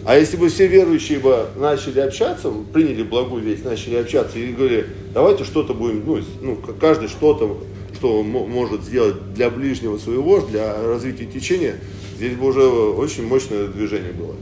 А 0.10 0.18
если 0.18 0.38
бы 0.38 0.50
все 0.50 0.66
верующие 0.66 1.20
бы 1.20 1.46
начали 1.56 2.00
общаться, 2.00 2.52
приняли 2.74 3.04
благую 3.04 3.44
весть, 3.44 3.64
начали 3.64 3.94
общаться 3.94 4.40
и 4.40 4.52
говорили, 4.52 4.88
давайте 5.14 5.44
что-то 5.44 5.76
будем, 5.76 6.04
ну, 6.04 6.20
ну 6.42 6.58
каждый 6.82 7.10
что-то, 7.10 7.60
что 7.94 8.24
может 8.24 8.82
сделать 8.82 9.36
для 9.36 9.52
ближнего 9.52 10.00
своего, 10.00 10.42
для 10.42 10.82
развития 10.82 11.28
течения, 11.28 11.76
здесь 12.18 12.34
бы 12.36 12.48
уже 12.48 12.64
очень 12.64 13.28
мощное 13.28 13.68
движение 13.68 14.12
было. 14.12 14.34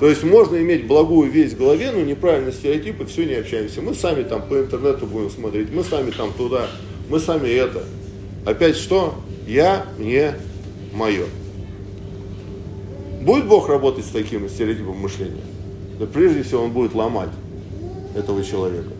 То 0.00 0.08
есть 0.08 0.24
можно 0.24 0.56
иметь 0.56 0.88
благую 0.88 1.30
весть 1.30 1.54
в 1.54 1.58
голове, 1.58 1.92
но 1.92 2.00
неправильные 2.00 2.52
стереотипы, 2.52 3.06
все 3.06 3.26
не 3.26 3.34
общаемся. 3.34 3.80
Мы 3.80 3.94
сами 3.94 4.24
там 4.24 4.42
по 4.42 4.54
интернету 4.54 5.06
будем 5.06 5.30
смотреть, 5.30 5.72
мы 5.72 5.84
сами 5.84 6.10
там 6.10 6.32
туда, 6.32 6.68
мы 7.08 7.20
сами 7.20 7.48
это. 7.48 7.84
Опять 8.44 8.74
что? 8.74 9.14
Я, 9.46 9.86
мне, 10.00 10.34
мое. 10.92 11.26
Будет 13.24 13.46
Бог 13.46 13.68
работать 13.68 14.04
с 14.04 14.10
таким 14.10 14.48
стереотипом 14.48 14.98
мышления? 14.98 15.42
Да 15.98 16.06
прежде 16.06 16.42
всего 16.42 16.64
он 16.64 16.72
будет 16.72 16.94
ломать 16.94 17.30
этого 18.14 18.44
человека. 18.44 18.90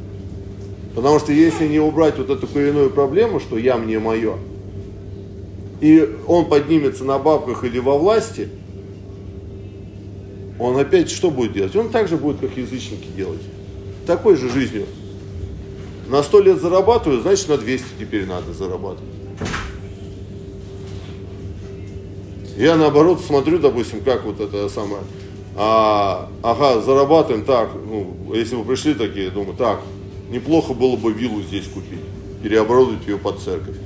Потому 0.94 1.18
что 1.18 1.32
если 1.32 1.66
не 1.66 1.80
убрать 1.80 2.16
вот 2.18 2.30
эту 2.30 2.46
коренную 2.46 2.90
проблему, 2.90 3.40
что 3.40 3.58
я, 3.58 3.76
мне, 3.76 3.98
мое, 3.98 4.34
и 5.80 6.08
он 6.26 6.46
поднимется 6.46 7.04
на 7.04 7.18
бабках 7.18 7.64
или 7.64 7.78
во 7.78 7.98
власти– 7.98 8.48
он 10.58 10.76
опять 10.78 11.10
что 11.10 11.30
будет 11.30 11.52
делать? 11.52 11.74
Он 11.74 11.90
так 11.90 12.08
же 12.08 12.16
будет, 12.16 12.38
как 12.38 12.56
язычники 12.56 13.08
делать. 13.16 13.40
Такой 14.06 14.36
же 14.36 14.48
жизнью. 14.48 14.86
На 16.08 16.22
сто 16.22 16.40
лет 16.40 16.60
зарабатываю, 16.60 17.22
значит 17.22 17.48
на 17.48 17.58
200 17.58 17.86
теперь 17.98 18.26
надо 18.26 18.52
зарабатывать. 18.52 19.10
Я 22.56 22.76
наоборот 22.76 23.20
смотрю, 23.20 23.58
допустим, 23.58 24.00
как 24.02 24.24
вот 24.24 24.40
это 24.40 24.68
самое, 24.68 25.02
а, 25.56 26.28
ага, 26.42 26.80
зарабатываем 26.80 27.44
так, 27.44 27.70
ну, 27.74 28.32
если 28.32 28.54
вы 28.54 28.64
пришли 28.64 28.94
такие, 28.94 29.30
думаю, 29.30 29.56
так, 29.56 29.80
неплохо 30.30 30.72
было 30.72 30.96
бы 30.96 31.12
виллу 31.12 31.42
здесь 31.42 31.66
купить, 31.66 32.00
переоборудовать 32.42 33.06
ее 33.06 33.18
под 33.18 33.40
церковь. 33.40 33.76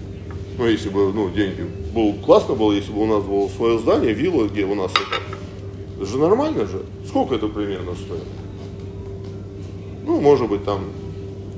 Ну, 0.59 0.67
если 0.67 0.91
бы, 0.91 1.13
ну, 1.13 1.31
деньги, 1.31 1.63
было 1.95 2.13
классно 2.25 2.55
было, 2.55 2.73
если 2.73 2.93
бы 2.93 3.03
у 3.03 3.07
нас 3.07 3.25
было 3.25 3.49
свое 3.49 3.79
здание, 3.79 4.13
вилла, 4.13 4.49
где 4.49 4.65
у 4.65 4.75
нас 4.75 4.91
это, 4.91 5.23
это 5.97 6.07
же 6.07 6.19
нормально 6.19 6.67
же. 6.67 6.83
Сколько 7.07 7.37
это 7.37 7.49
примерно 7.49 7.95
стоит? 7.95 8.25
Ну, 10.05 10.21
может 10.21 10.49
быть, 10.49 10.65
там 10.65 10.85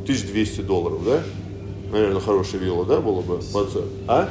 1200 0.02 0.60
долларов, 0.62 1.04
да? 1.04 1.22
Наверное, 1.92 2.20
хорошая 2.20 2.60
вилла, 2.60 2.84
да, 2.84 3.00
было 3.00 3.20
бы? 3.20 3.40
Под... 3.52 3.84
А? 4.06 4.28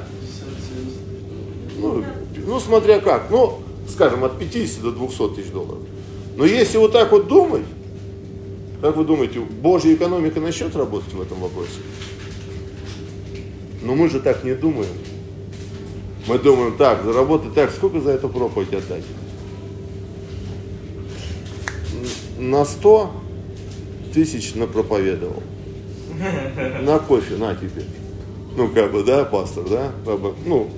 Ну, 1.78 2.04
ну, 2.50 2.60
смотря 2.60 3.00
как. 3.00 3.30
Ну, 3.30 3.60
скажем, 3.88 4.24
от 4.24 4.38
50 4.38 4.82
до 4.82 4.92
200 4.92 5.36
тысяч 5.36 5.52
долларов. 5.52 5.84
Но 6.36 6.46
если 6.46 6.78
вот 6.78 6.92
так 6.92 7.12
вот 7.12 7.28
думать, 7.28 7.66
как 8.82 8.96
вы 8.96 9.04
думаете, 9.04 9.40
Божья 9.40 9.94
экономика 9.94 10.40
начнет 10.40 10.76
работать 10.76 11.14
в 11.14 11.22
этом 11.22 11.40
вопросе? 11.40 11.80
Но 13.82 13.96
мы 13.96 14.10
же 14.10 14.20
так 14.20 14.44
не 14.44 14.54
думаем. 14.54 14.92
Мы 16.28 16.38
думаем, 16.38 16.78
так, 16.78 17.04
заработать 17.04 17.54
так, 17.54 17.72
сколько 17.72 18.00
за 18.02 18.12
эту 18.12 18.30
проповедь 18.30 18.74
отдать? 18.74 19.04
на 22.40 22.66
100 22.66 23.12
тысяч 24.14 24.56
напроповедовал. 24.56 25.44
На 26.82 27.00
кофе, 27.00 27.36
на 27.36 27.54
теперь. 27.56 27.86
Ну, 28.56 28.70
как 28.70 28.92
бы, 28.92 29.04
да, 29.04 29.26
пастор, 29.26 29.66
да? 29.70 29.92
Как 30.06 30.20
бы, 30.20 30.34
ну, 30.46 30.70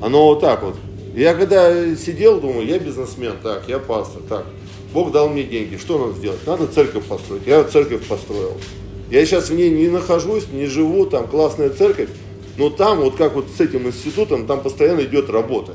Оно 0.00 0.26
вот 0.26 0.40
так 0.40 0.62
вот. 0.62 0.76
Я 1.14 1.34
когда 1.34 1.94
сидел, 1.96 2.40
думаю, 2.40 2.66
я 2.66 2.78
бизнесмен, 2.78 3.34
так, 3.42 3.64
я 3.68 3.78
пастор, 3.78 4.22
так, 4.28 4.44
Бог 4.92 5.12
дал 5.12 5.28
мне 5.28 5.42
деньги, 5.42 5.76
что 5.76 5.98
надо 5.98 6.18
сделать? 6.18 6.46
Надо 6.46 6.66
церковь 6.66 7.04
построить. 7.04 7.46
Я 7.46 7.64
церковь 7.64 8.06
построил. 8.06 8.54
Я 9.10 9.24
сейчас 9.24 9.50
в 9.50 9.54
ней 9.54 9.70
не 9.70 9.88
нахожусь, 9.88 10.48
не 10.52 10.66
живу, 10.66 11.06
там 11.06 11.26
классная 11.26 11.70
церковь, 11.70 12.08
но 12.58 12.70
там, 12.70 13.00
вот 13.00 13.16
как 13.16 13.34
вот 13.34 13.46
с 13.56 13.60
этим 13.60 13.86
институтом, 13.86 14.46
там 14.46 14.62
постоянно 14.62 15.02
идет 15.02 15.30
работа. 15.30 15.72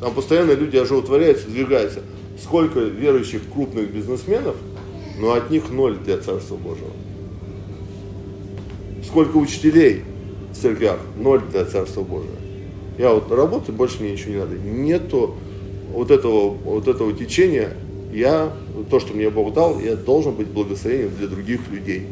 Там 0.00 0.14
постоянно 0.14 0.52
люди 0.52 0.76
оживотворяются, 0.76 1.48
двигаются. 1.48 2.00
Сколько 2.42 2.80
верующих 2.80 3.42
крупных 3.52 3.92
бизнесменов, 3.92 4.56
но 5.18 5.32
от 5.34 5.50
них 5.50 5.70
ноль 5.70 5.98
для 5.98 6.16
Царства 6.18 6.56
Божьего. 6.56 6.92
Сколько 9.04 9.36
учителей 9.36 10.04
в 10.52 10.56
церквях, 10.56 10.98
ноль 11.18 11.42
для 11.50 11.64
Царства 11.64 12.02
Божьего. 12.02 12.36
Я 13.00 13.14
вот 13.14 13.32
работаю, 13.32 13.74
больше 13.74 14.02
мне 14.02 14.12
ничего 14.12 14.30
не 14.30 14.38
надо. 14.40 14.56
Нету 14.56 15.34
вот 15.90 16.10
этого, 16.10 16.50
вот 16.50 16.86
этого 16.86 17.14
течения. 17.14 17.72
Я, 18.12 18.52
то, 18.90 19.00
что 19.00 19.14
мне 19.14 19.30
Бог 19.30 19.54
дал, 19.54 19.80
я 19.80 19.96
должен 19.96 20.34
быть 20.34 20.48
благословением 20.48 21.12
для 21.16 21.26
других 21.26 21.60
людей. 21.70 22.08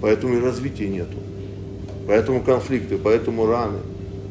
Поэтому 0.00 0.36
и 0.36 0.40
развития 0.40 0.88
нету. 0.88 1.16
Поэтому 2.08 2.42
конфликты, 2.42 2.98
поэтому 2.98 3.46
раны. 3.46 3.78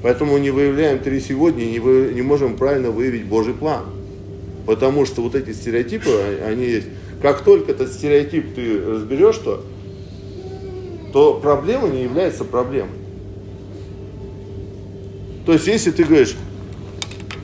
Поэтому 0.04 0.38
не 0.38 0.50
выявляем 0.50 1.00
три 1.00 1.22
сегодня, 1.22 1.64
не, 1.64 1.80
вы, 1.80 2.12
не 2.14 2.22
можем 2.22 2.58
правильно 2.58 2.92
выявить 2.92 3.24
Божий 3.24 3.54
план. 3.54 3.86
Потому 4.66 5.06
что 5.06 5.22
вот 5.22 5.34
эти 5.34 5.54
стереотипы, 5.54 6.10
а, 6.10 6.48
они 6.50 6.66
есть. 6.66 6.88
Как 7.22 7.46
только 7.46 7.72
этот 7.72 7.94
стереотип 7.94 8.54
ты 8.54 8.82
разберешь, 8.84 9.38
то, 9.38 9.64
то 11.14 11.36
проблема 11.36 11.88
не 11.88 12.04
является 12.04 12.44
проблемой. 12.44 13.07
То 15.48 15.54
есть, 15.54 15.66
если 15.66 15.92
ты 15.92 16.04
говоришь, 16.04 16.36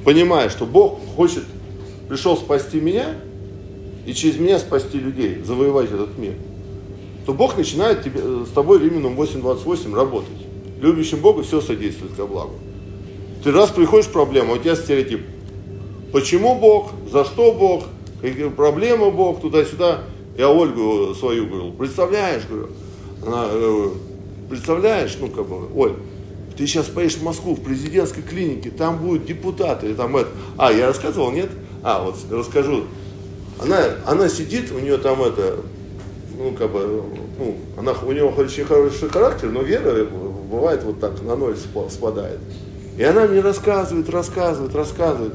понимаешь, 0.04 0.52
что 0.52 0.66
Бог 0.66 1.00
хочет, 1.16 1.46
пришел 2.10 2.36
спасти 2.36 2.82
меня 2.82 3.16
и 4.06 4.14
через 4.14 4.38
меня 4.38 4.60
спасти 4.60 5.00
людей, 5.00 5.42
завоевать 5.42 5.90
этот 5.90 6.18
мир, 6.18 6.34
то 7.26 7.34
Бог 7.34 7.56
начинает 7.56 8.04
тебе, 8.04 8.20
с 8.46 8.50
тобой 8.50 8.80
Римлянам 8.80 9.18
8.28 9.18 9.96
работать. 9.96 10.36
Любящим 10.82 11.20
Бога 11.20 11.44
все 11.44 11.62
содействует 11.62 12.12
ко 12.16 12.28
благу. 12.28 12.56
Ты 13.42 13.54
раз 13.54 13.70
приходишь 13.70 14.08
в 14.08 14.12
проблему, 14.12 14.56
у 14.56 14.58
тебя 14.58 14.76
стереотип. 14.76 15.22
Почему 16.12 16.60
Бог? 16.60 16.92
За 17.10 17.24
что 17.24 17.54
Бог? 17.54 17.86
Какие 18.22 18.50
проблемы 18.50 19.12
Бог? 19.12 19.40
Туда-сюда. 19.40 20.02
Я 20.38 20.50
Ольгу 20.50 21.16
свою 21.16 21.48
говорил, 21.48 21.72
представляешь, 21.72 22.44
говорю, 22.50 22.68
она, 23.26 23.46
э, 23.50 23.90
представляешь, 24.50 25.16
ну 25.22 25.30
как 25.30 25.48
бы, 25.48 25.74
Оль, 25.74 25.94
ты 26.56 26.68
сейчас 26.68 26.88
поедешь 26.88 27.18
в 27.18 27.24
Москву 27.24 27.56
в 27.56 27.62
президентской 27.62 28.22
клинике, 28.22 28.70
там 28.70 28.98
будут 28.98 29.26
депутаты, 29.26 29.94
там 29.94 30.16
это. 30.18 30.30
А, 30.58 30.72
я 30.72 30.88
рассказывал, 30.88 31.32
нет? 31.32 31.50
А, 31.84 32.04
вот 32.04 32.16
расскажу. 32.32 32.86
Она, 33.60 33.80
она 34.06 34.30
сидит, 34.30 34.72
у 34.72 34.80
нее 34.80 34.98
там 34.98 35.22
это, 35.22 35.58
ну, 36.38 36.52
как 36.52 36.72
бы, 36.72 37.04
ну, 37.38 37.56
она, 37.78 37.94
у 37.94 38.12
нее 38.12 38.26
очень 38.26 38.66
хороший 38.66 39.10
характер, 39.10 39.50
но 39.50 39.62
вера 39.62 40.06
бывает 40.06 40.84
вот 40.84 41.00
так 41.00 41.22
на 41.22 41.36
ноль 41.36 41.56
спадает. 41.90 42.40
И 42.98 43.04
она 43.04 43.26
мне 43.26 43.42
рассказывает, 43.42 44.10
рассказывает, 44.10 44.76
рассказывает. 44.76 45.34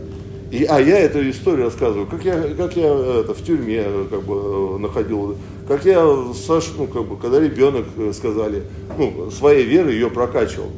И, 0.51 0.65
а 0.65 0.81
я 0.81 1.01
эту 1.01 1.29
историю 1.29 1.67
рассказываю, 1.67 2.07
как 2.07 2.25
я, 2.25 2.41
как 2.55 2.75
я 2.77 2.89
это, 3.21 3.35
в 3.35 3.45
тюрьме 3.45 3.85
как 4.09 4.23
бы, 4.23 4.79
находил, 4.79 5.37
как 5.67 5.85
я, 5.85 6.03
Саш, 6.35 6.73
ну, 6.79 6.87
как 6.87 7.05
бы, 7.05 7.19
когда 7.19 7.39
ребенок 7.39 7.85
э, 7.99 8.13
сказали, 8.15 8.63
ну, 8.97 9.31
своей 9.31 9.65
верой 9.65 9.93
ее 9.93 10.09
прокачивал. 10.09 10.69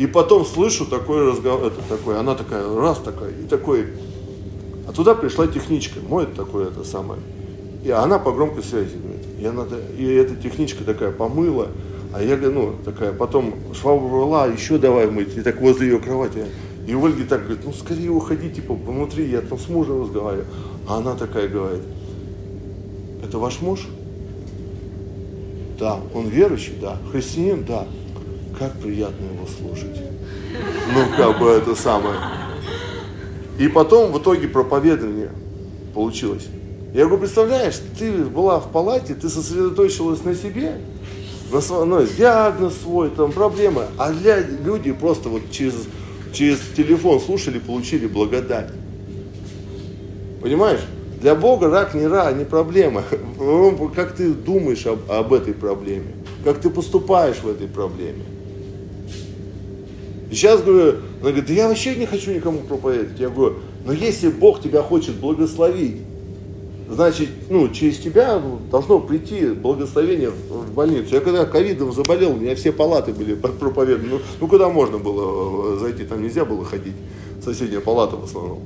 И 0.00 0.06
потом 0.06 0.46
слышу 0.46 0.86
такой 0.86 1.28
разговор, 1.30 1.66
это 1.66 1.82
такой, 1.86 2.18
она 2.18 2.34
такая, 2.34 2.66
раз 2.74 3.00
такая, 3.00 3.32
и 3.32 3.46
такой, 3.46 3.88
а 4.88 4.92
туда 4.92 5.14
пришла 5.14 5.46
техничка, 5.46 6.00
мой 6.00 6.24
такой 6.24 6.68
это 6.68 6.84
самое. 6.84 7.20
И 7.84 7.90
она 7.90 8.18
по 8.18 8.32
громкой 8.32 8.62
связи 8.62 8.96
говорит, 8.96 9.26
и, 9.38 9.44
она, 9.44 9.66
и 9.98 10.06
эта 10.06 10.36
техничка 10.36 10.84
такая 10.84 11.12
помыла, 11.12 11.68
а 12.14 12.22
я, 12.22 12.38
ну, 12.38 12.76
такая, 12.82 13.12
потом 13.12 13.52
швабру 13.74 14.24
еще 14.50 14.78
давай 14.78 15.10
мыть, 15.10 15.36
и 15.36 15.42
так 15.42 15.60
возле 15.60 15.88
ее 15.88 15.98
кровати. 15.98 16.46
И 16.86 16.94
Ольга 16.94 17.24
так 17.28 17.42
говорит, 17.42 17.66
ну 17.66 17.74
скорее 17.74 18.08
уходи, 18.08 18.48
типа, 18.48 18.72
внутри, 18.72 19.28
я 19.28 19.42
там 19.42 19.58
с 19.58 19.68
мужем 19.68 20.04
разговариваю. 20.04 20.46
А 20.88 20.96
она 20.96 21.14
такая 21.14 21.46
говорит, 21.46 21.82
это 23.22 23.36
ваш 23.36 23.60
муж? 23.60 23.86
Да. 25.78 26.00
Он 26.14 26.26
верующий? 26.26 26.72
Да. 26.80 26.96
Христианин? 27.12 27.64
Да 27.64 27.86
как 28.60 28.74
приятно 28.74 29.24
его 29.24 29.46
слушать. 29.46 30.02
Ну, 30.92 31.16
как 31.16 31.38
бы 31.38 31.48
это 31.48 31.74
самое. 31.74 32.16
И 33.58 33.68
потом 33.68 34.12
в 34.12 34.18
итоге 34.18 34.48
проповедование 34.48 35.30
получилось. 35.94 36.46
Я 36.92 37.06
говорю, 37.06 37.22
представляешь, 37.22 37.80
ты 37.98 38.12
была 38.12 38.60
в 38.60 38.70
палате, 38.70 39.14
ты 39.14 39.30
сосредоточилась 39.30 40.22
на 40.24 40.34
себе, 40.34 40.74
на 41.50 41.60
свой, 41.62 41.86
ну, 41.86 42.04
диагноз 42.04 42.74
свой, 42.82 43.08
там 43.08 43.32
проблемы, 43.32 43.84
а 43.96 44.12
для 44.12 44.40
люди 44.40 44.92
просто 44.92 45.30
вот 45.30 45.50
через, 45.50 45.86
через 46.34 46.58
телефон 46.76 47.18
слушали, 47.18 47.58
получили 47.58 48.06
благодать. 48.06 48.68
Понимаешь? 50.42 50.80
Для 51.22 51.34
Бога 51.34 51.70
рак 51.70 51.94
не 51.94 52.06
рак, 52.06 52.36
не 52.36 52.44
проблема. 52.44 53.04
Как 53.94 54.16
ты 54.16 54.34
думаешь 54.34 54.84
об, 54.86 55.10
об 55.10 55.32
этой 55.32 55.54
проблеме, 55.54 56.14
как 56.44 56.60
ты 56.60 56.68
поступаешь 56.68 57.38
в 57.38 57.48
этой 57.48 57.66
проблеме. 57.66 58.24
И 60.30 60.34
сейчас 60.34 60.62
говорю, 60.62 60.98
она 61.20 61.30
говорит, 61.30 61.46
да 61.46 61.52
я 61.52 61.68
вообще 61.68 61.96
не 61.96 62.06
хочу 62.06 62.32
никому 62.32 62.60
проповедовать. 62.60 63.18
Я 63.18 63.28
говорю, 63.30 63.56
но 63.84 63.92
если 63.92 64.28
Бог 64.28 64.62
тебя 64.62 64.82
хочет 64.82 65.16
благословить, 65.16 65.96
значит, 66.88 67.28
ну, 67.48 67.68
через 67.68 67.98
тебя 67.98 68.40
должно 68.70 69.00
прийти 69.00 69.48
благословение 69.48 70.30
в 70.30 70.72
больницу. 70.72 71.14
Я 71.14 71.20
когда 71.20 71.44
ковидом 71.44 71.92
заболел, 71.92 72.32
у 72.32 72.36
меня 72.36 72.54
все 72.54 72.70
палаты 72.72 73.12
были 73.12 73.34
проповеданы. 73.60 74.08
Ну, 74.08 74.20
ну, 74.40 74.46
куда 74.46 74.68
можно 74.68 74.98
было 74.98 75.74
э, 75.74 75.78
зайти, 75.80 76.04
там 76.04 76.22
нельзя 76.22 76.44
было 76.44 76.64
ходить. 76.64 76.94
Соседняя 77.42 77.80
палата 77.80 78.16
в 78.16 78.24
основном. 78.24 78.60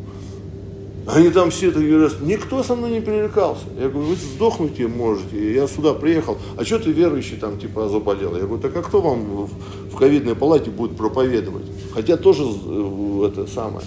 Они 1.06 1.28
там 1.28 1.50
все 1.50 1.68
это 1.68 1.80
говорят, 1.80 2.20
никто 2.22 2.62
со 2.62 2.74
мной 2.74 2.92
не 2.92 3.00
пререкался. 3.00 3.64
Я 3.78 3.88
говорю, 3.88 4.08
вы 4.08 4.16
сдохнуть 4.16 4.80
можете, 4.88 5.54
я 5.54 5.66
сюда 5.68 5.92
приехал, 5.92 6.38
а 6.56 6.64
что 6.64 6.78
ты 6.78 6.92
верующий 6.92 7.36
там 7.36 7.58
типа 7.58 7.88
заболел? 7.90 8.34
Я 8.34 8.46
говорю, 8.46 8.58
так 8.58 8.74
а 8.74 8.82
кто 8.82 9.02
вам 9.02 9.48
в 9.95 9.97
ковидной 9.97 10.34
палате 10.34 10.70
будет 10.70 10.97
проповедовать? 10.97 11.64
Хотя 11.92 12.16
тоже 12.16 12.45
э, 12.45 13.28
это 13.28 13.47
самое. 13.47 13.86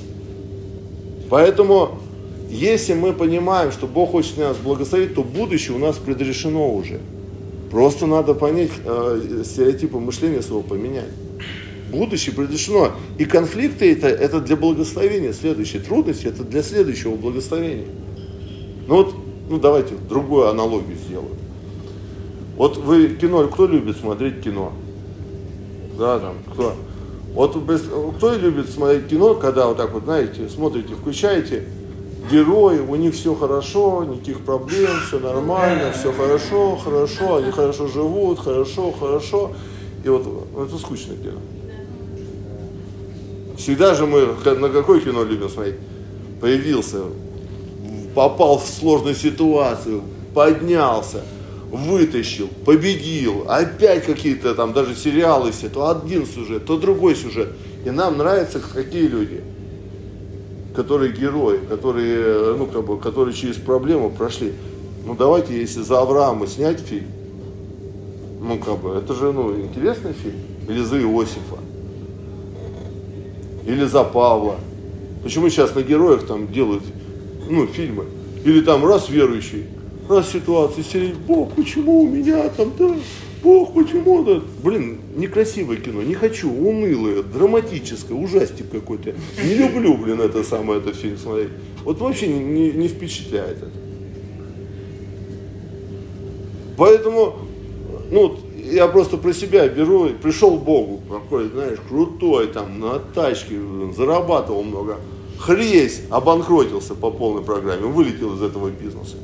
Поэтому, 1.30 2.00
если 2.50 2.94
мы 2.94 3.14
понимаем, 3.14 3.72
что 3.72 3.88
Бог 3.88 4.12
хочет 4.12 4.38
нас 4.38 4.58
благословить, 4.58 5.14
то 5.14 5.24
будущее 5.24 5.76
у 5.76 5.80
нас 5.80 5.98
предрешено 5.98 6.74
уже. 6.74 7.00
Просто 7.70 8.06
надо 8.06 8.34
понять, 8.34 8.72
э, 8.84 9.44
стереотипы 9.46 10.00
мышления 10.00 10.42
своего 10.42 10.62
поменять 10.62 11.12
будущее 11.92 12.36
предрешено. 12.36 12.92
И 13.18 13.26
конфликты 13.26 13.92
это, 13.92 14.08
это 14.08 14.42
для 14.42 14.56
благословения. 14.56 15.34
Следующие 15.34 15.82
трудности 15.82 16.28
это 16.28 16.44
для 16.44 16.64
следующего 16.64 17.16
благословения. 17.16 17.88
Ну 18.88 18.96
вот, 18.96 19.16
ну 19.50 19.58
давайте 19.58 19.96
другую 20.10 20.50
аналогию 20.50 20.98
сделаем. 21.06 21.36
Вот 22.56 22.78
вы 22.78 23.10
кино, 23.10 23.48
кто 23.48 23.68
любит 23.68 23.98
смотреть 23.98 24.42
кино? 24.42 24.74
Да, 25.98 26.20
там, 26.20 26.36
кто? 26.54 26.76
Вот 27.34 27.56
кто 28.18 28.36
любит 28.36 28.70
смотреть 28.70 29.08
кино, 29.08 29.36
когда 29.36 29.68
вот 29.68 29.78
так 29.78 29.92
вот, 29.92 30.04
знаете, 30.04 30.50
смотрите, 30.50 30.96
включаете, 30.96 31.66
герои, 32.32 32.80
у 32.80 32.96
них 32.96 33.14
все 33.14 33.36
хорошо, 33.36 34.04
никаких 34.04 34.42
проблем, 34.42 34.90
все 35.08 35.20
нормально, 35.20 35.92
все 35.92 36.12
хорошо, 36.12 36.78
хорошо, 36.78 37.38
они 37.38 37.52
хорошо 37.52 37.88
живут, 37.88 38.40
хорошо, 38.40 38.92
хорошо. 38.92 39.52
И 40.04 40.10
вот 40.10 40.26
это 40.56 40.78
скучное 40.78 41.18
кино. 41.18 41.40
Всегда 43.58 43.96
же 43.96 44.06
мы 44.06 44.28
на 44.46 44.70
какое 44.70 45.00
кино 45.00 45.24
любим 45.24 45.50
смотреть? 45.50 45.76
Появился, 46.40 47.02
попал 48.14 48.60
в 48.60 48.68
сложную 48.68 49.16
ситуацию, 49.16 50.02
поднялся, 50.34 51.24
вытащил, 51.86 52.50
победил, 52.66 53.46
опять 53.48 54.06
какие-то 54.06 54.56
там 54.56 54.74
даже 54.74 54.96
сериалы 54.96 55.52
все, 55.52 55.70
то 55.70 55.90
один 55.90 56.26
сюжет, 56.26 56.66
то 56.66 56.78
другой 56.78 57.16
сюжет. 57.16 57.50
И 57.86 57.90
нам 57.90 58.18
нравятся 58.18 58.60
какие 58.60 59.08
люди, 59.08 59.42
которые 60.76 61.14
герои, 61.14 61.60
которые, 61.70 62.56
ну, 62.56 62.66
как 62.66 62.86
бы, 62.86 63.00
которые 63.00 63.34
через 63.34 63.56
проблему 63.56 64.10
прошли. 64.10 64.54
Ну 65.06 65.16
давайте, 65.16 65.58
если 65.60 65.82
за 65.82 66.00
Авраама 66.00 66.48
снять 66.48 66.80
фильм, 66.80 67.08
ну 68.42 68.58
как 68.60 68.80
бы, 68.80 68.96
это 68.96 69.14
же 69.14 69.32
ну, 69.32 69.56
интересный 69.60 70.14
фильм. 70.14 70.42
Или 70.68 70.84
за 70.84 71.00
Иосифа 71.00 71.58
или 73.68 73.84
за 73.84 74.04
Павла. 74.04 74.56
Почему 75.24 75.50
сейчас 75.50 75.76
на 75.76 75.82
героях 75.82 76.26
там 76.26 76.52
делают 76.52 76.84
ну, 77.50 77.68
фильмы? 77.68 78.06
Или 78.46 78.62
там 78.62 78.86
раз 78.86 79.10
верующий, 79.10 79.66
раз 80.10 80.32
ситуация, 80.32 80.84
сидит, 80.84 81.16
Бог, 81.16 81.54
почему 81.54 82.02
у 82.04 82.08
меня 82.08 82.50
там, 82.50 82.72
да? 82.78 82.96
Бог, 83.44 83.74
почему 83.74 84.24
то 84.24 84.44
Блин, 84.64 85.00
некрасивое 85.16 85.78
кино, 85.78 86.02
не 86.02 86.16
хочу, 86.16 86.52
унылое, 86.52 87.24
драматическое, 87.24 88.18
ужастик 88.18 88.70
какой-то. 88.72 89.14
Не 89.44 89.54
люблю, 89.54 89.96
блин, 89.98 90.22
это 90.22 90.44
самое, 90.44 90.80
это 90.80 90.94
фильм 90.94 91.18
смотреть. 91.18 91.50
Вот 91.84 92.00
вообще 92.00 92.28
не, 92.28 92.40
не, 92.40 92.72
не 92.72 92.88
впечатляет 92.88 93.58
это. 93.58 93.72
Поэтому, 96.78 97.36
ну, 98.12 98.38
я 98.72 98.88
просто 98.88 99.18
про 99.18 99.34
себя 99.34 99.68
беру, 99.68 100.10
пришел 100.22 100.60
к 100.60 100.64
Богу, 100.64 101.02
какой, 101.10 101.50
знаешь, 101.50 101.80
крутой, 101.88 102.48
там, 102.48 102.80
на 102.80 103.00
тачке, 103.00 103.56
зарабатывал 103.96 104.64
много. 104.64 104.98
Хресь, 105.40 106.02
обанкротился 106.10 106.96
по 106.96 107.12
полной 107.12 107.44
программе, 107.44 107.86
вылетел 107.86 108.36
из 108.36 108.42
этого 108.42 108.70
бизнеса. 108.70 109.18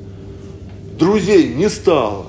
Друзей 0.97 1.53
не 1.53 1.69
стало, 1.69 2.27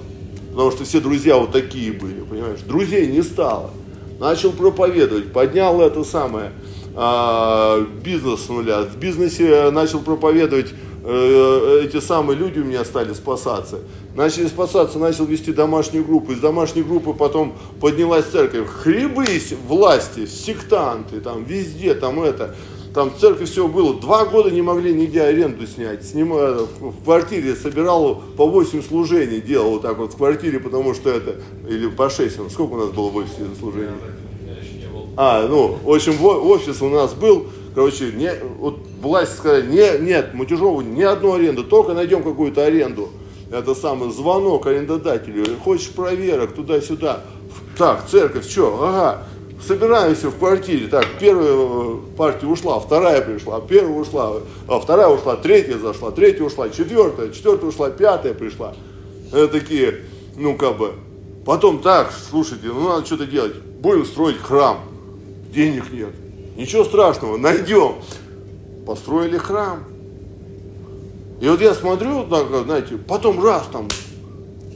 потому 0.50 0.70
что 0.70 0.84
все 0.84 1.00
друзья 1.00 1.36
вот 1.36 1.52
такие 1.52 1.92
были, 1.92 2.20
понимаешь? 2.20 2.60
Друзей 2.60 3.06
не 3.06 3.22
стало. 3.22 3.70
Начал 4.18 4.52
проповедовать, 4.52 5.32
поднял 5.32 5.80
это 5.80 6.04
самое, 6.04 6.52
а, 6.94 7.80
бизнес 8.04 8.46
с 8.46 8.48
нуля. 8.48 8.82
В 8.82 8.96
бизнесе 8.96 9.70
начал 9.70 10.00
проповедовать 10.00 10.72
Э, 11.06 11.82
эти 11.84 12.00
самые 12.00 12.38
люди 12.38 12.60
у 12.60 12.64
меня 12.64 12.82
стали 12.82 13.12
спасаться. 13.12 13.80
Начали 14.14 14.46
спасаться, 14.46 14.98
начал 14.98 15.26
вести 15.26 15.52
домашнюю 15.52 16.02
группу. 16.02 16.32
Из 16.32 16.40
домашней 16.40 16.82
группы 16.82 17.12
потом 17.12 17.54
поднялась 17.78 18.24
церковь. 18.24 18.66
Хребысь 18.66 19.52
власти, 19.68 20.24
сектанты, 20.24 21.20
там 21.20 21.44
везде, 21.44 21.94
там 21.94 22.22
это. 22.22 22.56
Там 22.94 23.10
в 23.10 23.18
церкви 23.18 23.44
все 23.44 23.66
было. 23.66 23.94
Два 23.94 24.24
года 24.24 24.52
не 24.52 24.62
могли 24.62 24.94
нигде 24.94 25.22
аренду 25.22 25.66
снять. 25.66 26.06
Снимая 26.06 26.58
в 26.78 27.02
квартире, 27.02 27.56
собирал 27.56 28.22
по 28.36 28.46
8 28.46 28.82
служений, 28.84 29.40
делал 29.40 29.72
вот 29.72 29.82
так 29.82 29.98
вот 29.98 30.14
в 30.14 30.16
квартире, 30.16 30.60
потому 30.60 30.94
что 30.94 31.10
это, 31.10 31.40
или 31.68 31.88
по 31.88 32.08
6, 32.08 32.52
сколько 32.52 32.74
у 32.74 32.76
нас 32.76 32.90
было 32.90 33.10
в 33.10 33.16
офисе 33.16 33.46
служений? 33.58 33.90
А, 35.16 35.46
ну, 35.48 35.76
в 35.82 35.92
общем, 35.92 36.24
офис 36.24 36.82
у 36.82 36.88
нас 36.88 37.14
был, 37.14 37.46
короче, 37.74 38.12
не, 38.12 38.32
вот 38.58 38.78
власть 39.02 39.38
сказали, 39.38 39.66
не, 39.66 39.98
нет, 40.04 40.32
Мутюжову 40.32 40.80
ни 40.80 41.02
одну 41.02 41.34
аренду, 41.34 41.64
только 41.64 41.94
найдем 41.94 42.22
какую-то 42.22 42.64
аренду. 42.64 43.10
Это 43.50 43.74
самый 43.74 44.10
звонок 44.12 44.66
арендодателю, 44.66 45.44
хочешь 45.64 45.90
проверок 45.90 46.54
туда-сюда. 46.54 47.24
Так, 47.76 48.08
церковь, 48.08 48.48
что, 48.48 48.78
ага, 48.80 49.26
собираемся 49.66 50.28
в 50.28 50.38
квартире. 50.38 50.88
Так, 50.88 51.06
первая 51.18 51.52
э, 51.52 51.96
партия 52.16 52.46
ушла, 52.46 52.78
вторая 52.80 53.22
пришла, 53.22 53.60
первая 53.60 53.98
ушла, 53.98 54.40
а 54.68 54.78
вторая 54.78 55.08
ушла, 55.08 55.36
третья 55.36 55.78
зашла, 55.78 56.10
третья 56.10 56.44
ушла, 56.44 56.68
четвертая, 56.68 57.30
четвертая 57.30 57.70
ушла, 57.70 57.90
пятая 57.90 58.34
пришла. 58.34 58.74
Это 59.32 59.48
такие, 59.48 60.00
ну 60.36 60.56
как 60.56 60.76
бы. 60.76 60.92
Потом 61.44 61.82
так, 61.82 62.12
слушайте, 62.30 62.68
ну 62.68 62.88
надо 62.88 63.04
что-то 63.06 63.26
делать. 63.26 63.56
Будем 63.56 64.04
строить 64.06 64.38
храм. 64.38 64.78
Денег 65.52 65.92
нет. 65.92 66.10
Ничего 66.56 66.84
страшного, 66.84 67.36
найдем 67.36 67.96
построили 68.86 69.38
храм. 69.38 69.84
И 71.40 71.48
вот 71.48 71.60
я 71.60 71.74
смотрю, 71.74 72.24
так, 72.24 72.46
знаете, 72.64 72.96
потом 72.96 73.42
раз 73.44 73.64
там 73.72 73.88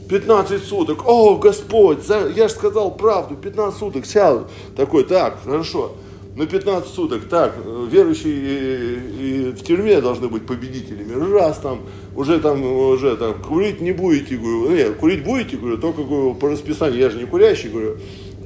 15 0.09 0.63
суток, 0.63 1.07
о, 1.07 1.35
Господь, 1.35 1.99
я 2.35 2.47
же 2.47 2.53
сказал 2.53 2.91
правду, 2.95 3.35
15 3.35 3.79
суток, 3.79 4.05
сейчас 4.05 4.39
такой, 4.75 5.03
так, 5.03 5.37
хорошо, 5.43 5.91
на 6.35 6.47
15 6.47 6.89
суток, 6.89 7.29
так, 7.29 7.55
верующие 7.91 8.95
и 9.19 9.51
в 9.51 9.61
тюрьме 9.61 10.01
должны 10.01 10.27
быть 10.27 10.47
победителями, 10.47 11.13
раз 11.31 11.59
там, 11.59 11.81
уже 12.15 12.39
там, 12.39 12.63
уже 12.63 13.17
там, 13.17 13.35
курить 13.35 13.81
не 13.81 13.91
будете, 13.91 14.35
говорю, 14.35 14.71
нет, 14.71 14.95
курить 14.95 15.23
будете, 15.23 15.57
говорю, 15.57 15.77
только 15.77 16.01
говорю, 16.03 16.33
по 16.33 16.49
расписанию, 16.49 16.99
я 16.99 17.11
же 17.11 17.19
не 17.19 17.25
курящий, 17.25 17.69
говорю, 17.69 17.97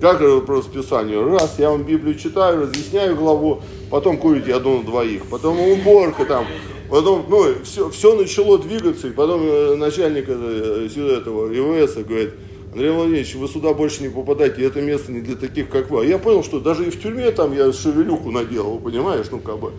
как 0.01 0.19
по 0.45 0.55
расписанию? 0.55 1.29
Раз, 1.29 1.55
я 1.59 1.69
вам 1.69 1.83
Библию 1.83 2.15
читаю, 2.15 2.63
разъясняю 2.63 3.15
главу, 3.15 3.61
потом 3.89 4.17
курите 4.17 4.53
одну 4.53 4.79
на 4.79 4.83
двоих, 4.83 5.27
потом 5.27 5.57
уборка 5.61 6.25
там, 6.25 6.45
потом, 6.93 7.25
ну, 7.27 7.55
все, 7.63 7.89
все 7.89 8.15
начало 8.15 8.59
двигаться, 8.59 9.07
и 9.07 9.11
потом 9.11 9.41
э, 9.43 9.75
начальник 9.75 10.25
э, 10.27 10.87
этого 10.95 11.51
ИВС 11.51 11.95
говорит, 11.95 12.35
Андрей 12.71 12.91
Владимирович, 12.91 13.33
вы 13.33 13.47
сюда 13.47 13.73
больше 13.73 14.03
не 14.03 14.09
попадаете, 14.09 14.63
это 14.63 14.79
место 14.79 15.11
не 15.11 15.21
для 15.21 15.35
таких, 15.35 15.69
как 15.69 15.89
вы. 15.89 16.01
А 16.01 16.05
я 16.05 16.19
понял, 16.19 16.43
что 16.43 16.59
даже 16.59 16.85
и 16.85 16.91
в 16.91 17.01
тюрьме 17.01 17.31
там 17.31 17.51
я 17.51 17.73
шевелюху 17.73 18.29
наделал, 18.29 18.77
понимаешь, 18.77 19.25
ну, 19.31 19.39
как 19.39 19.57
бы, 19.57 19.71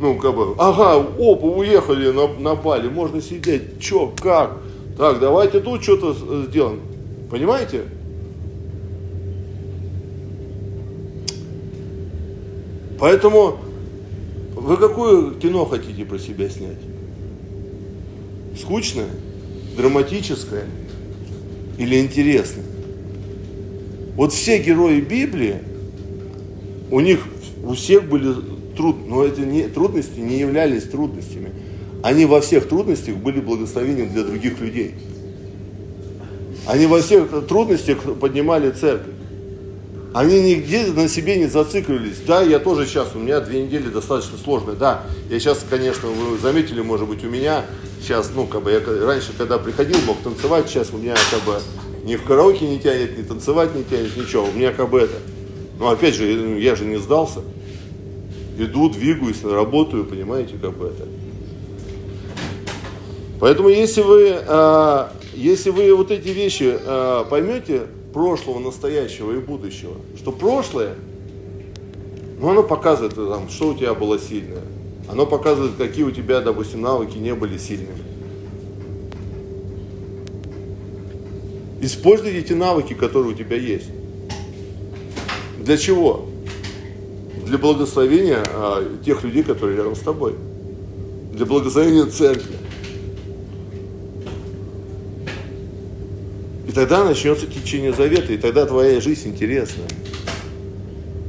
ну, 0.00 0.18
как 0.18 0.34
бы, 0.34 0.56
ага, 0.58 0.96
опа, 0.96 1.46
уехали, 1.46 2.10
на, 2.10 2.26
напали, 2.26 2.88
можно 2.88 3.22
сидеть, 3.22 3.78
чё, 3.78 4.12
как? 4.20 4.56
Так, 4.98 5.20
давайте 5.20 5.60
тут 5.60 5.80
что-то 5.84 6.12
сделаем. 6.48 6.80
Понимаете? 7.30 7.82
Поэтому 12.98 13.58
вы 14.62 14.76
какое 14.76 15.34
кино 15.34 15.64
хотите 15.64 16.04
про 16.04 16.18
себя 16.18 16.48
снять? 16.48 16.78
Скучное? 18.58 19.08
Драматическое? 19.76 20.66
Или 21.78 21.98
интересное? 21.98 22.64
Вот 24.14 24.32
все 24.32 24.62
герои 24.62 25.00
Библии, 25.00 25.56
у 26.92 27.00
них 27.00 27.20
у 27.64 27.72
всех 27.74 28.08
были 28.08 28.34
труд, 28.76 28.96
но 29.08 29.24
эти 29.24 29.40
не, 29.40 29.64
трудности 29.64 30.20
не 30.20 30.38
являлись 30.38 30.84
трудностями. 30.84 31.50
Они 32.04 32.24
во 32.24 32.40
всех 32.40 32.68
трудностях 32.68 33.16
были 33.16 33.40
благословением 33.40 34.12
для 34.12 34.22
других 34.22 34.60
людей. 34.60 34.94
Они 36.66 36.86
во 36.86 37.00
всех 37.00 37.46
трудностях 37.48 37.98
поднимали 38.20 38.70
церковь. 38.70 39.14
Они 40.14 40.42
нигде 40.42 40.86
на 40.88 41.08
себе 41.08 41.36
не 41.36 41.46
зацикливались. 41.46 42.18
Да, 42.26 42.42
я 42.42 42.58
тоже 42.58 42.86
сейчас, 42.86 43.12
у 43.14 43.18
меня 43.18 43.40
две 43.40 43.62
недели 43.62 43.88
достаточно 43.88 44.36
сложные. 44.36 44.76
Да, 44.76 45.04
я 45.30 45.40
сейчас, 45.40 45.64
конечно, 45.68 46.08
вы 46.08 46.38
заметили, 46.38 46.82
может 46.82 47.08
быть, 47.08 47.24
у 47.24 47.30
меня 47.30 47.64
сейчас, 48.00 48.30
ну, 48.34 48.46
как 48.46 48.62
бы, 48.62 48.72
я 48.72 48.80
раньше, 49.06 49.32
когда 49.36 49.56
приходил, 49.56 49.96
мог 50.06 50.18
танцевать, 50.18 50.68
сейчас 50.68 50.90
у 50.92 50.98
меня, 50.98 51.14
как 51.30 51.42
бы, 51.44 51.60
ни 52.04 52.16
в 52.16 52.24
караоке 52.24 52.68
не 52.68 52.78
тянет, 52.78 53.16
ни 53.18 53.22
танцевать 53.22 53.74
не 53.74 53.84
тянет, 53.84 54.14
ничего. 54.14 54.44
У 54.44 54.52
меня, 54.52 54.72
как 54.72 54.90
бы, 54.90 55.00
это, 55.00 55.14
ну, 55.78 55.88
опять 55.88 56.14
же, 56.14 56.58
я 56.60 56.76
же 56.76 56.84
не 56.84 56.98
сдался. 56.98 57.40
Иду, 58.58 58.90
двигаюсь, 58.90 59.42
работаю, 59.42 60.04
понимаете, 60.04 60.56
как 60.60 60.76
бы 60.76 60.88
это. 60.88 61.08
Поэтому, 63.40 63.70
если 63.70 64.02
вы, 64.02 64.36
а, 64.46 65.10
если 65.32 65.70
вы 65.70 65.94
вот 65.94 66.10
эти 66.10 66.28
вещи 66.28 66.76
а, 66.84 67.24
поймете, 67.24 67.86
прошлого, 68.12 68.58
настоящего 68.58 69.32
и 69.32 69.38
будущего. 69.38 69.94
Что 70.16 70.32
прошлое, 70.32 70.94
ну, 72.40 72.50
оно 72.50 72.62
показывает, 72.62 73.14
там, 73.14 73.48
что 73.48 73.70
у 73.70 73.74
тебя 73.74 73.94
было 73.94 74.18
сильное. 74.18 74.62
Оно 75.08 75.26
показывает, 75.26 75.74
какие 75.76 76.04
у 76.04 76.10
тебя, 76.10 76.40
допустим, 76.40 76.80
навыки 76.80 77.16
не 77.18 77.34
были 77.34 77.58
сильными. 77.58 78.02
Используйте 81.80 82.38
эти 82.38 82.52
навыки, 82.52 82.94
которые 82.94 83.32
у 83.32 83.36
тебя 83.36 83.56
есть. 83.56 83.88
Для 85.58 85.76
чего? 85.76 86.26
Для 87.44 87.58
благословения 87.58 88.42
а, 88.48 88.98
тех 89.04 89.24
людей, 89.24 89.42
которые 89.42 89.76
рядом 89.76 89.96
с 89.96 90.00
тобой. 90.00 90.34
Для 91.32 91.44
благословения 91.44 92.06
церкви. 92.06 92.56
И 96.72 96.74
тогда 96.74 97.04
начнется 97.04 97.46
течение 97.46 97.92
завета, 97.92 98.32
и 98.32 98.38
тогда 98.38 98.64
твоя 98.64 98.98
жизнь 98.98 99.28
интересная. 99.28 99.88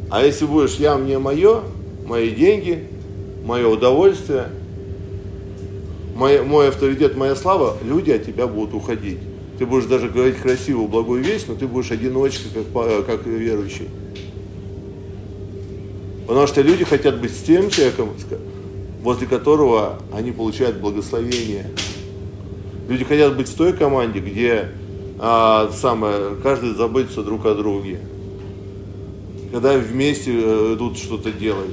А 0.09 0.23
если 0.23 0.45
будешь 0.45 0.75
я, 0.75 0.95
мне, 0.95 1.19
мое, 1.19 1.63
мои 2.05 2.29
деньги, 2.29 2.87
мое 3.43 3.67
удовольствие, 3.67 4.45
мой, 6.15 6.41
мой 6.43 6.69
авторитет, 6.69 7.17
моя 7.17 7.35
слава, 7.35 7.75
люди 7.83 8.11
от 8.11 8.25
тебя 8.25 8.47
будут 8.47 8.73
уходить. 8.73 9.17
Ты 9.59 9.65
будешь 9.65 9.83
даже 9.83 10.07
говорить 10.07 10.37
красивую, 10.37 10.87
благую 10.87 11.21
вещь, 11.21 11.41
но 11.49 11.55
ты 11.55 11.67
будешь 11.67 11.91
одиночкой, 11.91 12.63
как, 12.73 13.05
как 13.05 13.25
верующий. 13.25 13.89
Потому 16.25 16.47
что 16.47 16.61
люди 16.61 16.85
хотят 16.85 17.19
быть 17.19 17.35
с 17.35 17.41
тем 17.41 17.69
человеком, 17.69 18.11
возле 19.01 19.27
которого 19.27 19.99
они 20.13 20.31
получают 20.31 20.77
благословение. 20.77 21.69
Люди 22.87 23.03
хотят 23.03 23.35
быть 23.35 23.49
в 23.49 23.55
той 23.55 23.73
команде, 23.73 24.19
где 24.19 24.69
а, 25.25 25.71
самое, 25.71 26.35
каждый 26.43 26.75
заботится 26.75 27.23
друг 27.23 27.45
о 27.45 27.55
друге. 27.55 28.01
Когда 29.53 29.77
вместе 29.77 30.33
э, 30.33 30.73
идут 30.73 30.97
что-то 30.97 31.31
делать. 31.31 31.69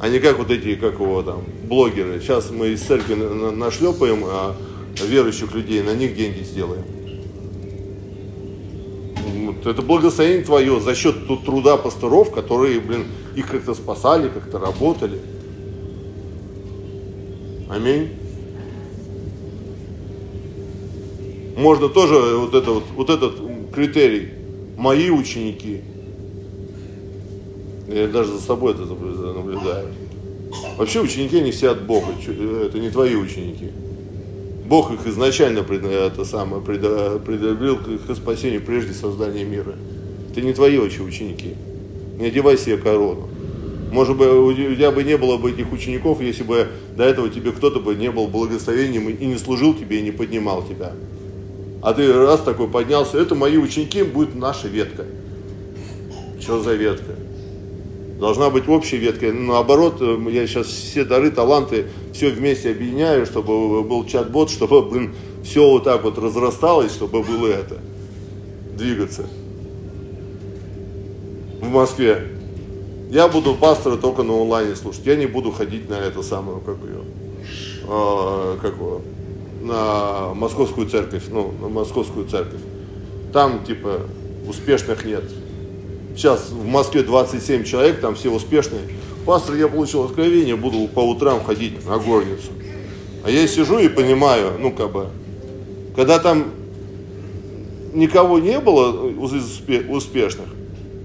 А 0.00 0.08
не 0.08 0.20
как 0.20 0.38
вот 0.38 0.50
эти, 0.50 0.74
как 0.74 0.94
его 0.94 1.22
там, 1.22 1.44
блогеры. 1.64 2.18
Сейчас 2.18 2.50
мы 2.50 2.68
из 2.68 2.80
церкви 2.80 3.12
нашлепаем 3.12 4.24
а 4.24 4.56
верующих 5.06 5.52
людей, 5.52 5.82
на 5.82 5.94
них 5.94 6.16
деньги 6.16 6.42
сделаем. 6.44 6.84
Вот 9.44 9.66
это 9.66 9.82
благословение 9.82 10.46
твое 10.46 10.80
за 10.80 10.94
счет 10.94 11.26
труда 11.44 11.76
пасторов, 11.76 12.32
которые, 12.32 12.80
блин, 12.80 13.04
их 13.36 13.50
как-то 13.50 13.74
спасали, 13.74 14.30
как-то 14.30 14.58
работали. 14.58 15.20
Аминь. 17.68 18.27
Можно 21.58 21.88
тоже 21.88 22.36
вот, 22.36 22.54
это 22.54 22.70
вот, 22.70 22.84
вот 22.94 23.10
этот 23.10 23.34
критерий. 23.74 24.28
Мои 24.76 25.10
ученики. 25.10 25.80
Я 27.88 28.06
даже 28.06 28.34
за 28.34 28.40
собой 28.40 28.74
это 28.74 28.82
наблюдаю. 28.82 29.88
Вообще 30.76 31.00
ученики 31.00 31.40
не 31.40 31.50
все 31.50 31.70
от 31.70 31.82
Бога. 31.82 32.12
Это 32.28 32.78
не 32.78 32.90
твои 32.90 33.16
ученики. 33.16 33.70
Бог 34.66 34.92
их 34.92 35.06
изначально 35.06 35.60
это 35.60 36.24
самое, 36.24 36.62
предобрел 36.62 37.78
к 37.78 38.14
спасению 38.14 38.62
прежде 38.62 38.92
создания 38.92 39.44
мира. 39.44 39.74
Это 40.30 40.42
не 40.42 40.52
твои 40.52 40.78
вообще 40.78 41.02
ученики. 41.02 41.54
Не 42.20 42.26
одевай 42.26 42.56
себе 42.56 42.76
корону. 42.76 43.28
Может 43.90 44.16
быть, 44.16 44.28
у 44.28 44.52
тебя 44.52 44.92
бы 44.92 45.02
не 45.02 45.16
было 45.16 45.38
бы 45.38 45.50
этих 45.50 45.72
учеников, 45.72 46.20
если 46.20 46.44
бы 46.44 46.68
до 46.96 47.02
этого 47.02 47.30
тебе 47.30 47.50
кто-то 47.50 47.80
бы 47.80 47.96
не 47.96 48.12
был 48.12 48.28
благословением 48.28 49.08
и 49.08 49.26
не 49.26 49.38
служил 49.38 49.74
тебе, 49.74 49.98
и 49.98 50.02
не 50.02 50.12
поднимал 50.12 50.62
тебя. 50.62 50.92
А 51.82 51.94
ты 51.94 52.12
раз 52.12 52.40
такой 52.40 52.68
поднялся, 52.68 53.18
это 53.18 53.34
мои 53.34 53.56
ученики, 53.56 54.02
будет 54.02 54.34
наша 54.34 54.68
ветка. 54.68 55.04
Что 56.40 56.60
за 56.60 56.74
ветка? 56.74 57.14
Должна 58.18 58.50
быть 58.50 58.68
общая 58.68 58.96
ветка. 58.96 59.32
Наоборот, 59.32 60.00
я 60.00 60.46
сейчас 60.46 60.66
все 60.66 61.04
дары, 61.04 61.30
таланты, 61.30 61.86
все 62.12 62.30
вместе 62.30 62.70
объединяю, 62.70 63.26
чтобы 63.26 63.84
был 63.84 64.04
чат-бот, 64.06 64.50
чтобы, 64.50 64.82
блин, 64.82 65.14
все 65.44 65.70
вот 65.70 65.84
так 65.84 66.02
вот 66.02 66.18
разрасталось, 66.18 66.92
чтобы 66.92 67.22
было 67.22 67.46
это, 67.46 67.78
двигаться. 68.76 69.26
В 71.60 71.68
Москве. 71.68 72.28
Я 73.10 73.28
буду 73.28 73.54
пастора 73.54 73.96
только 73.96 74.22
на 74.22 74.34
онлайне 74.34 74.74
слушать. 74.74 75.06
Я 75.06 75.16
не 75.16 75.26
буду 75.26 75.50
ходить 75.52 75.88
на 75.88 75.94
это 75.94 76.22
самое, 76.22 76.60
как 76.60 76.76
ее, 76.78 77.04
э, 77.88 78.58
как 78.60 78.74
его, 78.74 79.00
на 79.60 80.34
московскую 80.34 80.88
церковь, 80.88 81.24
ну, 81.30 81.52
на 81.60 81.68
московскую 81.68 82.26
церковь. 82.26 82.60
Там, 83.32 83.64
типа, 83.64 84.00
успешных 84.48 85.04
нет. 85.04 85.24
Сейчас 86.16 86.50
в 86.50 86.64
Москве 86.64 87.02
27 87.02 87.64
человек, 87.64 88.00
там 88.00 88.14
все 88.14 88.30
успешные. 88.30 88.82
Пастор, 89.26 89.54
я 89.56 89.68
получил 89.68 90.04
откровение, 90.04 90.56
буду 90.56 90.88
по 90.88 91.00
утрам 91.00 91.44
ходить 91.44 91.86
на 91.86 91.98
горницу. 91.98 92.50
А 93.24 93.30
я 93.30 93.46
сижу 93.46 93.78
и 93.78 93.88
понимаю, 93.88 94.52
ну, 94.58 94.72
как 94.72 94.92
бы, 94.92 95.08
когда 95.94 96.18
там 96.18 96.46
никого 97.92 98.38
не 98.38 98.58
было 98.58 99.10
успешных, 99.18 100.46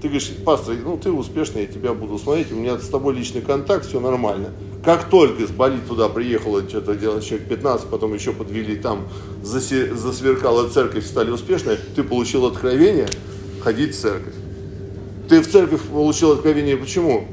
ты 0.00 0.08
говоришь, 0.08 0.30
пастор, 0.44 0.76
ну 0.84 0.98
ты 0.98 1.10
успешный, 1.10 1.62
я 1.62 1.66
тебя 1.66 1.94
буду 1.94 2.18
смотреть, 2.18 2.52
у 2.52 2.56
меня 2.56 2.78
с 2.78 2.88
тобой 2.88 3.14
личный 3.14 3.40
контакт, 3.40 3.86
все 3.86 4.00
нормально. 4.00 4.50
Как 4.84 5.08
только 5.08 5.46
с 5.46 5.50
Бали 5.50 5.78
туда 5.78 6.10
приехало 6.10 6.68
что-то 6.68 6.94
делать 6.94 7.24
человек 7.24 7.48
15, 7.48 7.88
потом 7.88 8.12
еще 8.12 8.32
подвели 8.32 8.76
там, 8.76 9.08
засверкала 9.42 10.68
церковь, 10.68 11.06
стали 11.06 11.30
успешны, 11.30 11.78
ты 11.96 12.02
получил 12.02 12.44
откровение 12.44 13.08
ходить 13.62 13.94
в 13.94 14.00
церковь. 14.00 14.34
Ты 15.28 15.40
в 15.40 15.50
церковь 15.50 15.80
получил 15.82 16.32
откровение, 16.32 16.76
почему 16.76 17.26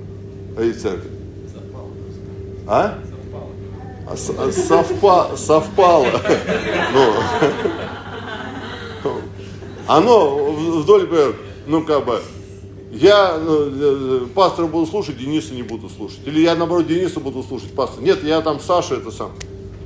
ходить 0.56 0.78
в 0.78 0.82
церковь? 0.82 1.12
А? 2.68 3.00
А, 4.08 4.16
совпало. 4.16 5.36
совпало. 5.36 6.08
Ну, 9.04 9.14
оно 9.88 10.52
вдоль, 10.54 11.10
ну 11.66 11.84
как 11.84 12.06
бы, 12.06 12.22
я 12.92 13.38
э, 13.38 14.22
э, 14.24 14.28
пастора 14.36 14.68
буду 14.68 14.86
слушать, 14.86 15.18
Дениса 15.18 15.54
не 15.54 15.64
буду 15.64 15.90
слушать. 15.90 16.20
Или 16.26 16.42
я, 16.42 16.56
наоборот, 16.56 16.88
Дениса 16.88 17.20
буду 17.20 17.42
слушать, 17.42 17.72
пастор. 17.72 18.04
Нет, 18.04 18.24
я 18.24 18.42
там 18.42 18.60
Саша, 18.60 18.96
это 18.96 19.12
сам. 19.12 19.32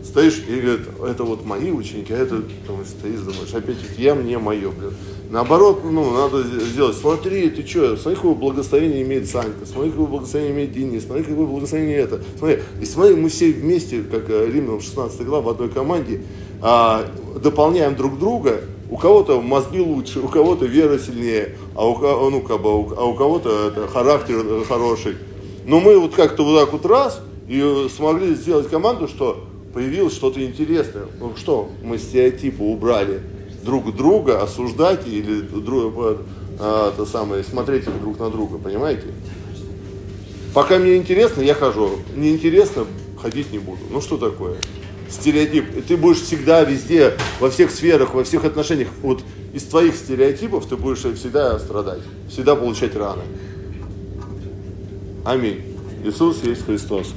Стоишь 0.03 0.43
и 0.47 0.59
говорит, 0.59 0.87
это 1.05 1.23
вот 1.23 1.45
мои 1.45 1.71
ученики, 1.71 2.13
а 2.13 2.17
это, 2.17 2.41
думаешь, 2.67 2.87
стоишь, 2.87 3.19
думаешь, 3.19 3.53
опять 3.53 3.77
я 3.97 4.15
мне 4.15 4.37
мое, 4.37 4.69
блин. 4.69 4.93
Наоборот, 5.29 5.81
ну, 5.83 6.11
надо 6.11 6.43
сделать, 6.43 6.95
смотри, 6.95 7.49
ты 7.49 7.65
что, 7.65 7.97
смотри, 7.97 8.15
какое 8.15 8.35
благословение 8.35 9.01
имеет 9.01 9.27
Санька, 9.27 9.65
смотри, 9.65 9.91
какое 9.91 10.05
благословение 10.05 10.55
имеет 10.55 10.71
Денис, 10.71 11.03
смотри, 11.05 11.23
какое 11.23 11.45
благословение 11.45 11.97
это. 11.97 12.21
Смотри, 12.37 12.59
и 12.79 12.85
смотри, 12.85 13.15
мы 13.15 13.29
все 13.29 13.51
вместе, 13.51 14.03
как 14.03 14.29
э, 14.29 14.45
Римлянам 14.45 14.81
16 14.81 15.25
глава, 15.25 15.41
в 15.41 15.49
одной 15.49 15.69
команде, 15.69 16.21
а, 16.61 17.05
дополняем 17.41 17.95
друг 17.95 18.19
друга, 18.19 18.61
у 18.89 18.97
кого-то 18.97 19.41
мозги 19.41 19.79
лучше, 19.79 20.19
у 20.19 20.27
кого-то 20.27 20.65
вера 20.65 20.97
сильнее, 20.99 21.55
а 21.75 21.87
у, 21.87 22.29
ну, 22.29 22.41
как 22.41 22.61
бы, 22.61 22.69
а 22.69 23.05
у 23.05 23.15
кого-то 23.15 23.67
это, 23.67 23.87
характер 23.87 24.43
хороший. 24.67 25.15
Но 25.65 25.79
мы 25.79 25.97
вот 25.97 26.13
как-то 26.13 26.43
вот 26.43 26.59
так 26.59 26.71
вот 26.71 26.85
раз 26.85 27.21
и 27.47 27.87
смогли 27.95 28.35
сделать 28.35 28.69
команду, 28.69 29.07
что 29.07 29.43
появилось 29.73 30.13
что-то 30.13 30.43
интересное. 30.43 31.05
Ну 31.19 31.33
что, 31.35 31.69
мы 31.83 31.97
стереотипы 31.97 32.63
убрали 32.63 33.21
друг 33.63 33.95
друга, 33.95 34.41
осуждать 34.41 35.07
или 35.07 35.41
друг, 35.41 35.93
а, 36.59 36.93
это 36.93 37.05
самое, 37.05 37.43
смотреть 37.43 37.85
друг 37.99 38.19
на 38.19 38.29
друга, 38.29 38.57
понимаете? 38.57 39.07
Пока 40.53 40.77
мне 40.77 40.95
интересно, 40.95 41.41
я 41.41 41.53
хожу. 41.53 41.89
Не 42.15 42.31
интересно, 42.31 42.85
ходить 43.21 43.51
не 43.51 43.59
буду. 43.59 43.81
Ну 43.91 43.99
что 43.99 44.17
такое? 44.17 44.55
Стереотип. 45.09 45.85
Ты 45.85 45.97
будешь 45.97 46.21
всегда 46.21 46.63
везде, 46.63 47.13
во 47.39 47.49
всех 47.49 47.71
сферах, 47.71 48.13
во 48.13 48.23
всех 48.23 48.45
отношениях, 48.45 48.89
вот 49.01 49.23
из 49.53 49.63
твоих 49.63 49.95
стереотипов 49.95 50.67
ты 50.67 50.75
будешь 50.75 50.99
всегда 50.99 51.57
страдать, 51.59 52.01
всегда 52.29 52.55
получать 52.55 52.95
раны. 52.95 53.23
Аминь. 55.23 55.61
Иисус 56.03 56.43
есть 56.43 56.65
Христос. 56.65 57.13